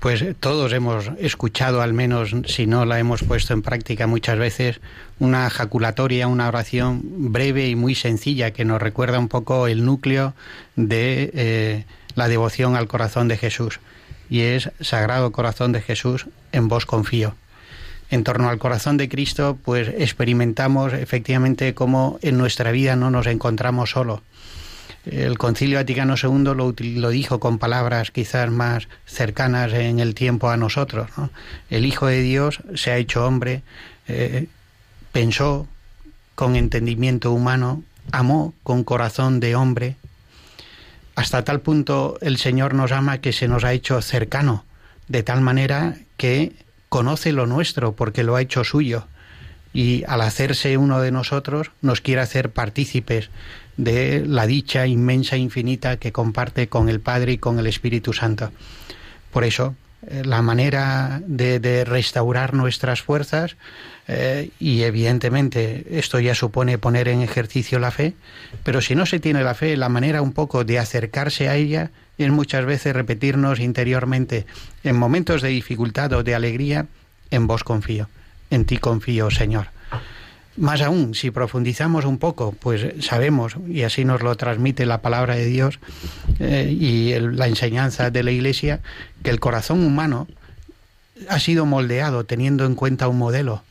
Pues 0.00 0.24
todos 0.40 0.72
hemos 0.72 1.10
escuchado, 1.18 1.80
al 1.80 1.92
menos 1.92 2.34
si 2.46 2.66
no 2.66 2.84
la 2.84 2.98
hemos 2.98 3.22
puesto 3.22 3.52
en 3.54 3.62
práctica 3.62 4.08
muchas 4.08 4.36
veces, 4.36 4.80
una 5.20 5.48
jaculatoria, 5.48 6.26
una 6.26 6.48
oración 6.48 7.02
breve 7.04 7.68
y 7.68 7.76
muy 7.76 7.94
sencilla 7.94 8.50
que 8.50 8.64
nos 8.64 8.82
recuerda 8.82 9.20
un 9.20 9.28
poco 9.28 9.68
el 9.68 9.84
núcleo 9.84 10.34
de 10.74 11.30
eh, 11.34 11.84
la 12.16 12.26
devoción 12.26 12.74
al 12.74 12.88
corazón 12.88 13.28
de 13.28 13.36
Jesús 13.36 13.78
y 14.32 14.40
es 14.40 14.70
Sagrado 14.80 15.30
Corazón 15.30 15.72
de 15.72 15.82
Jesús, 15.82 16.26
en 16.52 16.66
vos 16.66 16.86
confío. 16.86 17.34
En 18.12 18.24
torno 18.24 18.50
al 18.50 18.58
corazón 18.58 18.98
de 18.98 19.08
Cristo, 19.08 19.56
pues 19.64 19.88
experimentamos 19.88 20.92
efectivamente 20.92 21.72
cómo 21.72 22.18
en 22.20 22.36
nuestra 22.36 22.70
vida 22.70 22.94
no 22.94 23.10
nos 23.10 23.26
encontramos 23.26 23.92
solos. 23.92 24.20
El 25.06 25.38
Concilio 25.38 25.78
Vaticano 25.78 26.16
II 26.22 26.74
lo, 27.00 27.08
dijo 27.08 27.40
con 27.40 27.56
palabras 27.56 28.10
quizás 28.10 28.50
más 28.50 28.86
cercanas 29.06 29.72
en 29.72 29.98
el 29.98 30.14
tiempo 30.14 30.50
a 30.50 30.58
nosotros. 30.58 31.08
¿no? 31.16 31.30
El 31.70 31.86
Hijo 31.86 32.06
de 32.06 32.20
Dios 32.20 32.60
se 32.74 32.90
ha 32.90 32.98
hecho 32.98 33.26
hombre, 33.26 33.62
eh, 34.08 34.46
pensó 35.12 35.66
con 36.34 36.54
entendimiento 36.54 37.32
humano, 37.32 37.82
amó 38.10 38.52
con 38.62 38.84
corazón 38.84 39.40
de 39.40 39.56
hombre, 39.56 39.96
hasta 41.14 41.44
tal 41.44 41.62
punto 41.62 42.18
el 42.20 42.36
Señor 42.36 42.74
nos 42.74 42.92
ama 42.92 43.22
que 43.22 43.32
se 43.32 43.48
nos 43.48 43.64
ha 43.64 43.72
hecho 43.72 44.02
cercano, 44.02 44.66
de 45.08 45.22
tal 45.22 45.40
manera 45.40 45.96
que 46.18 46.52
conoce 46.92 47.32
lo 47.32 47.46
nuestro 47.46 47.96
porque 47.96 48.22
lo 48.22 48.36
ha 48.36 48.42
hecho 48.42 48.64
suyo 48.64 49.06
y 49.72 50.04
al 50.06 50.20
hacerse 50.20 50.76
uno 50.76 51.00
de 51.00 51.10
nosotros 51.10 51.70
nos 51.80 52.02
quiere 52.02 52.20
hacer 52.20 52.50
partícipes 52.50 53.30
de 53.78 54.26
la 54.26 54.46
dicha 54.46 54.86
inmensa, 54.86 55.38
infinita 55.38 55.96
que 55.96 56.12
comparte 56.12 56.68
con 56.68 56.90
el 56.90 57.00
Padre 57.00 57.32
y 57.32 57.38
con 57.38 57.58
el 57.58 57.66
Espíritu 57.66 58.12
Santo. 58.12 58.52
Por 59.32 59.44
eso, 59.44 59.74
eh, 60.06 60.20
la 60.26 60.42
manera 60.42 61.22
de, 61.26 61.60
de 61.60 61.86
restaurar 61.86 62.52
nuestras 62.52 63.00
fuerzas 63.00 63.56
eh, 64.06 64.50
y 64.60 64.82
evidentemente 64.82 65.86
esto 65.98 66.20
ya 66.20 66.34
supone 66.34 66.76
poner 66.76 67.08
en 67.08 67.22
ejercicio 67.22 67.78
la 67.78 67.90
fe, 67.90 68.12
pero 68.64 68.82
si 68.82 68.94
no 68.94 69.06
se 69.06 69.18
tiene 69.18 69.42
la 69.42 69.54
fe, 69.54 69.78
la 69.78 69.88
manera 69.88 70.20
un 70.20 70.34
poco 70.34 70.64
de 70.64 70.78
acercarse 70.78 71.48
a 71.48 71.56
ella 71.56 71.90
es 72.18 72.30
muchas 72.30 72.64
veces 72.64 72.94
repetirnos 72.94 73.60
interiormente, 73.60 74.46
en 74.84 74.96
momentos 74.96 75.42
de 75.42 75.48
dificultad 75.48 76.12
o 76.12 76.22
de 76.22 76.34
alegría, 76.34 76.86
en 77.30 77.46
vos 77.46 77.64
confío, 77.64 78.08
en 78.50 78.64
ti 78.64 78.78
confío, 78.78 79.30
Señor. 79.30 79.68
Más 80.56 80.82
aún, 80.82 81.14
si 81.14 81.30
profundizamos 81.30 82.04
un 82.04 82.18
poco, 82.18 82.52
pues 82.52 83.02
sabemos, 83.02 83.56
y 83.66 83.84
así 83.84 84.04
nos 84.04 84.22
lo 84.22 84.36
transmite 84.36 84.84
la 84.84 85.00
palabra 85.00 85.34
de 85.34 85.46
Dios 85.46 85.78
eh, 86.40 86.76
y 86.78 87.18
la 87.18 87.48
enseñanza 87.48 88.10
de 88.10 88.22
la 88.22 88.32
Iglesia, 88.32 88.80
que 89.22 89.30
el 89.30 89.40
corazón 89.40 89.82
humano 89.82 90.28
ha 91.28 91.38
sido 91.38 91.64
moldeado 91.64 92.24
teniendo 92.24 92.66
en 92.66 92.74
cuenta 92.74 93.08
un 93.08 93.16
modelo, 93.16 93.62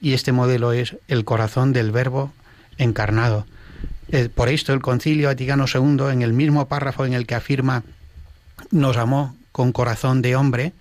y 0.00 0.12
este 0.12 0.32
modelo 0.32 0.72
es 0.72 0.96
el 1.08 1.24
corazón 1.24 1.72
del 1.72 1.90
Verbo 1.90 2.32
encarnado. 2.76 3.46
Eh, 4.12 4.28
por 4.28 4.48
esto 4.48 4.72
el 4.72 4.80
Concilio 4.80 5.28
Vaticano 5.28 5.66
II, 5.72 6.10
en 6.12 6.22
el 6.22 6.32
mismo 6.32 6.66
párrafo 6.66 7.04
en 7.04 7.12
el 7.12 7.26
que 7.26 7.36
afirma 7.36 7.84
nos 8.72 8.96
amó 8.96 9.36
con 9.52 9.72
corazón 9.72 10.20
de 10.20 10.34
hombre, 10.34 10.72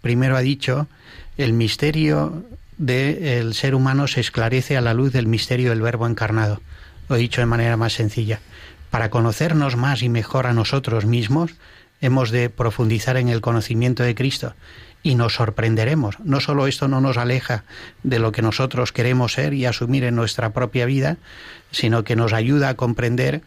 primero 0.00 0.36
ha 0.36 0.40
dicho 0.40 0.88
el 1.36 1.52
misterio 1.52 2.44
del 2.78 3.54
ser 3.54 3.76
humano 3.76 4.08
se 4.08 4.20
esclarece 4.20 4.76
a 4.76 4.80
la 4.80 4.94
luz 4.94 5.12
del 5.12 5.28
misterio 5.28 5.70
del 5.70 5.80
Verbo 5.80 6.08
encarnado. 6.08 6.60
Lo 7.08 7.16
he 7.16 7.20
dicho 7.20 7.40
de 7.40 7.46
manera 7.46 7.76
más 7.76 7.92
sencilla. 7.92 8.40
Para 8.90 9.10
conocernos 9.10 9.76
más 9.76 10.02
y 10.02 10.08
mejor 10.08 10.46
a 10.46 10.52
nosotros 10.52 11.06
mismos, 11.06 11.52
hemos 12.00 12.30
de 12.30 12.50
profundizar 12.50 13.16
en 13.16 13.28
el 13.28 13.40
conocimiento 13.40 14.02
de 14.02 14.14
Cristo 14.16 14.54
y 15.02 15.14
nos 15.14 15.34
sorprenderemos. 15.34 16.20
No 16.20 16.40
solo 16.40 16.66
esto 16.66 16.88
no 16.88 17.00
nos 17.00 17.16
aleja 17.16 17.64
de 18.02 18.18
lo 18.18 18.32
que 18.32 18.42
nosotros 18.42 18.92
queremos 18.92 19.32
ser 19.32 19.54
y 19.54 19.66
asumir 19.66 20.04
en 20.04 20.14
nuestra 20.14 20.50
propia 20.50 20.86
vida, 20.86 21.16
sino 21.70 22.04
que 22.04 22.16
nos 22.16 22.32
ayuda 22.32 22.68
a 22.70 22.74
comprender 22.74 23.42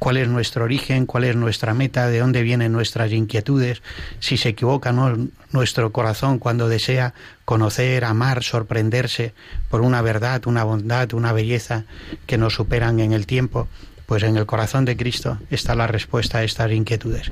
cuál 0.00 0.16
es 0.16 0.28
nuestro 0.28 0.64
origen, 0.64 1.06
cuál 1.06 1.24
es 1.24 1.36
nuestra 1.36 1.74
meta, 1.74 2.08
de 2.08 2.20
dónde 2.20 2.42
vienen 2.42 2.72
nuestras 2.72 3.12
inquietudes, 3.12 3.82
si 4.18 4.38
se 4.38 4.48
equivoca 4.48 4.92
¿no? 4.92 5.28
nuestro 5.52 5.92
corazón 5.92 6.38
cuando 6.38 6.68
desea 6.68 7.12
conocer, 7.44 8.04
amar, 8.04 8.42
sorprenderse 8.42 9.34
por 9.68 9.82
una 9.82 10.00
verdad, 10.00 10.46
una 10.46 10.64
bondad, 10.64 11.12
una 11.12 11.32
belleza 11.32 11.84
que 12.26 12.38
nos 12.38 12.54
superan 12.54 12.98
en 13.00 13.12
el 13.12 13.26
tiempo, 13.26 13.68
pues 14.06 14.22
en 14.22 14.36
el 14.38 14.46
corazón 14.46 14.86
de 14.86 14.96
Cristo 14.96 15.38
está 15.50 15.74
la 15.74 15.86
respuesta 15.86 16.38
a 16.38 16.44
estas 16.44 16.72
inquietudes. 16.72 17.30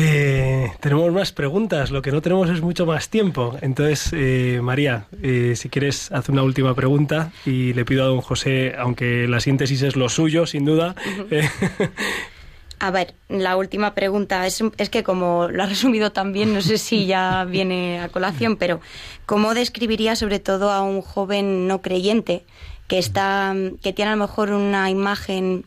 Eh, 0.00 0.70
tenemos 0.78 1.12
más 1.12 1.32
preguntas, 1.32 1.90
lo 1.90 2.02
que 2.02 2.12
no 2.12 2.22
tenemos 2.22 2.48
es 2.50 2.60
mucho 2.60 2.86
más 2.86 3.08
tiempo. 3.08 3.56
Entonces, 3.62 4.10
eh, 4.12 4.60
María, 4.62 5.06
eh, 5.24 5.54
si 5.56 5.68
quieres, 5.70 6.12
haz 6.12 6.28
una 6.28 6.44
última 6.44 6.72
pregunta 6.76 7.32
y 7.44 7.72
le 7.72 7.84
pido 7.84 8.04
a 8.04 8.06
don 8.06 8.20
José, 8.20 8.76
aunque 8.78 9.26
la 9.26 9.40
síntesis 9.40 9.82
es 9.82 9.96
lo 9.96 10.08
suyo, 10.08 10.46
sin 10.46 10.64
duda. 10.64 10.94
eh, 11.32 11.48
A 12.78 12.92
ver, 12.92 13.14
la 13.28 13.56
última 13.56 13.96
pregunta 13.96 14.46
es, 14.46 14.62
es 14.76 14.88
que 14.88 15.02
como 15.02 15.48
lo 15.48 15.64
ha 15.64 15.66
resumido 15.66 16.12
también, 16.12 16.54
no 16.54 16.62
sé 16.62 16.78
si 16.78 17.06
ya 17.06 17.42
viene 17.42 17.98
a 17.98 18.08
colación, 18.08 18.56
pero 18.56 18.80
¿cómo 19.26 19.52
describiría 19.52 20.14
sobre 20.14 20.38
todo 20.38 20.70
a 20.70 20.80
un 20.82 21.02
joven 21.02 21.66
no 21.66 21.82
creyente 21.82 22.44
que 22.86 22.98
está, 22.98 23.52
que 23.82 23.92
tiene 23.92 24.12
a 24.12 24.14
lo 24.14 24.20
mejor 24.20 24.52
una 24.52 24.90
imagen, 24.90 25.64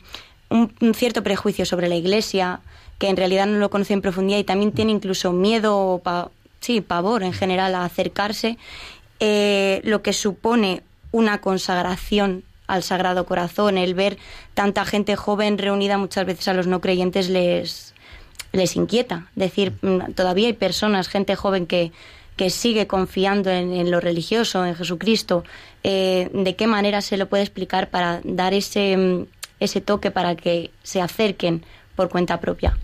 un, 0.48 0.74
un 0.80 0.94
cierto 0.94 1.22
prejuicio 1.22 1.66
sobre 1.66 1.90
la 1.90 1.96
Iglesia, 1.96 2.62
que 3.02 3.10
en 3.10 3.18
realidad 3.18 3.48
no 3.48 3.58
lo 3.58 3.72
conoce 3.72 3.94
en 3.94 4.02
profundidad 4.04 4.38
y 4.38 4.44
también 4.44 4.74
tiene 4.74 4.92
incluso 4.92 5.34
miedo 5.34 5.76
o 5.76 6.32
sí, 6.60 6.82
pavor 6.82 7.24
en 7.24 7.34
general 7.34 7.74
a 7.74 7.84
acercarse, 7.84 8.60
eh, 9.20 9.82
lo 9.84 10.04
que 10.04 10.14
supone 10.14 10.84
una 11.12 11.42
consagración 11.42 12.44
al 12.68 12.84
Sagrado 12.84 13.26
Corazón, 13.26 13.80
el 13.80 13.96
ver 13.96 14.20
tanta 14.54 14.86
gente 14.86 15.16
joven 15.16 15.58
reunida 15.58 15.98
muchas 15.98 16.28
veces 16.28 16.48
a 16.48 16.54
los 16.54 16.68
no 16.68 16.80
creyentes 16.80 17.28
les, 17.28 17.96
les 18.52 18.76
inquieta. 18.76 19.32
Decir, 19.36 19.74
mm, 19.82 20.12
todavía 20.14 20.46
hay 20.46 20.54
personas, 20.54 21.08
gente 21.08 21.36
joven 21.36 21.66
que, 21.66 21.92
que 22.36 22.52
sigue 22.52 22.86
confiando 22.86 23.50
en, 23.50 23.74
en 23.74 23.90
lo 23.90 24.00
religioso, 24.00 24.64
en 24.64 24.76
Jesucristo. 24.76 25.44
Eh, 25.84 26.30
¿De 26.32 26.56
qué 26.56 26.68
manera 26.68 27.02
se 27.02 27.18
lo 27.18 27.28
puede 27.28 27.42
explicar 27.42 27.90
para 27.90 28.22
dar 28.24 28.54
ese, 28.54 28.96
mm, 28.96 29.26
ese 29.60 29.82
toque 29.82 30.12
para 30.12 30.36
que 30.36 30.70
se 30.84 31.02
acerquen 31.02 31.66
por 31.96 32.08
cuenta 32.08 32.40
propia? 32.40 32.78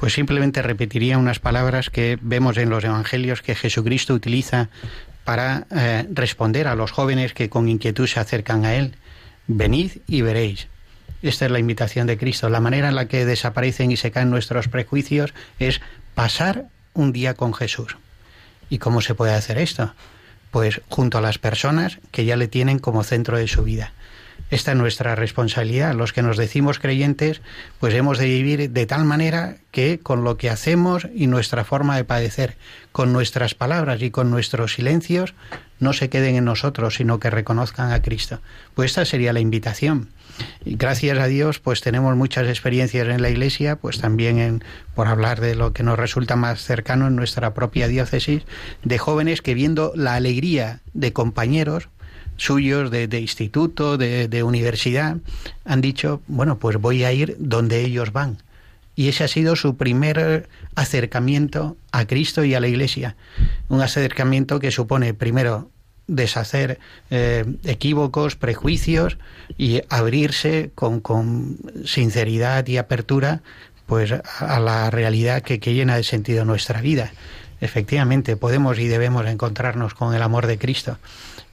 Pues 0.00 0.14
simplemente 0.14 0.62
repetiría 0.62 1.18
unas 1.18 1.40
palabras 1.40 1.90
que 1.90 2.18
vemos 2.22 2.56
en 2.56 2.70
los 2.70 2.82
evangelios 2.82 3.42
que 3.42 3.54
Jesucristo 3.54 4.14
utiliza 4.14 4.70
para 5.24 5.66
eh, 5.70 6.06
responder 6.10 6.68
a 6.68 6.74
los 6.74 6.90
jóvenes 6.90 7.34
que 7.34 7.50
con 7.50 7.68
inquietud 7.68 8.06
se 8.06 8.18
acercan 8.18 8.64
a 8.64 8.76
Él. 8.76 8.94
Venid 9.46 9.98
y 10.06 10.22
veréis. 10.22 10.68
Esta 11.20 11.44
es 11.44 11.50
la 11.50 11.58
invitación 11.58 12.06
de 12.06 12.16
Cristo. 12.16 12.48
La 12.48 12.60
manera 12.60 12.88
en 12.88 12.94
la 12.94 13.08
que 13.08 13.26
desaparecen 13.26 13.90
y 13.90 13.98
se 13.98 14.10
caen 14.10 14.30
nuestros 14.30 14.68
prejuicios 14.68 15.34
es 15.58 15.82
pasar 16.14 16.64
un 16.94 17.12
día 17.12 17.34
con 17.34 17.52
Jesús. 17.52 17.98
¿Y 18.70 18.78
cómo 18.78 19.02
se 19.02 19.14
puede 19.14 19.34
hacer 19.34 19.58
esto? 19.58 19.92
Pues 20.50 20.80
junto 20.88 21.18
a 21.18 21.20
las 21.20 21.36
personas 21.36 21.98
que 22.10 22.24
ya 22.24 22.38
le 22.38 22.48
tienen 22.48 22.78
como 22.78 23.04
centro 23.04 23.36
de 23.36 23.48
su 23.48 23.64
vida. 23.64 23.92
Esta 24.50 24.72
es 24.72 24.76
nuestra 24.76 25.14
responsabilidad. 25.14 25.94
Los 25.94 26.12
que 26.12 26.22
nos 26.22 26.36
decimos 26.36 26.80
creyentes, 26.80 27.40
pues 27.78 27.94
hemos 27.94 28.18
de 28.18 28.26
vivir 28.26 28.70
de 28.70 28.86
tal 28.86 29.04
manera 29.04 29.56
que 29.70 30.00
con 30.00 30.24
lo 30.24 30.36
que 30.36 30.50
hacemos 30.50 31.06
y 31.14 31.28
nuestra 31.28 31.64
forma 31.64 31.96
de 31.96 32.04
padecer, 32.04 32.56
con 32.90 33.12
nuestras 33.12 33.54
palabras 33.54 34.02
y 34.02 34.10
con 34.10 34.30
nuestros 34.30 34.74
silencios, 34.74 35.34
no 35.78 35.92
se 35.92 36.10
queden 36.10 36.34
en 36.34 36.44
nosotros, 36.44 36.96
sino 36.96 37.20
que 37.20 37.30
reconozcan 37.30 37.92
a 37.92 38.02
Cristo. 38.02 38.40
Pues 38.74 38.90
esta 38.90 39.04
sería 39.04 39.32
la 39.32 39.40
invitación. 39.40 40.08
Y 40.64 40.76
gracias 40.76 41.18
a 41.18 41.26
Dios, 41.26 41.60
pues 41.60 41.80
tenemos 41.80 42.16
muchas 42.16 42.48
experiencias 42.48 43.06
en 43.08 43.22
la 43.22 43.30
Iglesia, 43.30 43.76
pues 43.76 44.00
también 44.00 44.38
en, 44.38 44.64
por 44.94 45.06
hablar 45.06 45.40
de 45.40 45.54
lo 45.54 45.72
que 45.72 45.82
nos 45.82 45.98
resulta 45.98 46.34
más 46.34 46.62
cercano 46.62 47.06
en 47.06 47.16
nuestra 47.16 47.54
propia 47.54 47.88
diócesis, 47.88 48.42
de 48.82 48.98
jóvenes 48.98 49.42
que 49.42 49.54
viendo 49.54 49.92
la 49.94 50.14
alegría 50.14 50.80
de 50.92 51.12
compañeros, 51.12 51.88
suyos 52.40 52.90
de, 52.90 53.06
de 53.06 53.20
instituto, 53.20 53.98
de, 53.98 54.26
de, 54.26 54.42
universidad, 54.42 55.18
han 55.66 55.80
dicho, 55.82 56.22
bueno, 56.26 56.58
pues 56.58 56.78
voy 56.78 57.04
a 57.04 57.12
ir 57.12 57.36
donde 57.38 57.84
ellos 57.84 58.12
van. 58.12 58.38
Y 58.96 59.08
ese 59.08 59.24
ha 59.24 59.28
sido 59.28 59.56
su 59.56 59.76
primer 59.76 60.48
acercamiento 60.74 61.76
a 61.92 62.06
Cristo 62.06 62.42
y 62.42 62.54
a 62.54 62.60
la 62.60 62.68
Iglesia. 62.68 63.14
Un 63.68 63.82
acercamiento 63.82 64.58
que 64.58 64.70
supone, 64.70 65.12
primero, 65.12 65.70
deshacer 66.06 66.78
eh, 67.10 67.44
equívocos, 67.64 68.36
prejuicios 68.36 69.18
y 69.58 69.82
abrirse 69.90 70.70
con, 70.74 71.00
con, 71.00 71.58
sinceridad 71.84 72.66
y 72.66 72.78
apertura 72.78 73.42
pues 73.86 74.12
a 74.12 74.60
la 74.60 74.88
realidad 74.90 75.42
que, 75.42 75.60
que 75.60 75.74
llena 75.74 75.96
de 75.96 76.04
sentido 76.04 76.44
nuestra 76.46 76.80
vida. 76.80 77.12
Efectivamente, 77.60 78.36
podemos 78.36 78.78
y 78.78 78.88
debemos 78.88 79.26
encontrarnos 79.26 79.92
con 79.92 80.14
el 80.14 80.22
amor 80.22 80.46
de 80.46 80.58
Cristo 80.58 80.96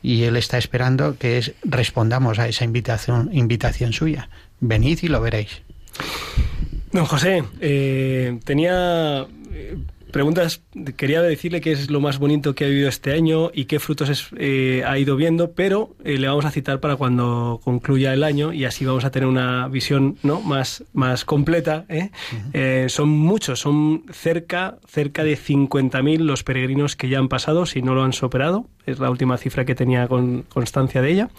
y 0.07 0.23
Él 0.23 0.37
está 0.37 0.57
esperando 0.57 1.17
que 1.17 1.37
es, 1.37 1.53
respondamos 1.65 2.39
a 2.39 2.47
esa 2.47 2.63
invitación, 2.63 3.29
invitación 3.33 3.91
suya. 3.91 4.29
Venid 4.61 4.99
y 5.01 5.09
lo 5.09 5.19
veréis. 5.19 5.61
Don 6.93 7.03
José, 7.03 7.43
eh, 7.59 8.39
tenía 8.45 9.27
eh, 9.51 9.77
preguntas. 10.13 10.61
Quería 10.95 11.21
decirle 11.21 11.59
qué 11.59 11.73
es 11.73 11.91
lo 11.91 11.99
más 11.99 12.19
bonito 12.19 12.55
que 12.55 12.63
ha 12.63 12.69
vivido 12.69 12.87
este 12.87 13.11
año 13.11 13.51
y 13.53 13.65
qué 13.65 13.79
frutos 13.79 14.07
es, 14.07 14.29
eh, 14.37 14.81
ha 14.87 14.97
ido 14.97 15.17
viendo, 15.17 15.51
pero 15.51 15.93
eh, 16.05 16.17
le 16.17 16.29
vamos 16.29 16.45
a 16.45 16.51
citar 16.51 16.79
para 16.79 16.95
cuando 16.95 17.59
concluya 17.61 18.13
el 18.13 18.23
año 18.23 18.53
y 18.53 18.63
así 18.63 18.85
vamos 18.85 19.03
a 19.03 19.11
tener 19.11 19.27
una 19.27 19.67
visión 19.67 20.17
¿no? 20.23 20.39
más, 20.39 20.85
más 20.93 21.25
completa. 21.25 21.85
son 22.87 23.09
muchos, 23.09 23.59
son 23.59 24.05
cerca, 24.09 24.77
cerca 24.87 25.25
de 25.25 25.37
50.000 25.37 26.19
los 26.19 26.45
peregrinos 26.45 26.95
que 26.95 27.09
ya 27.09 27.19
han 27.19 27.27
pasado, 27.27 27.65
si 27.65 27.81
no 27.81 27.93
lo 27.93 28.05
han 28.05 28.13
superado. 28.13 28.67
Es 28.87 28.99
la 28.99 29.09
última 29.11 29.37
cifra 29.37 29.65
que 29.65 29.75
tenía 29.75 30.07
con 30.07 30.43
constancia 30.43 31.01
de 31.01 31.11
ella. 31.11 31.29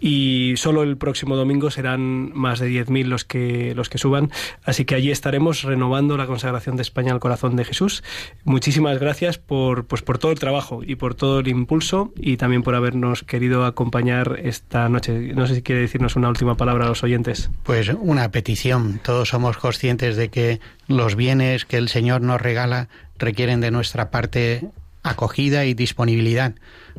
Y 0.00 0.54
solo 0.56 0.82
el 0.82 0.96
próximo 0.96 1.36
domingo 1.36 1.70
serán 1.70 2.32
más 2.32 2.60
de 2.60 2.70
10.000 2.70 3.04
los 3.04 3.24
que, 3.26 3.74
los 3.74 3.90
que 3.90 3.98
suban. 3.98 4.30
Así 4.64 4.86
que 4.86 4.94
allí 4.94 5.10
estaremos 5.10 5.64
renovando 5.64 6.16
la 6.16 6.26
consagración 6.26 6.76
de 6.76 6.82
España 6.82 7.12
al 7.12 7.20
corazón 7.20 7.56
de 7.56 7.64
Jesús. 7.64 8.02
Muchísimas 8.44 8.98
gracias 8.98 9.36
por, 9.36 9.86
pues, 9.86 10.00
por 10.00 10.16
todo 10.16 10.32
el 10.32 10.38
trabajo 10.38 10.80
y 10.82 10.94
por 10.96 11.14
todo 11.14 11.40
el 11.40 11.48
impulso 11.48 12.12
y 12.16 12.38
también 12.38 12.62
por 12.62 12.74
habernos 12.74 13.22
querido 13.22 13.66
acompañar 13.66 14.40
esta 14.42 14.88
noche. 14.88 15.34
No 15.34 15.46
sé 15.46 15.56
si 15.56 15.62
quiere 15.62 15.82
decirnos 15.82 16.16
una 16.16 16.30
última 16.30 16.56
palabra 16.56 16.86
a 16.86 16.88
los 16.88 17.02
oyentes. 17.02 17.50
Pues 17.64 17.90
una 18.00 18.30
petición. 18.30 18.98
Todos 19.04 19.28
somos 19.28 19.58
conscientes 19.58 20.16
de 20.16 20.30
que 20.30 20.60
los 20.86 21.16
bienes 21.16 21.66
que 21.66 21.76
el 21.76 21.90
Señor 21.90 22.22
nos 22.22 22.40
regala 22.40 22.88
requieren 23.18 23.60
de 23.60 23.70
nuestra 23.70 24.10
parte 24.10 24.70
acogida 25.02 25.64
y 25.64 25.74
disponibilidad. 25.74 26.54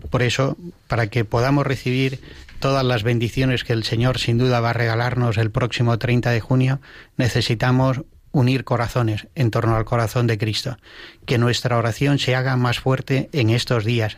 Por 0.09 0.21
eso, 0.23 0.57
para 0.87 1.07
que 1.07 1.25
podamos 1.25 1.65
recibir 1.65 2.19
todas 2.59 2.83
las 2.83 3.03
bendiciones 3.03 3.63
que 3.63 3.73
el 3.73 3.83
Señor 3.83 4.19
sin 4.19 4.37
duda 4.37 4.59
va 4.59 4.71
a 4.71 4.73
regalarnos 4.73 5.37
el 5.37 5.51
próximo 5.51 5.97
30 5.97 6.31
de 6.31 6.39
junio, 6.41 6.81
necesitamos 7.17 8.01
unir 8.31 8.63
corazones 8.63 9.27
en 9.35 9.51
torno 9.51 9.75
al 9.75 9.85
corazón 9.85 10.27
de 10.27 10.37
Cristo. 10.37 10.77
Que 11.25 11.37
nuestra 11.37 11.77
oración 11.77 12.19
se 12.19 12.35
haga 12.35 12.55
más 12.57 12.79
fuerte 12.79 13.29
en 13.33 13.49
estos 13.49 13.85
días, 13.85 14.17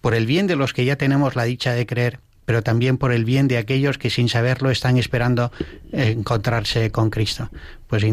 por 0.00 0.14
el 0.14 0.26
bien 0.26 0.46
de 0.46 0.56
los 0.56 0.72
que 0.72 0.84
ya 0.84 0.96
tenemos 0.96 1.36
la 1.36 1.44
dicha 1.44 1.72
de 1.72 1.86
creer, 1.86 2.20
pero 2.44 2.62
también 2.62 2.98
por 2.98 3.12
el 3.12 3.24
bien 3.24 3.48
de 3.48 3.58
aquellos 3.58 3.98
que 3.98 4.10
sin 4.10 4.28
saberlo 4.28 4.70
están 4.70 4.96
esperando 4.96 5.52
encontrarse 5.92 6.90
con 6.90 7.10
Cristo. 7.10 7.50
Pues 7.86 8.04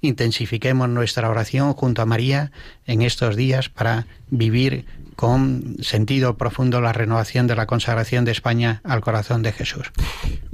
intensifiquemos 0.00 0.88
nuestra 0.88 1.28
oración 1.28 1.72
junto 1.74 2.02
a 2.02 2.06
María 2.06 2.52
en 2.86 3.02
estos 3.02 3.36
días 3.36 3.68
para 3.68 4.06
vivir 4.30 4.84
con 5.16 5.76
sentido 5.80 6.36
profundo 6.36 6.80
la 6.80 6.92
renovación 6.92 7.46
de 7.46 7.54
la 7.54 7.66
consagración 7.66 8.24
de 8.24 8.32
España 8.32 8.80
al 8.82 9.02
corazón 9.02 9.42
de 9.42 9.52
Jesús. 9.52 9.92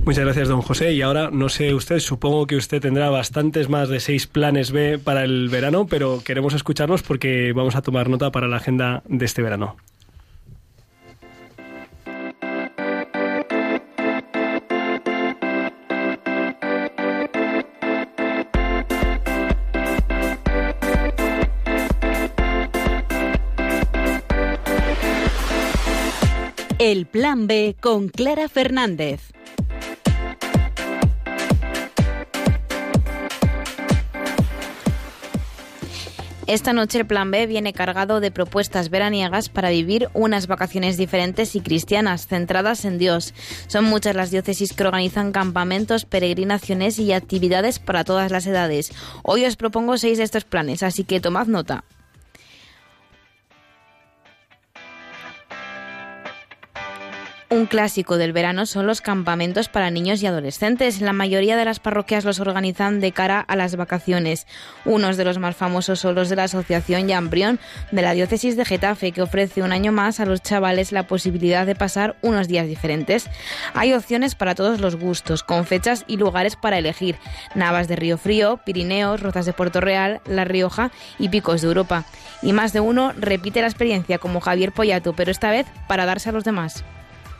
Muchas 0.05 0.25
gracias, 0.25 0.49
don 0.49 0.63
José. 0.63 0.93
Y 0.93 1.03
ahora, 1.03 1.31
no 1.31 1.49
sé 1.49 1.75
usted, 1.75 2.01
supongo 2.01 2.47
que 2.47 2.57
usted 2.57 2.81
tendrá 2.81 3.11
bastantes 3.11 3.69
más 3.69 3.89
de 3.89 4.01
seis 4.01 4.27
planes 4.27 4.73
B 4.73 4.99
para 4.99 5.25
el 5.25 5.49
verano, 5.49 5.87
pero 5.87 6.23
queremos 6.25 6.55
escucharlos 6.55 7.03
porque 7.03 7.53
vamos 7.55 7.77
a 7.77 7.83
tomar 7.83 8.09
nota 8.09 8.31
para 8.33 8.49
la 8.49 8.57
agenda 8.57 9.03
de 9.07 9.25
este 9.25 9.43
verano. 9.43 9.77
El 26.79 27.07
Plan 27.07 27.49
B 27.49 27.74
con 27.81 28.09
Clara 28.09 28.49
Fernández. 28.49 29.33
Esta 36.47 36.72
noche 36.72 37.01
el 37.01 37.07
Plan 37.07 37.33
B 37.33 37.49
viene 37.49 37.72
cargado 37.72 38.20
de 38.20 38.31
propuestas 38.31 38.91
veraniegas 38.91 39.49
para 39.49 39.70
vivir 39.70 40.09
unas 40.14 40.47
vacaciones 40.47 40.97
diferentes 40.97 41.57
y 41.57 41.61
cristianas, 41.61 42.29
centradas 42.29 42.85
en 42.85 42.99
Dios. 42.99 43.35
Son 43.66 43.85
muchas 43.85 44.14
las 44.14 44.31
diócesis 44.31 44.72
que 44.72 44.85
organizan 44.85 45.33
campamentos, 45.33 46.05
peregrinaciones 46.05 47.01
y 47.01 47.12
actividades 47.12 47.81
para 47.81 48.05
todas 48.05 48.31
las 48.31 48.47
edades. 48.47 48.93
Hoy 49.24 49.45
os 49.47 49.57
propongo 49.57 49.99
seis 49.99 50.18
de 50.18 50.24
estos 50.24 50.45
planes, 50.45 50.85
así 50.85 51.03
que 51.03 51.20
tomad 51.20 51.49
nota. 51.49 51.83
Un 57.51 57.64
clásico 57.64 58.18
del 58.18 58.34
verano 58.34 58.66
son 58.66 58.86
los 58.86 59.01
campamentos 59.01 59.70
para 59.70 59.90
niños 59.90 60.22
y 60.22 60.26
adolescentes. 60.26 61.01
La 61.01 61.14
mayoría 61.14 61.57
de 61.57 61.64
las 61.64 61.80
parroquias 61.80 62.26
los 62.26 62.40
organizan 62.40 63.01
de 63.01 63.12
cara 63.12 63.40
a 63.40 63.57
las 63.57 63.74
vacaciones. 63.74 64.46
Unos 64.84 65.16
de 65.16 65.24
los 65.24 65.38
más 65.38 65.57
famosos 65.57 65.99
son 65.99 66.14
los 66.14 66.28
de 66.28 66.36
la 66.36 66.44
Asociación 66.44 67.09
Yambrión 67.09 67.59
de 67.90 68.03
la 68.03 68.12
Diócesis 68.12 68.55
de 68.55 68.66
Getafe, 68.66 69.12
que 69.12 69.22
ofrece 69.22 69.62
un 69.62 69.72
año 69.72 69.92
más 69.92 70.20
a 70.20 70.26
los 70.26 70.42
chavales 70.42 70.92
la 70.92 71.07
posibilidad 71.07 71.64
de 71.64 71.74
pasar 71.74 72.16
unos 72.20 72.49
días 72.49 72.66
diferentes. 72.66 73.30
Hay 73.72 73.94
opciones 73.94 74.34
para 74.34 74.55
todos 74.55 74.78
los 74.78 74.96
gustos, 74.96 75.42
con 75.42 75.64
fechas 75.64 76.05
y 76.07 76.18
lugares 76.18 76.55
para 76.55 76.76
elegir. 76.76 77.16
Navas 77.55 77.88
de 77.88 77.96
Río 77.96 78.18
Frío, 78.18 78.61
Pirineos, 78.66 79.22
Rozas 79.22 79.46
de 79.46 79.55
Puerto 79.55 79.80
Real, 79.80 80.20
La 80.26 80.44
Rioja 80.44 80.90
y 81.18 81.30
Picos 81.30 81.62
de 81.62 81.68
Europa. 81.68 82.05
Y 82.42 82.53
más 82.53 82.74
de 82.74 82.80
uno 82.80 83.14
repite 83.16 83.62
la 83.62 83.68
experiencia 83.68 84.18
como 84.18 84.40
Javier 84.40 84.72
Pollato, 84.72 85.14
pero 85.14 85.30
esta 85.30 85.51
vez 85.51 85.66
para 85.86 86.05
darse 86.05 86.28
a 86.28 86.32
los 86.32 86.44
demás. 86.44 86.84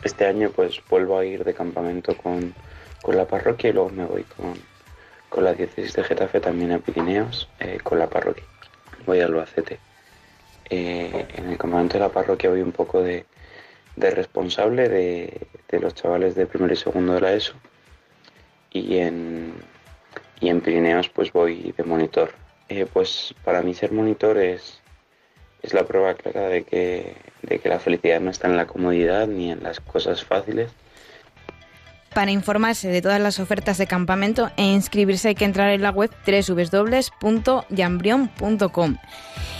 Este 0.03 0.25
año 0.25 0.51
pues 0.51 0.81
vuelvo 0.89 1.17
a 1.17 1.25
ir 1.25 1.43
de 1.43 1.53
campamento 1.53 2.15
con, 2.15 2.53
con 3.01 3.17
la 3.17 3.25
parroquia 3.25 3.69
y 3.69 3.73
luego 3.73 3.89
me 3.89 4.05
voy 4.05 4.23
con, 4.23 4.53
con 5.29 5.43
la 5.43 5.53
diócesis 5.53 5.93
de 5.93 6.03
Getafe 6.03 6.39
también 6.39 6.71
a 6.71 6.79
Pirineos 6.79 7.49
eh, 7.59 7.79
con 7.83 7.99
la 7.99 8.07
parroquia. 8.07 8.45
Voy 9.05 9.19
a 9.19 9.25
Albacete. 9.25 9.79
Eh, 10.69 11.27
en 11.35 11.49
el 11.49 11.57
campamento 11.57 11.93
de 11.93 12.01
la 12.01 12.09
parroquia 12.09 12.49
voy 12.49 12.61
un 12.61 12.71
poco 12.71 13.01
de, 13.01 13.25
de 13.95 14.11
responsable 14.11 14.87
de, 14.87 15.47
de, 15.67 15.79
los 15.79 15.95
chavales 15.95 16.35
de 16.35 16.45
primero 16.45 16.73
y 16.73 16.77
segundo 16.77 17.13
de 17.13 17.21
la 17.21 17.33
ESO 17.33 17.53
y 18.71 18.97
en, 18.97 19.53
y 20.39 20.49
en 20.49 20.61
Pirineos 20.61 21.09
pues 21.09 21.31
voy 21.33 21.73
de 21.75 21.83
monitor. 21.83 22.31
Eh, 22.69 22.85
pues 22.91 23.33
para 23.43 23.61
mí 23.61 23.73
ser 23.73 23.91
monitor 23.91 24.37
es, 24.37 24.78
es 25.61 25.73
la 25.73 25.85
prueba 25.85 26.15
clara 26.15 26.47
de 26.47 26.63
que, 26.63 27.15
de 27.41 27.59
que 27.59 27.69
la 27.69 27.79
felicidad 27.79 28.19
no 28.19 28.31
está 28.31 28.47
en 28.47 28.57
la 28.57 28.67
comodidad 28.67 29.27
ni 29.27 29.51
en 29.51 29.63
las 29.63 29.79
cosas 29.79 30.23
fáciles. 30.23 30.71
Para 32.13 32.31
informarse 32.31 32.89
de 32.89 33.01
todas 33.01 33.21
las 33.21 33.39
ofertas 33.39 33.77
de 33.77 33.87
campamento 33.87 34.51
e 34.57 34.63
inscribirse 34.63 35.29
hay 35.29 35.35
que 35.35 35.45
entrar 35.45 35.69
en 35.69 35.81
la 35.81 35.91
web 35.91 36.11
www.jambrion.com. 36.25 38.97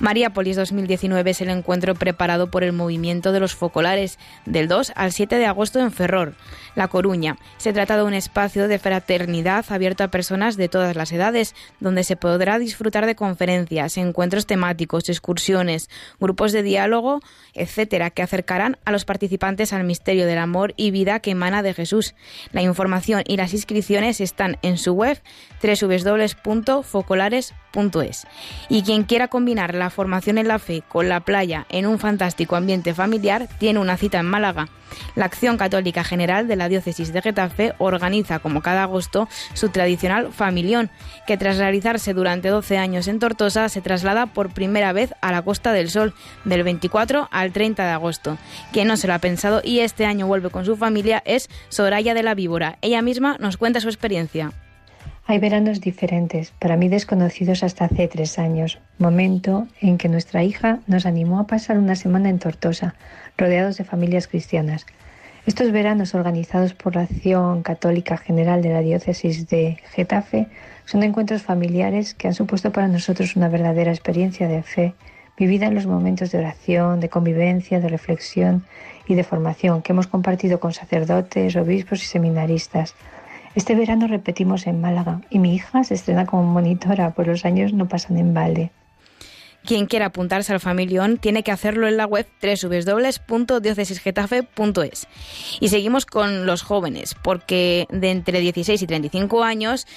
Mariápolis 0.00 0.54
2019 0.54 1.30
es 1.30 1.40
el 1.40 1.48
encuentro 1.48 1.96
preparado 1.96 2.52
por 2.52 2.62
el 2.62 2.72
movimiento 2.72 3.32
de 3.32 3.40
los 3.40 3.56
focolares 3.56 4.18
del 4.46 4.68
2 4.68 4.92
al 4.94 5.10
7 5.10 5.36
de 5.36 5.46
agosto 5.46 5.80
en 5.80 5.90
Ferrol, 5.90 6.36
La 6.76 6.86
Coruña. 6.86 7.36
Se 7.56 7.72
trata 7.72 7.96
de 7.96 8.04
un 8.04 8.14
espacio 8.14 8.68
de 8.68 8.78
fraternidad 8.78 9.64
abierto 9.70 10.04
a 10.04 10.08
personas 10.08 10.56
de 10.56 10.68
todas 10.68 10.94
las 10.94 11.10
edades, 11.10 11.56
donde 11.80 12.04
se 12.04 12.14
podrá 12.14 12.60
disfrutar 12.60 13.06
de 13.06 13.16
conferencias, 13.16 13.96
encuentros 13.96 14.46
temáticos, 14.46 15.08
excursiones, 15.08 15.90
grupos 16.20 16.52
de 16.52 16.62
diálogo, 16.62 17.20
etcétera, 17.54 18.10
que 18.10 18.22
acercarán 18.22 18.78
a 18.84 18.92
los 18.92 19.04
participantes 19.04 19.72
al 19.72 19.82
misterio 19.82 20.26
del 20.26 20.38
amor 20.38 20.74
y 20.76 20.92
vida 20.92 21.18
que 21.18 21.32
emana 21.32 21.64
de 21.64 21.74
Jesús. 21.74 22.14
La 22.52 22.62
información 22.62 23.24
y 23.26 23.36
las 23.36 23.52
inscripciones 23.52 24.20
están 24.20 24.58
en 24.62 24.78
su 24.78 24.92
web 24.92 25.20
Y 28.68 28.82
quien 28.82 29.04
quiera 29.04 29.28
combinar 29.28 29.74
la 29.74 29.90
formación 29.90 30.38
en 30.38 30.48
la 30.48 30.58
fe 30.58 30.82
con 30.88 31.08
la 31.08 31.20
playa 31.20 31.66
en 31.68 31.86
un 31.86 31.98
fantástico 31.98 32.56
ambiente 32.56 32.94
familiar 32.94 33.48
tiene 33.58 33.78
una 33.78 33.96
cita 33.96 34.18
en 34.18 34.26
Málaga. 34.26 34.68
La 35.14 35.26
Acción 35.26 35.56
Católica 35.56 36.04
General 36.04 36.48
de 36.48 36.56
la 36.56 36.68
Diócesis 36.68 37.12
de 37.12 37.22
Getafe 37.22 37.74
organiza, 37.78 38.38
como 38.38 38.62
cada 38.62 38.84
agosto, 38.84 39.28
su 39.54 39.68
tradicional 39.68 40.32
familión, 40.32 40.90
que 41.26 41.36
tras 41.36 41.58
realizarse 41.58 42.14
durante 42.14 42.48
12 42.48 42.78
años 42.78 43.08
en 43.08 43.18
Tortosa 43.18 43.68
se 43.68 43.80
traslada 43.80 44.26
por 44.26 44.52
primera 44.52 44.92
vez 44.92 45.14
a 45.20 45.32
la 45.32 45.42
Costa 45.42 45.72
del 45.72 45.90
Sol, 45.90 46.14
del 46.44 46.62
24 46.62 47.28
al 47.30 47.52
30 47.52 47.84
de 47.84 47.90
agosto. 47.90 48.38
Quien 48.72 48.88
no 48.88 48.96
se 48.96 49.06
lo 49.06 49.14
ha 49.14 49.18
pensado 49.18 49.60
y 49.62 49.80
este 49.80 50.06
año 50.06 50.26
vuelve 50.26 50.50
con 50.50 50.64
su 50.64 50.76
familia 50.76 51.22
es 51.24 51.48
Soraya 51.68 52.14
de 52.14 52.22
la 52.22 52.34
Víbora. 52.34 52.78
Ella 52.80 53.02
misma 53.02 53.36
nos 53.38 53.56
cuenta 53.56 53.80
su 53.80 53.88
experiencia. 53.88 54.52
Hay 55.30 55.38
veranos 55.40 55.82
diferentes, 55.82 56.52
para 56.58 56.78
mí 56.78 56.88
desconocidos 56.88 57.62
hasta 57.62 57.84
hace 57.84 58.08
tres 58.08 58.38
años, 58.38 58.78
momento 58.96 59.68
en 59.78 59.98
que 59.98 60.08
nuestra 60.08 60.42
hija 60.42 60.78
nos 60.86 61.04
animó 61.04 61.38
a 61.38 61.46
pasar 61.46 61.76
una 61.76 61.96
semana 61.96 62.30
en 62.30 62.38
Tortosa, 62.38 62.94
rodeados 63.36 63.76
de 63.76 63.84
familias 63.84 64.26
cristianas. 64.26 64.86
Estos 65.44 65.70
veranos 65.70 66.14
organizados 66.14 66.72
por 66.72 66.96
la 66.96 67.02
Acción 67.02 67.62
Católica 67.62 68.16
General 68.16 68.62
de 68.62 68.70
la 68.70 68.80
Diócesis 68.80 69.46
de 69.48 69.76
Getafe 69.90 70.46
son 70.86 71.02
encuentros 71.02 71.42
familiares 71.42 72.14
que 72.14 72.28
han 72.28 72.34
supuesto 72.34 72.72
para 72.72 72.88
nosotros 72.88 73.36
una 73.36 73.50
verdadera 73.50 73.90
experiencia 73.90 74.48
de 74.48 74.62
fe, 74.62 74.94
vivida 75.36 75.66
en 75.66 75.74
los 75.74 75.84
momentos 75.84 76.32
de 76.32 76.38
oración, 76.38 77.00
de 77.00 77.10
convivencia, 77.10 77.80
de 77.80 77.88
reflexión 77.88 78.64
y 79.06 79.14
de 79.14 79.24
formación 79.24 79.82
que 79.82 79.92
hemos 79.92 80.06
compartido 80.06 80.58
con 80.58 80.72
sacerdotes, 80.72 81.54
obispos 81.54 82.02
y 82.02 82.06
seminaristas. 82.06 82.94
Este 83.58 83.74
verano 83.74 84.06
repetimos 84.06 84.66
en 84.68 84.80
Málaga 84.80 85.20
y 85.30 85.40
mi 85.40 85.52
hija 85.52 85.82
se 85.82 85.94
estrena 85.94 86.26
como 86.26 86.44
monitora, 86.44 87.10
pues 87.10 87.26
los 87.26 87.44
años 87.44 87.72
no 87.72 87.88
pasan 87.88 88.16
en 88.16 88.32
balde. 88.32 88.70
Quien 89.64 89.86
quiera 89.86 90.06
apuntarse 90.06 90.52
al 90.52 90.60
familión 90.60 91.18
tiene 91.18 91.42
que 91.42 91.50
hacerlo 91.50 91.88
en 91.88 91.96
la 91.96 92.06
web 92.06 92.24
www.diocesisgetafe.es. 92.40 95.08
Y 95.58 95.70
seguimos 95.70 96.06
con 96.06 96.46
los 96.46 96.62
jóvenes, 96.62 97.16
porque 97.20 97.88
de 97.90 98.12
entre 98.12 98.38
16 98.38 98.80
y 98.80 98.86
35 98.86 99.42
años, 99.42 99.88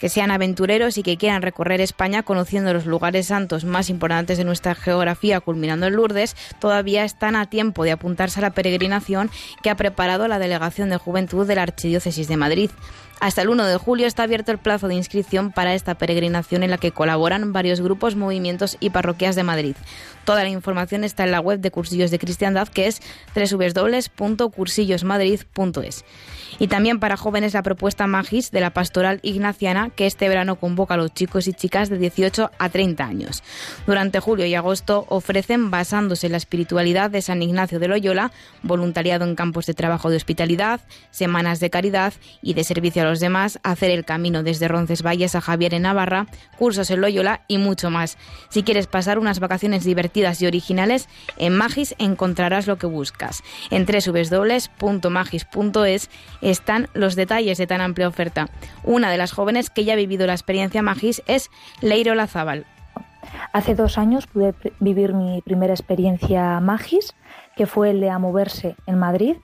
que 0.00 0.08
sean 0.08 0.32
aventureros 0.32 0.98
y 0.98 1.04
que 1.04 1.16
quieran 1.16 1.42
recorrer 1.42 1.80
España 1.80 2.24
conociendo 2.24 2.72
los 2.72 2.86
lugares 2.86 3.26
santos 3.26 3.64
más 3.64 3.90
importantes 3.90 4.38
de 4.38 4.44
nuestra 4.44 4.74
geografía, 4.74 5.40
culminando 5.40 5.86
en 5.86 5.94
Lourdes, 5.94 6.34
todavía 6.58 7.04
están 7.04 7.36
a 7.36 7.48
tiempo 7.48 7.84
de 7.84 7.92
apuntarse 7.92 8.40
a 8.40 8.42
la 8.42 8.50
peregrinación 8.50 9.30
que 9.62 9.70
ha 9.70 9.76
preparado 9.76 10.26
la 10.26 10.38
Delegación 10.38 10.88
de 10.88 10.96
Juventud 10.96 11.46
de 11.46 11.54
la 11.54 11.62
Archidiócesis 11.62 12.26
de 12.26 12.36
Madrid. 12.36 12.70
Hasta 13.20 13.42
el 13.42 13.50
1 13.50 13.66
de 13.66 13.76
julio 13.76 14.06
está 14.06 14.22
abierto 14.22 14.50
el 14.50 14.56
plazo 14.56 14.88
de 14.88 14.94
inscripción 14.94 15.52
para 15.52 15.74
esta 15.74 15.94
peregrinación 15.94 16.62
en 16.62 16.70
la 16.70 16.78
que 16.78 16.90
colaboran 16.90 17.52
varios 17.52 17.82
grupos, 17.82 18.16
movimientos 18.16 18.78
y 18.80 18.88
parroquias 18.88 19.36
de 19.36 19.42
Madrid. 19.42 19.76
Toda 20.24 20.42
la 20.42 20.48
información 20.48 21.04
está 21.04 21.24
en 21.24 21.32
la 21.32 21.40
web 21.40 21.60
de 21.60 21.70
Cursillos 21.70 22.10
de 22.10 22.18
Cristiandad 22.18 22.68
que 22.68 22.86
es 22.86 23.02
www.cursillosmadrid.es. 23.34 26.04
Y 26.58 26.68
también 26.68 27.00
para 27.00 27.16
jóvenes 27.16 27.54
la 27.54 27.62
propuesta 27.62 28.06
Magis 28.06 28.50
de 28.50 28.60
la 28.60 28.70
Pastoral 28.70 29.20
Ignaciana 29.22 29.90
que 29.90 30.06
este 30.06 30.28
verano 30.28 30.56
convoca 30.56 30.94
a 30.94 30.96
los 30.96 31.12
chicos 31.12 31.46
y 31.48 31.52
chicas 31.52 31.88
de 31.88 31.98
18 31.98 32.50
a 32.58 32.68
30 32.68 33.04
años. 33.04 33.42
Durante 33.86 34.20
julio 34.20 34.46
y 34.46 34.54
agosto 34.54 35.06
ofrecen, 35.08 35.70
basándose 35.70 36.26
en 36.26 36.32
la 36.32 36.38
espiritualidad 36.38 37.10
de 37.10 37.22
San 37.22 37.42
Ignacio 37.42 37.78
de 37.78 37.88
Loyola, 37.88 38.32
voluntariado 38.62 39.24
en 39.24 39.34
campos 39.34 39.66
de 39.66 39.74
trabajo 39.74 40.10
de 40.10 40.16
hospitalidad, 40.16 40.80
semanas 41.10 41.60
de 41.60 41.70
caridad 41.70 42.12
y 42.42 42.54
de 42.54 42.64
servicio 42.64 43.02
a 43.02 43.06
los 43.06 43.20
demás, 43.20 43.58
hacer 43.62 43.90
el 43.90 44.04
camino 44.04 44.42
desde 44.42 44.68
Roncesvalles 44.68 45.34
a 45.34 45.40
Javier 45.40 45.74
en 45.74 45.82
Navarra, 45.82 46.26
cursos 46.58 46.90
en 46.90 47.00
Loyola 47.00 47.42
y 47.48 47.58
mucho 47.58 47.90
más. 47.90 48.18
Si 48.48 48.62
quieres 48.62 48.86
pasar 48.86 49.18
unas 49.18 49.40
vacaciones 49.40 49.84
divertidas 49.84 50.40
y 50.42 50.46
originales, 50.46 51.08
en 51.36 51.56
Magis 51.56 51.94
encontrarás 51.98 52.66
lo 52.66 52.78
que 52.78 52.86
buscas. 52.86 53.42
En 53.70 53.86
www.magis.es 53.86 54.70
están 56.40 56.88
los 56.94 57.16
detalles 57.16 57.58
de 57.58 57.66
tan 57.66 57.80
amplia 57.80 58.08
oferta. 58.08 58.48
Una 58.84 59.10
de 59.10 59.18
las 59.18 59.32
jóvenes 59.32 59.70
que 59.70 59.84
ya 59.84 59.94
ha 59.94 59.96
vivido 59.96 60.26
la 60.26 60.34
experiencia 60.34 60.82
Magis 60.82 61.22
es 61.26 61.50
Leiro 61.80 62.14
Lazábal. 62.14 62.66
Hace 63.52 63.74
dos 63.74 63.98
años 63.98 64.26
pude 64.26 64.54
vivir 64.80 65.12
mi 65.14 65.42
primera 65.42 65.74
experiencia 65.74 66.58
Magis, 66.60 67.14
que 67.56 67.66
fue 67.66 67.90
el 67.90 68.00
de 68.00 68.10
a 68.10 68.18
moverse 68.18 68.76
en 68.86 68.98
Madrid, 68.98 69.36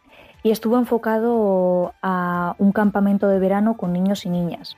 y 0.43 0.51
estuvo 0.51 0.79
enfocado 0.79 1.93
a 2.03 2.55
un 2.59 2.73
campamento 2.73 3.29
de 3.29 3.39
verano 3.39 3.77
con 3.77 3.93
niños 3.93 4.25
y 4.27 4.31
niñas. 4.31 4.77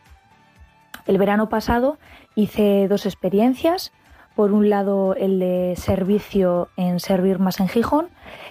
El 1.07 1.19
verano 1.19 1.49
pasado 1.49 1.99
hice 2.35 2.89
dos 2.89 3.07
experiencias, 3.07 3.93
Por 4.39 4.53
un 4.53 4.71
lado, 4.71 5.17
el 5.17 5.41
de 5.41 5.75
servicio 5.77 6.69
en 6.77 7.01
Servir 7.01 7.41
Más 7.41 7.59
en 7.59 7.67
Gijón. 7.67 8.07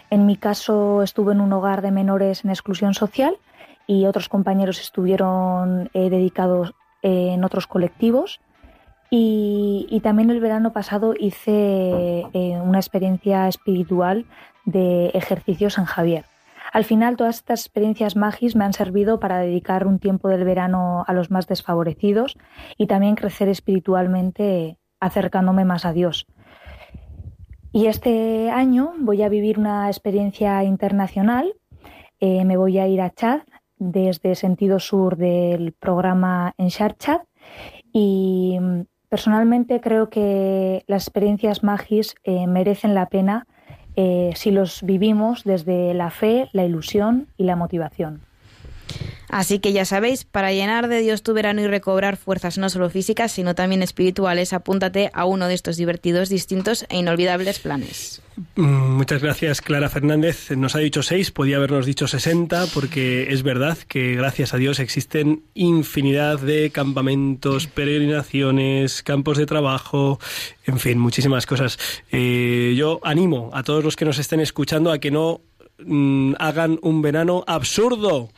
En 0.10 0.26
mi 0.26 0.36
caso, 0.36 1.02
estuve 1.02 1.32
en 1.32 1.40
un 1.40 1.54
hogar 1.54 1.82
de 1.82 1.92
menores 1.92 2.44
en 2.44 2.50
exclusión 2.50 2.94
social 2.94 3.38
y 3.88 4.06
otros 4.06 4.28
compañeros 4.28 4.82
estuvieron 4.82 5.90
eh, 5.94 6.10
dedicados 6.10 6.76
eh, 7.02 7.32
en 7.34 7.44
otros 7.46 7.66
colectivos. 7.66 8.42
Y, 9.10 10.02
también 10.04 10.30
el 10.30 10.42
verano 10.42 10.74
pasado 10.74 11.14
hice 11.18 12.28
eh, 12.34 12.62
una 12.62 12.78
experiencia 12.80 13.48
espiritual 13.48 14.26
de 14.66 15.08
ejercicios 15.14 15.76
San 15.76 15.86
Javier. 15.86 16.26
Al 16.74 16.84
final, 16.84 17.16
todas 17.16 17.38
estas 17.38 17.62
experiencias 17.62 18.18
magis 18.18 18.58
me 18.58 18.66
han 18.66 18.74
servido 18.74 19.22
para 19.22 19.40
dedicar 19.40 19.88
un 19.88 20.00
tiempo 20.00 20.28
del 20.28 20.44
verano 20.44 21.06
a 21.08 21.14
los 21.14 21.32
más 21.32 21.48
desfavorecidos 21.48 22.38
y 22.78 22.88
también 22.88 23.16
crecer 23.16 23.48
espiritualmente 23.48 24.78
acercándome 25.00 25.64
más 25.64 25.86
a 25.86 25.94
Dios. 25.94 26.28
Y 27.72 27.88
este 27.88 28.52
año 28.52 28.94
voy 29.00 29.24
a 29.24 29.30
vivir 29.30 29.58
una 29.58 29.88
experiencia 29.88 30.64
internacional. 30.66 31.54
me 32.20 32.58
voy 32.58 32.78
a 32.80 32.88
ir 32.88 33.02
a 33.02 33.12
Chad 33.12 33.42
desde 33.80 34.36
sentido 34.36 34.80
sur 34.80 35.18
del 35.18 35.74
programa 35.74 36.54
en 36.58 36.70
Chad 36.70 37.22
y 37.94 38.58
mm, 38.60 38.82
personalmente 39.10 39.82
creo 39.82 40.10
que 40.10 40.84
las 40.88 41.04
experiencias 41.04 41.64
magis 41.64 42.16
eh, 42.24 42.48
merecen 42.48 42.94
la 42.94 43.08
pena 43.08 43.48
eh, 43.96 44.32
si 44.36 44.52
los 44.52 44.84
vivimos 44.84 45.44
desde 45.44 45.94
la 45.96 46.12
fe, 46.12 46.50
la 46.54 46.66
ilusión 46.66 47.28
y 47.36 47.46
la 47.46 47.56
motivación. 47.56 48.27
Así 49.30 49.60
que 49.60 49.74
ya 49.74 49.86
sabéis, 49.86 50.24
para 50.24 50.54
llenar 50.54 50.88
de 50.88 51.02
Dios 51.02 51.24
tu 51.24 51.34
verano 51.34 51.62
y 51.62 51.68
recobrar 51.68 52.18
fuerzas 52.18 52.58
no 52.58 52.70
solo 52.70 52.90
físicas, 52.90 53.32
sino 53.32 53.56
también 53.56 53.84
espirituales, 53.84 54.54
apúntate 54.54 55.10
a 55.14 55.26
uno 55.26 55.48
de 55.48 55.54
estos 55.54 55.78
divertidos, 55.78 56.30
distintos 56.30 56.86
e 56.90 56.98
inolvidables 56.98 57.60
planes. 57.60 58.22
Mm, 58.56 58.98
muchas 58.98 59.22
gracias, 59.22 59.62
Clara 59.62 59.90
Fernández. 59.90 60.52
Nos 60.52 60.76
ha 60.76 60.80
dicho 60.80 61.02
seis, 61.02 61.32
podía 61.32 61.58
habernos 61.58 61.86
dicho 61.86 62.08
sesenta, 62.08 62.66
porque 62.74 63.34
es 63.34 63.44
verdad 63.44 63.78
que 63.88 64.16
gracias 64.16 64.54
a 64.54 64.58
Dios 64.58 64.80
existen 64.80 65.44
infinidad 65.56 66.40
de 66.40 66.70
campamentos, 66.70 67.68
peregrinaciones, 67.68 69.02
campos 69.02 69.38
de 69.38 69.46
trabajo, 69.46 70.20
en 70.66 70.80
fin, 70.80 71.00
muchísimas 71.00 71.46
cosas. 71.46 71.80
Eh, 72.12 72.76
yo 72.78 73.00
animo 73.04 73.50
a 73.54 73.64
todos 73.64 73.84
los 73.84 73.96
que 73.96 74.06
nos 74.06 74.20
estén 74.20 74.40
escuchando 74.40 74.92
a 74.92 75.00
que 75.00 75.12
no 75.12 75.42
mm, 75.80 76.36
hagan 76.38 76.80
un 76.84 77.02
verano 77.02 77.44
absurdo 77.48 78.30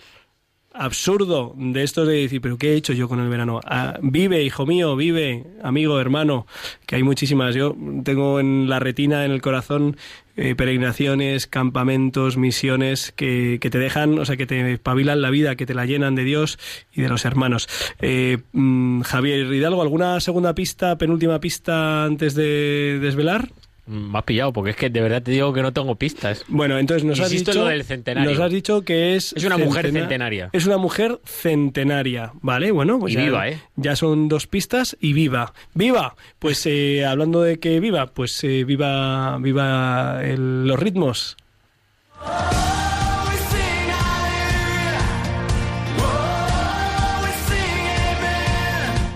absurdo 0.74 1.54
de 1.58 1.84
esto 1.84 2.06
de 2.06 2.22
decir, 2.22 2.42
pero 2.42 2.58
¿qué 2.58 2.74
he 2.74 2.76
hecho 2.76 2.94
yo 2.94 3.10
con 3.10 3.20
el 3.20 3.30
verano? 3.30 3.60
Ah, 3.66 3.98
vive, 4.02 4.44
hijo 4.44 4.66
mío, 4.66 4.96
vive, 4.96 5.46
amigo, 5.64 6.00
hermano, 6.00 6.46
que 6.86 6.96
hay 6.96 7.04
muchísimas. 7.04 7.56
Yo 7.56 7.76
tengo 8.04 8.40
en 8.40 8.70
la 8.70 8.80
retina, 8.80 9.26
en 9.26 9.32
el 9.32 9.42
corazón, 9.42 9.98
eh, 10.36 10.56
peregrinaciones, 10.56 11.48
campamentos, 11.48 12.38
misiones 12.38 13.12
que, 13.16 13.58
que, 13.60 13.70
te 13.70 13.80
dejan, 13.80 14.20
o 14.20 14.26
sea, 14.26 14.38
que 14.38 14.46
te 14.46 14.74
espabilan 14.74 15.22
la 15.22 15.30
vida, 15.30 15.56
que 15.56 15.66
te 15.66 15.74
la 15.74 15.86
llenan 15.86 16.16
de 16.16 16.24
Dios 16.24 16.60
y 16.94 17.02
de 17.02 17.10
los 17.10 17.26
hermanos. 17.26 17.68
Eh, 18.00 18.38
mm, 18.54 19.02
Javier 19.02 19.52
Hidalgo, 19.52 19.82
¿alguna 19.82 20.20
segunda 20.20 20.56
pista, 20.56 20.98
penúltima 20.98 21.40
pista 21.40 22.06
antes 22.06 22.36
de 22.36 23.00
desvelar? 23.02 23.50
Me 23.90 24.20
has 24.20 24.24
pillado, 24.24 24.54
porque 24.54 24.70
es 24.70 24.76
que 24.76 24.92
de 24.92 25.02
verdad 25.02 25.24
te 25.24 25.32
digo 25.32 25.52
que 25.52 25.64
no 25.64 25.74
tengo 25.74 25.96
pistas. 25.96 26.46
Bueno, 26.48 26.78
entonces 26.78 27.04
nos 27.04 27.20
has 27.20 27.32
dicho. 27.32 27.52
lo 27.54 27.66
del 27.66 27.84
centenario. 27.84 28.30
Nos 28.30 28.40
has 28.40 28.52
dicho 28.52 28.84
que 28.84 29.16
es. 29.16 29.34
Es 29.34 29.44
una 29.44 29.58
mujer 29.58 29.92
centenaria. 29.92 30.52
Es 30.54 30.68
una 30.68 30.78
mujer 30.78 31.20
centenaria, 31.26 32.32
¿vale? 32.42 32.70
Bueno, 32.70 33.00
pues 33.00 33.14
y 33.14 33.16
ya, 33.16 33.24
viva, 33.24 33.50
¿eh? 33.50 33.60
Ya 33.78 33.96
son 33.96 34.28
dos 34.28 34.46
pistas 34.46 34.96
y 35.00 35.14
viva. 35.14 35.54
¡Viva! 35.74 36.16
Pues 36.38 36.68
eh, 36.68 37.04
hablando 37.04 37.42
de 37.42 37.60
que 37.60 37.80
viva, 37.80 38.06
pues 38.06 38.44
eh, 38.44 38.64
viva, 38.64 39.40
viva 39.40 40.20
el, 40.24 40.68
los 40.68 40.80
ritmos. 40.80 41.36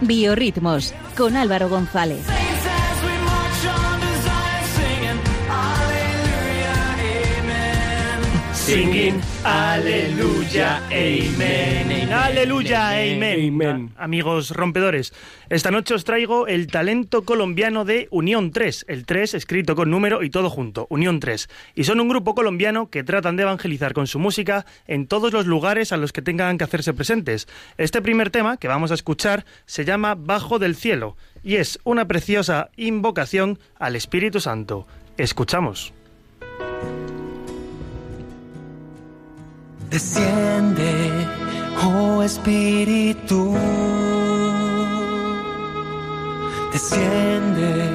Biorritmos 0.02 0.96
con 1.16 1.38
Álvaro 1.38 1.70
González. 1.70 2.43
Singing 8.64 9.20
Aleluya, 9.44 10.78
Amen. 10.86 12.14
Aleluya, 12.14 12.92
Amen. 12.92 13.92
Amigos 13.98 14.52
rompedores, 14.52 15.14
esta 15.50 15.70
noche 15.70 15.94
os 15.94 16.06
traigo 16.06 16.48
el 16.48 16.68
talento 16.68 17.26
colombiano 17.26 17.84
de 17.84 18.08
Unión 18.10 18.52
3. 18.52 18.86
El 18.88 19.06
3 19.06 19.34
escrito 19.34 19.76
con 19.76 19.92
número 19.92 20.24
y 20.24 20.30
todo 20.30 20.50
junto, 20.50 20.88
Unión 20.90 21.20
3. 21.20 21.50
Y 21.76 21.84
son 21.84 22.00
un 22.00 22.08
grupo 22.08 22.36
colombiano 22.36 22.90
que 22.90 23.04
tratan 23.04 23.36
de 23.36 23.44
evangelizar 23.44 23.92
con 23.92 24.08
su 24.08 24.18
música 24.18 24.66
en 24.88 25.08
todos 25.08 25.34
los 25.34 25.46
lugares 25.46 25.92
a 25.92 25.98
los 25.98 26.14
que 26.14 26.22
tengan 26.22 26.58
que 26.58 26.64
hacerse 26.64 26.94
presentes. 26.94 27.50
Este 27.78 28.02
primer 28.02 28.30
tema 28.30 28.56
que 28.56 28.70
vamos 28.70 28.92
a 28.92 28.96
escuchar 28.96 29.44
se 29.66 29.84
llama 29.84 30.16
Bajo 30.16 30.58
del 30.58 30.78
Cielo 30.78 31.18
y 31.44 31.56
es 31.56 31.80
una 31.84 32.08
preciosa 32.08 32.70
invocación 32.78 33.60
al 33.78 33.98
Espíritu 33.98 34.40
Santo. 34.40 34.88
Escuchamos. 35.18 35.94
Desciende, 39.94 41.12
oh 41.86 42.24
Espíritu. 42.24 43.54
Desciende, 46.72 47.92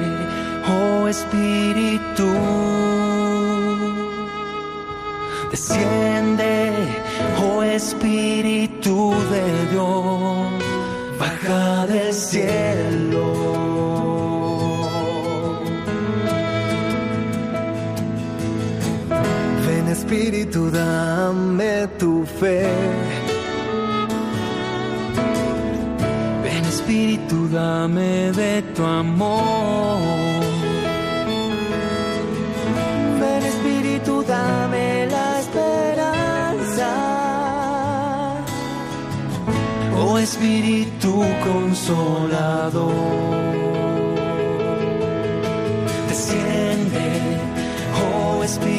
oh 0.65 1.09
Espíritu. 1.09 2.31
Desciende, 5.51 6.71
oh 7.43 7.63
Espíritu 7.63 9.13
de 9.33 9.65
Dios. 9.71 10.53
Baja 11.19 11.85
del 11.85 12.13
cielo. 12.13 13.49
Espíritu, 19.91 20.71
dame 20.71 21.18
tu 21.18 21.18
fe. 22.39 22.63
Ven 26.43 26.65
Espíritu, 26.65 27.47
dame 27.49 28.31
de 28.31 28.61
tu 28.75 28.83
amor. 28.83 29.99
Ven 33.19 33.43
Espíritu, 33.53 34.23
dame 34.23 35.07
la 35.15 35.39
esperanza. 35.43 36.91
Oh 40.01 40.17
Espíritu 40.17 41.13
consolador. 41.43 42.93
Desciende, 46.07 47.07
oh 48.01 48.43
Espíritu. 48.43 48.78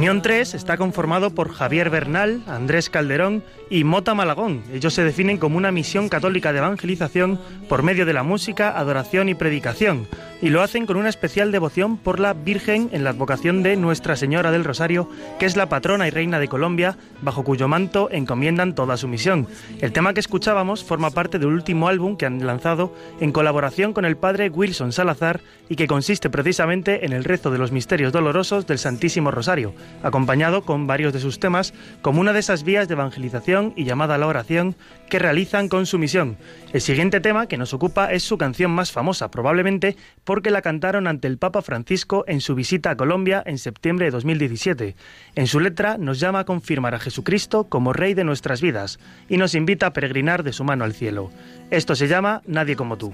Unión 0.00 0.22
3 0.22 0.54
está 0.54 0.78
conformado 0.78 1.34
por 1.34 1.52
Javier 1.52 1.90
Bernal, 1.90 2.42
Andrés 2.46 2.88
Calderón 2.88 3.44
y 3.68 3.84
Mota 3.84 4.14
Malagón. 4.14 4.62
Ellos 4.72 4.94
se 4.94 5.04
definen 5.04 5.36
como 5.36 5.58
una 5.58 5.72
misión 5.72 6.08
católica 6.08 6.52
de 6.52 6.58
evangelización 6.60 7.38
por 7.68 7.82
medio 7.82 8.06
de 8.06 8.14
la 8.14 8.22
música, 8.22 8.78
adoración 8.78 9.28
y 9.28 9.34
predicación, 9.34 10.08
y 10.42 10.48
lo 10.48 10.62
hacen 10.62 10.86
con 10.86 10.96
una 10.96 11.08
especial 11.08 11.52
devoción 11.52 11.96
por 11.96 12.18
la 12.18 12.32
Virgen 12.32 12.88
en 12.92 13.04
la 13.04 13.10
advocación 13.10 13.62
de 13.62 13.76
Nuestra 13.76 14.16
Señora 14.16 14.50
del 14.50 14.64
Rosario, 14.64 15.08
que 15.38 15.46
es 15.46 15.56
la 15.56 15.68
patrona 15.68 16.06
y 16.06 16.10
reina 16.10 16.38
de 16.38 16.48
Colombia, 16.48 16.96
bajo 17.20 17.44
cuyo 17.44 17.68
manto 17.68 18.08
encomiendan 18.10 18.74
toda 18.74 18.96
su 18.96 19.08
misión. 19.08 19.46
El 19.80 19.92
tema 19.92 20.14
que 20.14 20.20
escuchábamos 20.20 20.84
forma 20.84 21.10
parte 21.10 21.38
del 21.38 21.48
último 21.48 21.88
álbum 21.88 22.16
que 22.16 22.26
han 22.26 22.46
lanzado 22.46 22.94
en 23.20 23.32
colaboración 23.32 23.92
con 23.92 24.04
el 24.04 24.16
padre 24.16 24.48
Wilson 24.48 24.92
Salazar 24.92 25.40
y 25.68 25.76
que 25.76 25.86
consiste 25.86 26.30
precisamente 26.30 27.04
en 27.04 27.12
el 27.12 27.24
rezo 27.24 27.50
de 27.50 27.58
los 27.58 27.72
misterios 27.72 28.12
dolorosos 28.12 28.66
del 28.66 28.78
Santísimo 28.78 29.30
Rosario, 29.30 29.74
acompañado 30.02 30.62
con 30.62 30.86
varios 30.86 31.12
de 31.12 31.20
sus 31.20 31.38
temas 31.38 31.74
como 32.02 32.20
una 32.20 32.32
de 32.32 32.40
esas 32.40 32.64
vías 32.64 32.88
de 32.88 32.94
evangelización 32.94 33.72
y 33.76 33.84
llamada 33.84 34.14
a 34.14 34.18
la 34.18 34.26
oración 34.26 34.74
que 35.08 35.18
realizan 35.18 35.68
con 35.68 35.86
su 35.86 35.98
misión. 35.98 36.38
El 36.72 36.80
siguiente 36.80 37.20
tema 37.20 37.46
que 37.46 37.58
nos 37.58 37.74
ocupa 37.74 38.12
es 38.12 38.22
su 38.22 38.38
canción 38.38 38.70
más 38.70 38.92
famosa, 38.92 39.30
probablemente 39.30 39.96
porque 40.30 40.52
la 40.52 40.62
cantaron 40.62 41.08
ante 41.08 41.26
el 41.26 41.38
Papa 41.38 41.60
Francisco 41.60 42.22
en 42.28 42.40
su 42.40 42.54
visita 42.54 42.90
a 42.92 42.96
Colombia 42.96 43.42
en 43.44 43.58
septiembre 43.58 44.04
de 44.04 44.12
2017. 44.12 44.94
En 45.34 45.48
su 45.48 45.58
letra 45.58 45.98
nos 45.98 46.20
llama 46.20 46.38
a 46.38 46.44
confirmar 46.44 46.94
a 46.94 47.00
Jesucristo 47.00 47.64
como 47.64 47.92
Rey 47.92 48.14
de 48.14 48.22
nuestras 48.22 48.60
vidas 48.60 49.00
y 49.28 49.38
nos 49.38 49.56
invita 49.56 49.86
a 49.86 49.92
peregrinar 49.92 50.44
de 50.44 50.52
su 50.52 50.62
mano 50.62 50.84
al 50.84 50.94
cielo. 50.94 51.32
Esto 51.72 51.96
se 51.96 52.06
llama 52.06 52.42
Nadie 52.46 52.76
como 52.76 52.96
tú. 52.96 53.12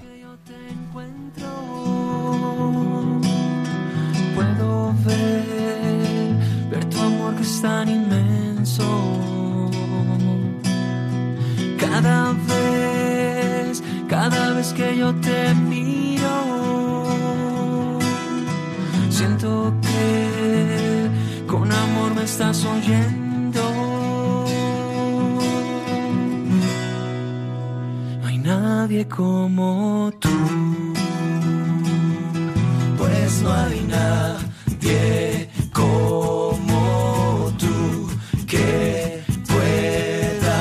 Siento 19.17 19.73
que 19.81 21.09
con 21.47 21.71
amor 21.71 22.13
me 22.13 22.23
estás 22.23 22.63
oyendo. 22.65 23.63
No 28.21 28.27
hay 28.27 28.37
nadie 28.37 29.07
como 29.07 30.11
tú 30.19 30.37
pues 32.99 33.41
no 33.41 33.51
hay 33.51 33.81
nadie 33.97 35.49
como 35.73 37.51
tú 37.57 38.07
que 38.45 39.23
pueda 39.51 40.59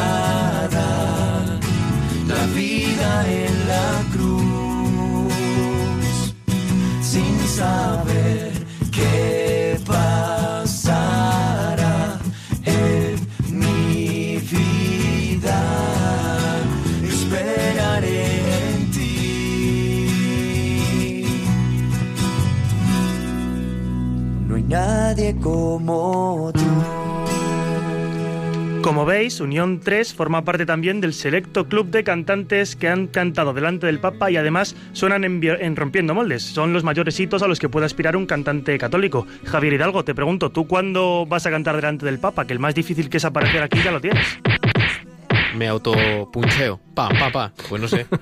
dar 0.79 1.61
la 2.33 2.43
vida 2.61 3.11
en 3.43 3.55
la 3.73 3.89
cruz 4.13 5.35
sin 7.03 7.37
saber 7.59 8.36
nadie 24.69 25.35
como 25.41 26.51
tú. 26.55 26.61
Como 28.83 29.05
veis, 29.05 29.41
Unión 29.41 29.81
3 29.81 30.15
forma 30.15 30.45
parte 30.45 30.65
también 30.65 31.01
del 31.01 31.13
selecto 31.13 31.67
club 31.67 31.89
de 31.91 32.05
cantantes 32.05 32.77
que 32.77 32.89
han 32.89 33.09
cantado 33.09 33.53
delante 33.53 33.87
del 33.87 33.99
Papa 33.99 34.31
y 34.31 34.37
además 34.37 34.77
suenan 34.93 35.25
en, 35.25 35.75
Rompiendo 35.77 36.15
Moldes. 36.15 36.45
Son 36.45 36.73
los 36.73 36.85
mayores 36.85 37.19
hitos 37.19 37.43
a 37.43 37.49
los 37.49 37.59
que 37.59 37.69
puede 37.69 37.87
aspirar 37.87 38.17
un 38.17 38.27
cantante 38.27 38.79
católico. 38.79 39.27
Javier 39.45 39.73
Hidalgo, 39.73 40.05
te 40.05 40.15
pregunto, 40.15 40.51
¿tú 40.53 40.69
cuándo 40.69 41.27
vas 41.27 41.45
a 41.47 41.51
cantar 41.51 41.75
delante 41.75 42.07
del 42.07 42.21
Papa? 42.21 42.45
Que 42.47 42.53
el 42.53 42.61
más 42.61 42.77
difícil 42.77 43.11
que 43.11 43.17
es 43.17 43.25
aparecer 43.25 43.61
aquí 43.61 43.81
ya 43.83 43.91
lo 43.91 44.01
tienes. 44.01 44.25
Me 45.57 45.67
autopuncheo. 45.67 46.79
Pa, 46.95 47.09
pa, 47.09 47.31
pa. 47.33 47.53
Pues 47.69 47.83
no 47.83 47.89
sé. 47.89 48.07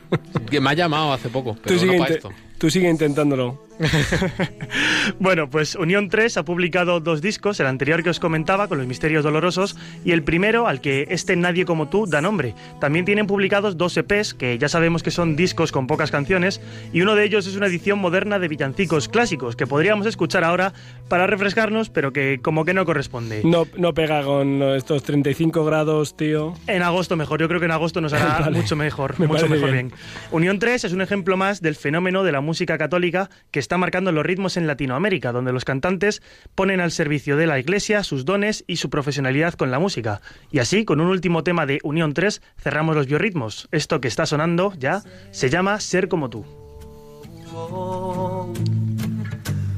Que 0.50 0.60
me 0.60 0.70
ha 0.70 0.74
llamado 0.74 1.12
hace 1.12 1.28
poco, 1.30 1.56
pero 1.62 1.74
Tú 1.74 1.80
sigue, 1.80 1.92
no 1.96 1.98
para 2.04 2.14
inte- 2.14 2.28
esto. 2.28 2.30
tú 2.58 2.70
sigue 2.70 2.88
intentándolo. 2.88 3.63
Bueno, 5.18 5.48
pues 5.50 5.74
Unión 5.74 6.08
3 6.08 6.38
ha 6.38 6.44
publicado 6.44 7.00
dos 7.00 7.20
discos, 7.20 7.60
el 7.60 7.66
anterior 7.66 8.02
que 8.02 8.10
os 8.10 8.20
comentaba 8.20 8.68
con 8.68 8.78
los 8.78 8.86
misterios 8.86 9.22
dolorosos 9.24 9.76
y 10.04 10.12
el 10.12 10.22
primero 10.22 10.66
al 10.66 10.80
que 10.80 11.06
este 11.10 11.36
Nadie 11.36 11.64
como 11.64 11.88
tú 11.88 12.06
da 12.06 12.20
nombre. 12.20 12.54
También 12.80 13.04
tienen 13.04 13.26
publicados 13.26 13.76
dos 13.76 13.96
EPs 13.96 14.34
que 14.34 14.56
ya 14.58 14.68
sabemos 14.68 15.02
que 15.02 15.10
son 15.10 15.36
discos 15.36 15.72
con 15.72 15.86
pocas 15.86 16.10
canciones 16.10 16.60
y 16.92 17.02
uno 17.02 17.14
de 17.14 17.24
ellos 17.24 17.46
es 17.46 17.56
una 17.56 17.66
edición 17.66 17.98
moderna 17.98 18.38
de 18.38 18.48
villancicos 18.48 19.08
clásicos 19.08 19.56
que 19.56 19.66
podríamos 19.66 20.06
escuchar 20.06 20.44
ahora 20.44 20.72
para 21.08 21.26
refrescarnos, 21.26 21.90
pero 21.90 22.12
que 22.12 22.40
como 22.42 22.64
que 22.64 22.72
no 22.74 22.84
corresponde. 22.84 23.42
No, 23.44 23.66
no 23.76 23.92
pega 23.94 24.22
con 24.22 24.62
estos 24.62 25.02
35 25.02 25.64
grados, 25.64 26.16
tío. 26.16 26.54
En 26.66 26.82
agosto 26.82 27.16
mejor, 27.16 27.40
yo 27.40 27.48
creo 27.48 27.60
que 27.60 27.66
en 27.66 27.72
agosto 27.72 28.00
nos 28.00 28.12
hará 28.12 28.38
Vale. 28.40 28.56
mucho 28.58 28.76
mejor, 28.76 29.18
Me 29.20 29.26
mucho 29.26 29.48
mejor 29.48 29.70
bien. 29.72 29.88
bien. 29.88 30.00
Unión 30.30 30.58
3 30.58 30.84
es 30.84 30.92
un 30.92 31.02
ejemplo 31.02 31.36
más 31.36 31.60
del 31.60 31.74
fenómeno 31.76 32.24
de 32.24 32.32
la 32.32 32.40
música 32.40 32.78
católica 32.78 33.28
que 33.50 33.58
está 33.64 33.78
marcando 33.78 34.12
los 34.12 34.26
ritmos 34.26 34.58
en 34.58 34.66
Latinoamérica, 34.66 35.32
donde 35.32 35.52
los 35.52 35.64
cantantes 35.64 36.20
ponen 36.54 36.80
al 36.80 36.92
servicio 36.92 37.38
de 37.38 37.46
la 37.46 37.58
Iglesia 37.58 38.04
sus 38.04 38.26
dones 38.26 38.62
y 38.66 38.76
su 38.76 38.90
profesionalidad 38.90 39.54
con 39.54 39.70
la 39.70 39.78
música. 39.78 40.20
Y 40.50 40.58
así, 40.58 40.84
con 40.84 41.00
un 41.00 41.08
último 41.08 41.42
tema 41.42 41.64
de 41.64 41.80
Unión 41.82 42.12
3, 42.12 42.42
cerramos 42.58 42.94
los 42.94 43.06
biorritmos. 43.06 43.68
Esto 43.72 44.02
que 44.02 44.08
está 44.08 44.26
sonando 44.26 44.74
ya 44.78 45.02
se 45.30 45.48
llama 45.48 45.80
Ser 45.80 46.08
como 46.08 46.28
tú. 46.28 46.44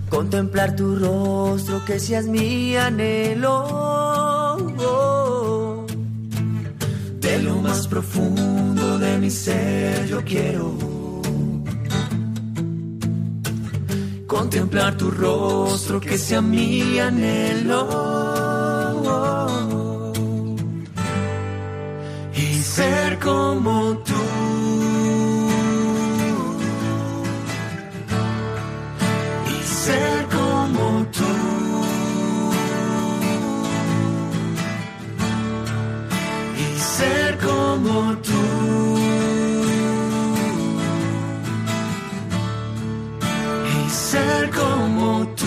Contemplar 0.08 0.74
tu 0.74 0.96
rostro, 0.96 1.84
que 1.84 2.00
seas 2.00 2.26
mi 2.26 2.76
anhelo. 2.76 4.16
De 7.20 7.38
lo 7.40 7.56
más 7.56 7.86
profundo 7.86 8.98
de 8.98 9.18
mi 9.18 9.30
ser 9.30 10.06
yo 10.08 10.24
quiero. 10.24 10.95
Contemplar 14.26 14.96
tu 14.96 15.08
rostro, 15.08 16.00
que 16.00 16.18
sea 16.18 16.42
mi 16.42 16.98
anhelo. 16.98 17.86
Y 22.34 22.54
ser 22.60 23.18
como 23.20 23.98
tú. 23.98 24.12
y 29.48 29.62
ser 29.62 30.26
como 30.26 31.06
tú. 31.12 31.32
Y 36.58 36.78
ser 36.80 37.38
como 37.38 38.16
tú. 38.18 38.85
Ser 43.96 44.50
como 44.50 45.26
tú. 45.34 45.44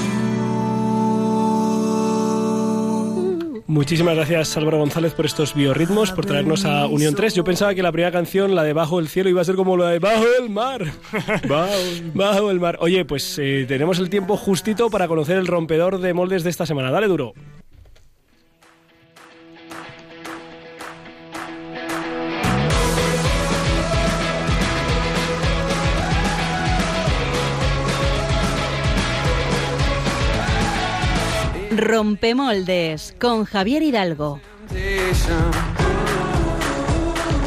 Muchísimas 3.67 4.15
gracias 4.15 4.57
Álvaro 4.57 4.79
González 4.79 5.13
por 5.13 5.27
estos 5.27 5.53
biorritmos, 5.53 6.11
por 6.11 6.25
traernos 6.25 6.65
a 6.65 6.87
Unión 6.87 7.13
3. 7.13 7.35
Yo 7.35 7.43
pensaba 7.43 7.75
que 7.75 7.83
la 7.83 7.91
primera 7.91 8.11
canción, 8.11 8.55
la 8.55 8.63
de 8.63 8.73
Bajo 8.73 8.99
el 8.99 9.07
cielo, 9.07 9.29
iba 9.29 9.41
a 9.41 9.45
ser 9.45 9.55
como 9.55 9.77
la 9.77 9.91
de 9.91 9.99
Bajo 9.99 10.25
el 10.41 10.49
mar. 10.49 10.85
Bajo 12.15 12.49
el 12.49 12.59
mar. 12.59 12.77
Oye, 12.81 13.05
pues 13.05 13.37
eh, 13.37 13.65
tenemos 13.67 13.99
el 13.99 14.09
tiempo 14.09 14.37
justito 14.37 14.89
para 14.89 15.07
conocer 15.07 15.37
el 15.37 15.45
rompedor 15.45 15.99
de 15.99 16.15
moldes 16.15 16.43
de 16.43 16.49
esta 16.49 16.65
semana. 16.65 16.89
Dale 16.89 17.07
duro. 17.07 17.33
Rompemoldes 31.79 33.15
con 33.19 33.45
Javier 33.45 33.83
Hidalgo. 33.83 34.39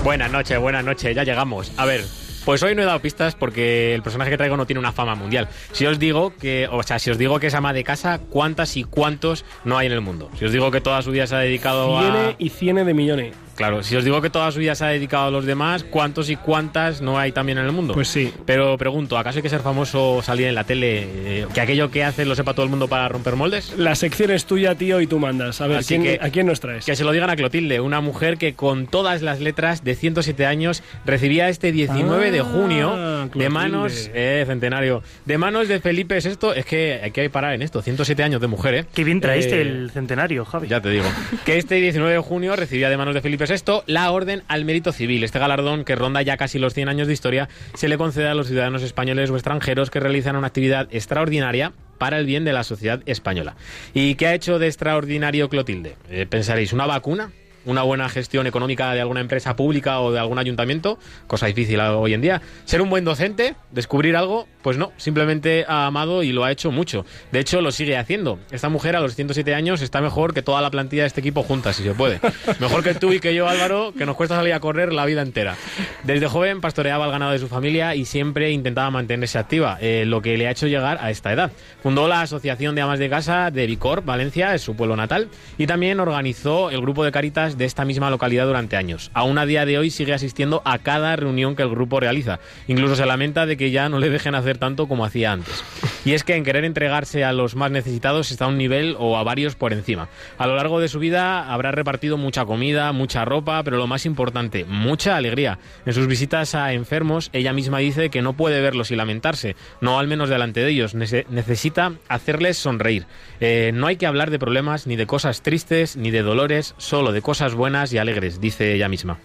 Buenas 0.05 0.30
noches, 0.30 0.59
buenas 0.59 0.85
noches, 0.85 1.14
ya 1.14 1.22
llegamos. 1.22 1.72
A 1.76 1.85
ver, 1.85 2.03
pues 2.45 2.62
hoy 2.62 2.74
no 2.74 2.83
he 2.83 2.85
dado 2.85 3.01
pistas 3.01 3.35
porque 3.35 3.95
el 3.95 4.03
personaje 4.03 4.30
que 4.30 4.37
traigo 4.37 4.57
no 4.57 4.66
tiene 4.66 4.80
una 4.80 4.93
fama 4.93 5.14
mundial. 5.14 5.49
Si 5.72 5.87
os 5.87 5.99
digo 5.99 6.35
que, 6.37 6.68
o 6.70 6.83
sea, 6.83 6.99
si 6.99 7.11
os 7.11 7.18
digo 7.18 7.39
que 7.39 7.47
es 7.47 7.55
ama 7.55 7.72
de 7.72 7.85
casa, 7.85 8.20
¿cuántas 8.30 8.76
y 8.76 8.85
cuántos 8.85 9.45
no 9.64 9.78
hay 9.78 9.87
en 9.87 9.93
el 9.93 10.01
mundo? 10.01 10.28
Si 10.39 10.45
os 10.45 10.53
digo 10.53 10.70
que 10.70 10.80
toda 10.80 11.03
su 11.03 11.12
vida 11.12 11.26
se 11.26 11.37
ha 11.37 11.39
dedicado 11.39 11.99
a... 11.99 12.03
Ciene 12.03 12.37
y 12.39 12.49
ciene 12.49 12.85
de 12.85 12.95
millones. 12.95 13.35
Claro, 13.55 13.82
si 13.82 13.94
os 13.96 14.05
digo 14.05 14.20
que 14.22 14.30
toda 14.30 14.50
su 14.50 14.59
vida 14.61 14.74
se 14.74 14.84
ha 14.84 14.88
dedicado 14.88 15.26
a 15.26 15.30
los 15.30 15.44
demás, 15.44 15.84
¿cuántos 15.84 16.30
y 16.30 16.36
cuántas 16.36 17.00
no 17.03 17.18
hay 17.18 17.32
también 17.32 17.59
en 17.59 17.66
el 17.66 17.72
mundo? 17.72 17.94
Pues 17.94 18.09
sí. 18.09 18.32
Pero 18.46 18.76
pregunto, 18.78 19.18
¿acaso 19.18 19.38
hay 19.38 19.42
que 19.42 19.48
ser 19.50 19.61
famoso 19.61 20.20
salir 20.22 20.46
en 20.46 20.55
la 20.55 20.64
tele? 20.64 21.03
eh, 21.05 21.46
que 21.55 21.61
aquello 21.61 21.90
que 21.90 22.03
hace 22.05 22.24
lo 22.24 22.34
sepa 22.34 22.55
todo 22.55 22.64
el 22.64 22.70
mundo 22.70 22.88
para 22.88 23.09
romper 23.09 23.36
moldes? 23.36 23.74
La 23.76 23.94
sección 23.94 24.30
es 24.30 24.44
tuya, 24.46 24.74
tío, 24.74 25.00
y 25.00 25.07
tú 25.07 25.18
mandas. 25.18 25.61
A 25.61 25.66
ver, 25.66 25.78
Así 25.78 25.88
¿quién- 25.98 26.03
que- 26.18 26.24
¿a 26.24 26.30
quién 26.30 26.46
nos 26.46 26.61
traes? 26.61 26.84
Que 26.86 26.96
se 26.96 27.05
lo 27.05 27.12
digan 27.12 27.30
a 27.30 27.36
Clotilde, 27.36 27.80
una 27.80 28.00
mujer 28.00 28.38
que 28.38 28.55
con 28.55 28.86
todas 28.86 29.22
las 29.22 29.40
letras 29.40 29.84
de 29.84 29.94
107 29.94 30.46
años 30.46 30.82
recibía 31.05 31.48
este 31.48 31.72
19 31.72 32.30
de 32.30 32.40
Ah, 32.40 32.44
junio 32.44 33.28
de 33.34 33.48
manos, 33.50 34.11
eh, 34.14 34.44
centenario, 34.46 35.03
de 35.26 35.38
manos 35.38 35.68
de 35.68 35.80
Felipe 35.80 36.18
VI. 36.20 36.48
Es 36.57 36.64
que 36.66 37.00
hay 37.03 37.11
que 37.11 37.28
parar 37.30 37.55
en 37.55 37.62
esto, 37.62 37.82
107 37.82 38.22
años 38.22 38.40
de 38.40 38.46
mujer, 38.46 38.74
¿eh? 38.74 38.84
Qué 38.94 39.05
bien 39.05 39.20
traíste 39.20 39.59
Eh, 39.59 39.62
el 39.62 39.90
centenario, 39.92 40.44
Javi. 40.44 40.68
Ya 40.68 40.80
te 40.80 40.90
digo. 40.90 41.05
Que 41.44 41.59
este 41.59 41.76
19 41.76 42.12
de 42.14 42.18
junio 42.18 42.57
recibía 42.57 42.88
de 42.90 42.96
manos 42.96 43.14
de 43.14 43.20
Felipe 43.20 43.41
VI 43.47 43.82
la 43.86 44.11
Orden 44.11 44.43
al 44.49 44.64
Mérito 44.64 44.93
Civil. 44.93 45.24
Este 45.24 45.38
galardón, 45.38 45.84
que 45.84 45.97
ronda 45.97 46.22
ya 46.22 46.36
casi 46.36 46.59
los 46.59 46.74
100 46.74 46.88
años 46.88 47.07
de 47.07 47.12
historia, 47.12 47.49
se 47.74 47.88
le 47.88 47.99
concede 47.99 48.28
a 48.28 48.34
los 48.34 48.49
ciudadanos 48.49 48.82
españoles 48.82 49.30
o 49.30 49.34
extranjeros 49.34 49.90
que 49.90 50.01
realizan 50.01 50.36
una 50.36 50.49
actividad 50.49 50.88
extraordinaria 50.90 51.72
para 51.99 52.18
el 52.18 52.26
bien 52.26 52.45
de 52.45 52.53
la 52.53 52.64
sociedad 52.64 53.01
española. 53.07 53.55
¿Y 53.95 54.16
qué 54.16 54.26
ha 54.26 54.34
hecho 54.34 54.59
de 54.59 54.66
extraordinario 54.66 55.49
Clotilde? 55.49 55.97
Eh, 56.11 56.26
pensaréis, 56.28 56.72
¿una 56.72 56.86
vacuna? 56.86 57.30
Una 57.64 57.82
buena 57.82 58.08
gestión 58.08 58.46
económica 58.46 58.92
de 58.92 59.00
alguna 59.00 59.20
empresa 59.20 59.56
pública 59.56 60.00
o 60.00 60.12
de 60.12 60.18
algún 60.18 60.38
ayuntamiento, 60.38 60.98
cosa 61.26 61.46
difícil 61.46 61.80
hoy 61.80 62.14
en 62.14 62.20
día. 62.20 62.42
Ser 62.64 62.82
un 62.82 62.90
buen 62.90 63.04
docente, 63.04 63.54
descubrir 63.70 64.16
algo, 64.16 64.46
pues 64.62 64.76
no, 64.76 64.92
simplemente 64.96 65.64
ha 65.68 65.86
amado 65.86 66.22
y 66.22 66.32
lo 66.32 66.44
ha 66.44 66.50
hecho 66.50 66.70
mucho. 66.70 67.04
De 67.30 67.40
hecho, 67.40 67.60
lo 67.60 67.72
sigue 67.72 67.96
haciendo. 67.96 68.38
Esta 68.50 68.68
mujer 68.68 68.96
a 68.96 69.00
los 69.00 69.14
107 69.14 69.54
años 69.54 69.82
está 69.82 70.00
mejor 70.00 70.34
que 70.34 70.42
toda 70.42 70.60
la 70.60 70.70
plantilla 70.70 71.02
de 71.02 71.08
este 71.08 71.20
equipo 71.20 71.42
juntas, 71.42 71.76
si 71.76 71.82
se 71.82 71.94
puede. 71.94 72.20
Mejor 72.60 72.82
que 72.82 72.94
tú 72.94 73.12
y 73.12 73.20
que 73.20 73.34
yo, 73.34 73.48
Álvaro, 73.48 73.92
que 73.96 74.06
nos 74.06 74.16
cuesta 74.16 74.36
salir 74.36 74.52
a 74.52 74.60
correr 74.60 74.92
la 74.92 75.04
vida 75.04 75.22
entera. 75.22 75.56
Desde 76.04 76.26
joven 76.28 76.60
pastoreaba 76.60 77.06
el 77.06 77.12
ganado 77.12 77.32
de 77.32 77.38
su 77.38 77.48
familia 77.48 77.94
y 77.94 78.04
siempre 78.04 78.50
intentaba 78.50 78.90
mantenerse 78.90 79.38
activa, 79.38 79.78
eh, 79.80 80.04
lo 80.06 80.22
que 80.22 80.36
le 80.36 80.46
ha 80.46 80.50
hecho 80.50 80.66
llegar 80.66 80.98
a 81.00 81.10
esta 81.10 81.32
edad. 81.32 81.52
Fundó 81.82 82.08
la 82.08 82.22
Asociación 82.22 82.74
de 82.74 82.82
Amas 82.82 82.98
de 82.98 83.10
Casa 83.10 83.50
de 83.50 83.66
Vicor, 83.66 84.04
Valencia, 84.04 84.54
es 84.54 84.62
su 84.62 84.76
pueblo 84.76 84.96
natal, 84.96 85.28
y 85.58 85.66
también 85.66 86.00
organizó 86.00 86.70
el 86.70 86.80
grupo 86.80 87.04
de 87.04 87.12
Caritas 87.12 87.51
de 87.59 87.64
esta 87.64 87.84
misma 87.84 88.11
localidad 88.11 88.46
durante 88.46 88.76
años. 88.76 89.11
Aún 89.14 89.38
a 89.38 89.46
día 89.46 89.64
de 89.66 89.78
hoy 89.78 89.90
sigue 89.90 90.12
asistiendo 90.14 90.62
a 90.64 90.78
cada 90.78 91.16
reunión 91.16 91.57
que 91.57 91.62
el 91.62 91.68
grupo 91.70 92.00
realiza. 92.00 92.40
Incluso 92.68 92.96
se 92.96 93.07
lamenta 93.07 93.46
de 93.46 93.57
que 93.57 93.70
ya 93.70 93.88
no 93.88 93.98
le 93.98 94.11
dejen 94.11 94.34
hacer 94.34 94.59
tanto 94.59 94.88
como 94.88 95.05
hacía 95.05 95.32
antes. 95.32 95.64
Y 96.05 96.12
es 96.12 96.24
que 96.24 96.34
en 96.36 96.44
querer 96.44 96.64
entregarse 96.64 97.24
a 97.24 97.32
los 97.32 97.55
más 97.55 97.70
necesitados 97.70 98.30
está 98.30 98.46
a 98.46 98.48
un 98.48 98.59
nivel 98.59 98.96
o 98.98 99.16
a 99.16 99.22
varios 99.22 99.55
por 99.55 99.72
encima. 99.72 100.09
A 100.38 100.46
lo 100.46 100.57
largo 100.57 100.80
de 100.80 100.88
su 100.88 100.98
vida 100.98 101.53
habrá 101.53 101.70
repartido 101.72 102.16
mucha 102.16 102.44
comida, 102.44 102.92
mucha 102.92 103.24
ropa, 103.24 103.62
pero 103.62 103.76
lo 103.76 103.86
más 103.86 104.07
importante, 104.07 104.64
mucha 104.64 105.16
alegría. 105.16 105.59
En 105.86 105.92
sus 105.92 106.07
visitas 106.07 106.55
a 106.55 106.72
enfermos, 106.72 107.30
ella 107.32 107.53
misma 107.53 107.78
dice 107.78 108.11
que 108.11 108.22
no 108.22 108.32
puede 108.34 108.61
verlos 108.61 108.90
y 108.90 108.96
lamentarse, 108.96 109.57
no 109.80 109.98
al 109.98 110.07
menos 110.09 110.28
delante 110.28 110.61
de 110.61 110.70
ellos, 110.70 110.94
Nece- 110.94 111.26
necesita 111.28 111.92
hacerles 112.09 112.57
sonreír. 112.59 113.07
Eh, 113.40 113.72
no 113.74 113.86
hay 113.86 113.96
que 113.96 114.07
hablar 114.07 114.30
de 114.30 114.38
problemas 114.38 114.86
ni 114.86 114.96
de 114.96 115.07
cosas 115.07 115.42
tristes 115.42 115.96
ni 115.96 116.11
de 116.11 116.22
dolores, 116.22 116.74
solo 116.78 117.11
de 117.12 117.22
cosas 117.22 117.41
buenas 117.55 117.93
y 117.93 117.99
alegres, 117.99 118.40
dice 118.40 118.74
ella 118.74 118.88
misma. 118.88 119.18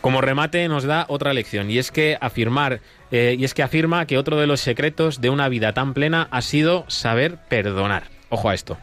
Como 0.00 0.20
remate 0.20 0.68
nos 0.68 0.84
da 0.84 1.06
otra 1.08 1.32
lección 1.32 1.70
y 1.70 1.78
es 1.78 1.90
que 1.90 2.18
afirmar 2.20 2.80
eh, 3.10 3.36
y 3.38 3.44
es 3.44 3.54
que 3.54 3.62
afirma 3.62 4.06
que 4.06 4.18
otro 4.18 4.38
de 4.38 4.46
los 4.46 4.60
secretos 4.60 5.20
de 5.20 5.30
una 5.30 5.48
vida 5.48 5.72
tan 5.72 5.94
plena 5.94 6.28
ha 6.30 6.42
sido 6.42 6.84
saber 6.88 7.38
perdonar. 7.48 8.04
Ojo 8.32 8.48
a 8.48 8.54
esto. 8.54 8.78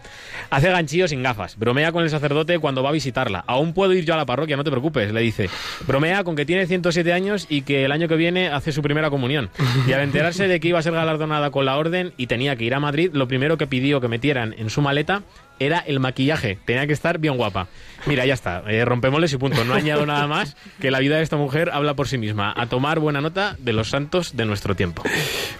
Hace 0.51 0.69
ganchillo 0.69 1.07
sin 1.07 1.23
gafas. 1.23 1.57
Bromea 1.57 1.91
con 1.91 2.03
el 2.03 2.11
sacerdote 2.11 2.59
cuando 2.59 2.83
va 2.83 2.89
a 2.89 2.91
visitarla. 2.91 3.43
Aún 3.47 3.73
puedo 3.73 3.93
ir 3.93 4.05
yo 4.05 4.13
a 4.13 4.17
la 4.17 4.27
parroquia, 4.27 4.55
no 4.55 4.63
te 4.63 4.69
preocupes, 4.69 5.11
le 5.11 5.21
dice. 5.21 5.49
Bromea 5.87 6.23
con 6.23 6.35
que 6.35 6.45
tiene 6.45 6.67
107 6.67 7.11
años 7.13 7.47
y 7.49 7.63
que 7.63 7.83
el 7.83 7.91
año 7.91 8.07
que 8.07 8.15
viene 8.15 8.49
hace 8.49 8.71
su 8.71 8.83
primera 8.83 9.09
comunión. 9.09 9.49
Y 9.87 9.93
al 9.93 10.01
enterarse 10.01 10.47
de 10.47 10.59
que 10.59 10.67
iba 10.67 10.77
a 10.77 10.83
ser 10.83 10.93
galardonada 10.93 11.49
con 11.49 11.65
la 11.65 11.77
orden 11.77 12.13
y 12.15 12.27
tenía 12.27 12.55
que 12.57 12.65
ir 12.65 12.75
a 12.75 12.79
Madrid, 12.79 13.09
lo 13.11 13.27
primero 13.27 13.57
que 13.57 13.65
pidió 13.65 13.99
que 13.99 14.07
metieran 14.07 14.53
en 14.55 14.69
su 14.69 14.83
maleta 14.83 15.23
era 15.59 15.79
el 15.79 15.99
maquillaje. 15.99 16.57
Tenía 16.65 16.87
que 16.87 16.93
estar 16.93 17.19
bien 17.19 17.37
guapa. 17.37 17.67
Mira, 18.05 18.25
ya 18.25 18.33
está. 18.33 18.63
Eh, 18.67 18.85
rompémosles 18.85 19.33
y 19.33 19.37
punto. 19.37 19.63
No 19.65 19.73
añado 19.73 20.05
nada 20.05 20.25
más 20.27 20.55
que 20.79 20.89
la 20.91 20.99
vida 20.99 21.17
de 21.17 21.23
esta 21.23 21.37
mujer 21.37 21.69
habla 21.73 21.95
por 21.95 22.07
sí 22.07 22.17
misma. 22.17 22.53
A 22.55 22.67
tomar 22.67 22.99
buena 22.99 23.21
nota 23.21 23.55
de 23.59 23.73
los 23.73 23.89
santos 23.89 24.35
de 24.37 24.45
nuestro 24.45 24.75
tiempo. 24.75 25.03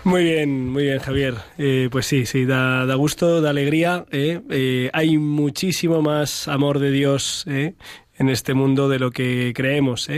Muy 0.03 0.23
bien, 0.23 0.69
muy 0.69 0.83
bien, 0.83 0.99
Javier. 0.99 1.35
Eh, 1.57 1.89
pues 1.91 2.05
sí, 2.05 2.25
sí, 2.25 2.45
da, 2.45 2.85
da 2.85 2.95
gusto, 2.95 3.41
da 3.41 3.49
alegría. 3.49 4.05
eh. 4.11 4.39
Eh, 4.49 4.89
hay 4.93 5.17
muchísimo 5.17 6.01
más 6.01 6.47
amor 6.47 6.79
de 6.79 6.91
Dios 6.91 7.45
en 7.47 8.29
este 8.29 8.53
mundo 8.53 8.89
de 8.89 8.99
lo 8.99 9.11
que 9.11 9.53
creemos. 9.55 10.09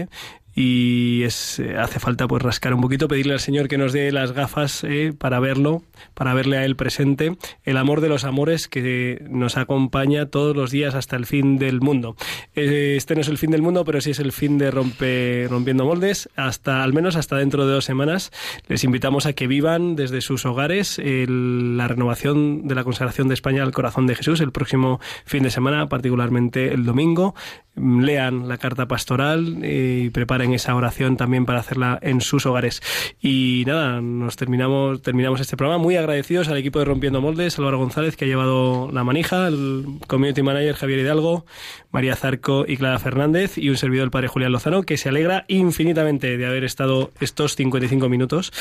Y 0.53 1.23
es, 1.23 1.59
eh, 1.59 1.77
hace 1.77 1.99
falta 1.99 2.27
pues 2.27 2.43
rascar 2.43 2.73
un 2.73 2.81
poquito, 2.81 3.07
pedirle 3.07 3.33
al 3.33 3.39
Señor 3.39 3.67
que 3.67 3.77
nos 3.77 3.93
dé 3.93 4.11
las 4.11 4.33
gafas 4.33 4.83
eh, 4.83 5.13
para 5.17 5.39
verlo, 5.39 5.83
para 6.13 6.33
verle 6.33 6.57
a 6.57 6.65
Él 6.65 6.75
presente, 6.75 7.37
el 7.63 7.77
amor 7.77 8.01
de 8.01 8.09
los 8.09 8.25
amores 8.25 8.67
que 8.67 9.23
nos 9.29 9.55
acompaña 9.57 10.25
todos 10.25 10.55
los 10.55 10.71
días 10.71 10.93
hasta 10.95 11.15
el 11.15 11.25
fin 11.25 11.57
del 11.57 11.79
mundo. 11.79 12.15
Eh, 12.55 12.95
este 12.97 13.15
no 13.15 13.21
es 13.21 13.29
el 13.29 13.37
fin 13.37 13.51
del 13.51 13.61
mundo, 13.61 13.85
pero 13.85 14.01
sí 14.01 14.11
es 14.11 14.19
el 14.19 14.33
fin 14.33 14.57
de 14.57 14.71
rompe, 14.71 15.47
rompiendo 15.49 15.85
moldes, 15.85 16.29
hasta 16.35 16.83
al 16.83 16.91
menos 16.91 17.15
hasta 17.15 17.37
dentro 17.37 17.65
de 17.65 17.73
dos 17.73 17.85
semanas. 17.85 18.31
Les 18.67 18.83
invitamos 18.83 19.25
a 19.25 19.33
que 19.33 19.47
vivan 19.47 19.95
desde 19.95 20.21
sus 20.21 20.45
hogares 20.45 20.99
la 21.01 21.87
renovación 21.87 22.67
de 22.67 22.75
la 22.75 22.83
consagración 22.83 23.27
de 23.27 23.35
España 23.35 23.63
al 23.63 23.71
corazón 23.71 24.07
de 24.07 24.15
Jesús 24.15 24.41
el 24.41 24.51
próximo 24.51 24.99
fin 25.25 25.43
de 25.43 25.51
semana, 25.51 25.87
particularmente 25.87 26.73
el 26.73 26.83
domingo. 26.83 27.35
Lean 27.75 28.49
la 28.49 28.57
carta 28.57 28.87
pastoral 28.87 29.59
y 29.63 30.09
preparen 30.09 30.40
esa 30.53 30.75
oración 30.75 31.17
también 31.17 31.45
para 31.45 31.59
hacerla 31.59 31.99
en 32.01 32.21
sus 32.21 32.45
hogares. 32.45 32.81
Y 33.21 33.63
nada, 33.67 34.01
nos 34.01 34.35
terminamos, 34.35 35.01
terminamos 35.01 35.39
este 35.39 35.57
programa 35.57 35.81
muy 35.81 35.95
agradecidos 35.95 36.47
al 36.47 36.57
equipo 36.57 36.79
de 36.79 36.85
Rompiendo 36.85 37.21
Moldes, 37.21 37.57
Álvaro 37.59 37.77
González, 37.77 38.15
que 38.15 38.25
ha 38.25 38.27
llevado 38.27 38.89
la 38.91 39.03
manija, 39.03 39.47
el 39.47 39.85
community 40.07 40.41
manager 40.41 40.75
Javier 40.75 40.99
Hidalgo, 40.99 41.45
María 41.91 42.15
Zarco 42.15 42.65
y 42.67 42.77
Clara 42.77 42.99
Fernández, 42.99 43.57
y 43.57 43.69
un 43.69 43.77
servidor, 43.77 44.05
el 44.05 44.11
padre 44.11 44.27
Julián 44.27 44.51
Lozano, 44.51 44.83
que 44.83 44.97
se 44.97 45.09
alegra 45.09 45.45
infinitamente 45.47 46.37
de 46.37 46.45
haber 46.45 46.63
estado 46.63 47.11
estos 47.19 47.55
55 47.55 48.09
minutos 48.09 48.51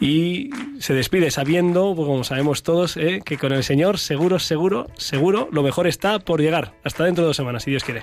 y 0.00 0.50
se 0.78 0.94
despide 0.94 1.30
sabiendo, 1.30 1.94
pues, 1.94 2.06
como 2.06 2.24
sabemos 2.24 2.62
todos, 2.62 2.96
eh, 2.96 3.22
que 3.24 3.38
con 3.38 3.52
el 3.52 3.64
Señor 3.64 3.98
seguro, 3.98 4.38
seguro, 4.38 4.88
seguro, 4.96 5.48
lo 5.52 5.62
mejor 5.62 5.86
está 5.86 6.18
por 6.18 6.40
llegar. 6.40 6.74
Hasta 6.84 7.04
dentro 7.04 7.24
de 7.24 7.28
dos 7.28 7.36
semanas, 7.36 7.62
si 7.62 7.70
Dios 7.70 7.84
quiere. 7.84 8.02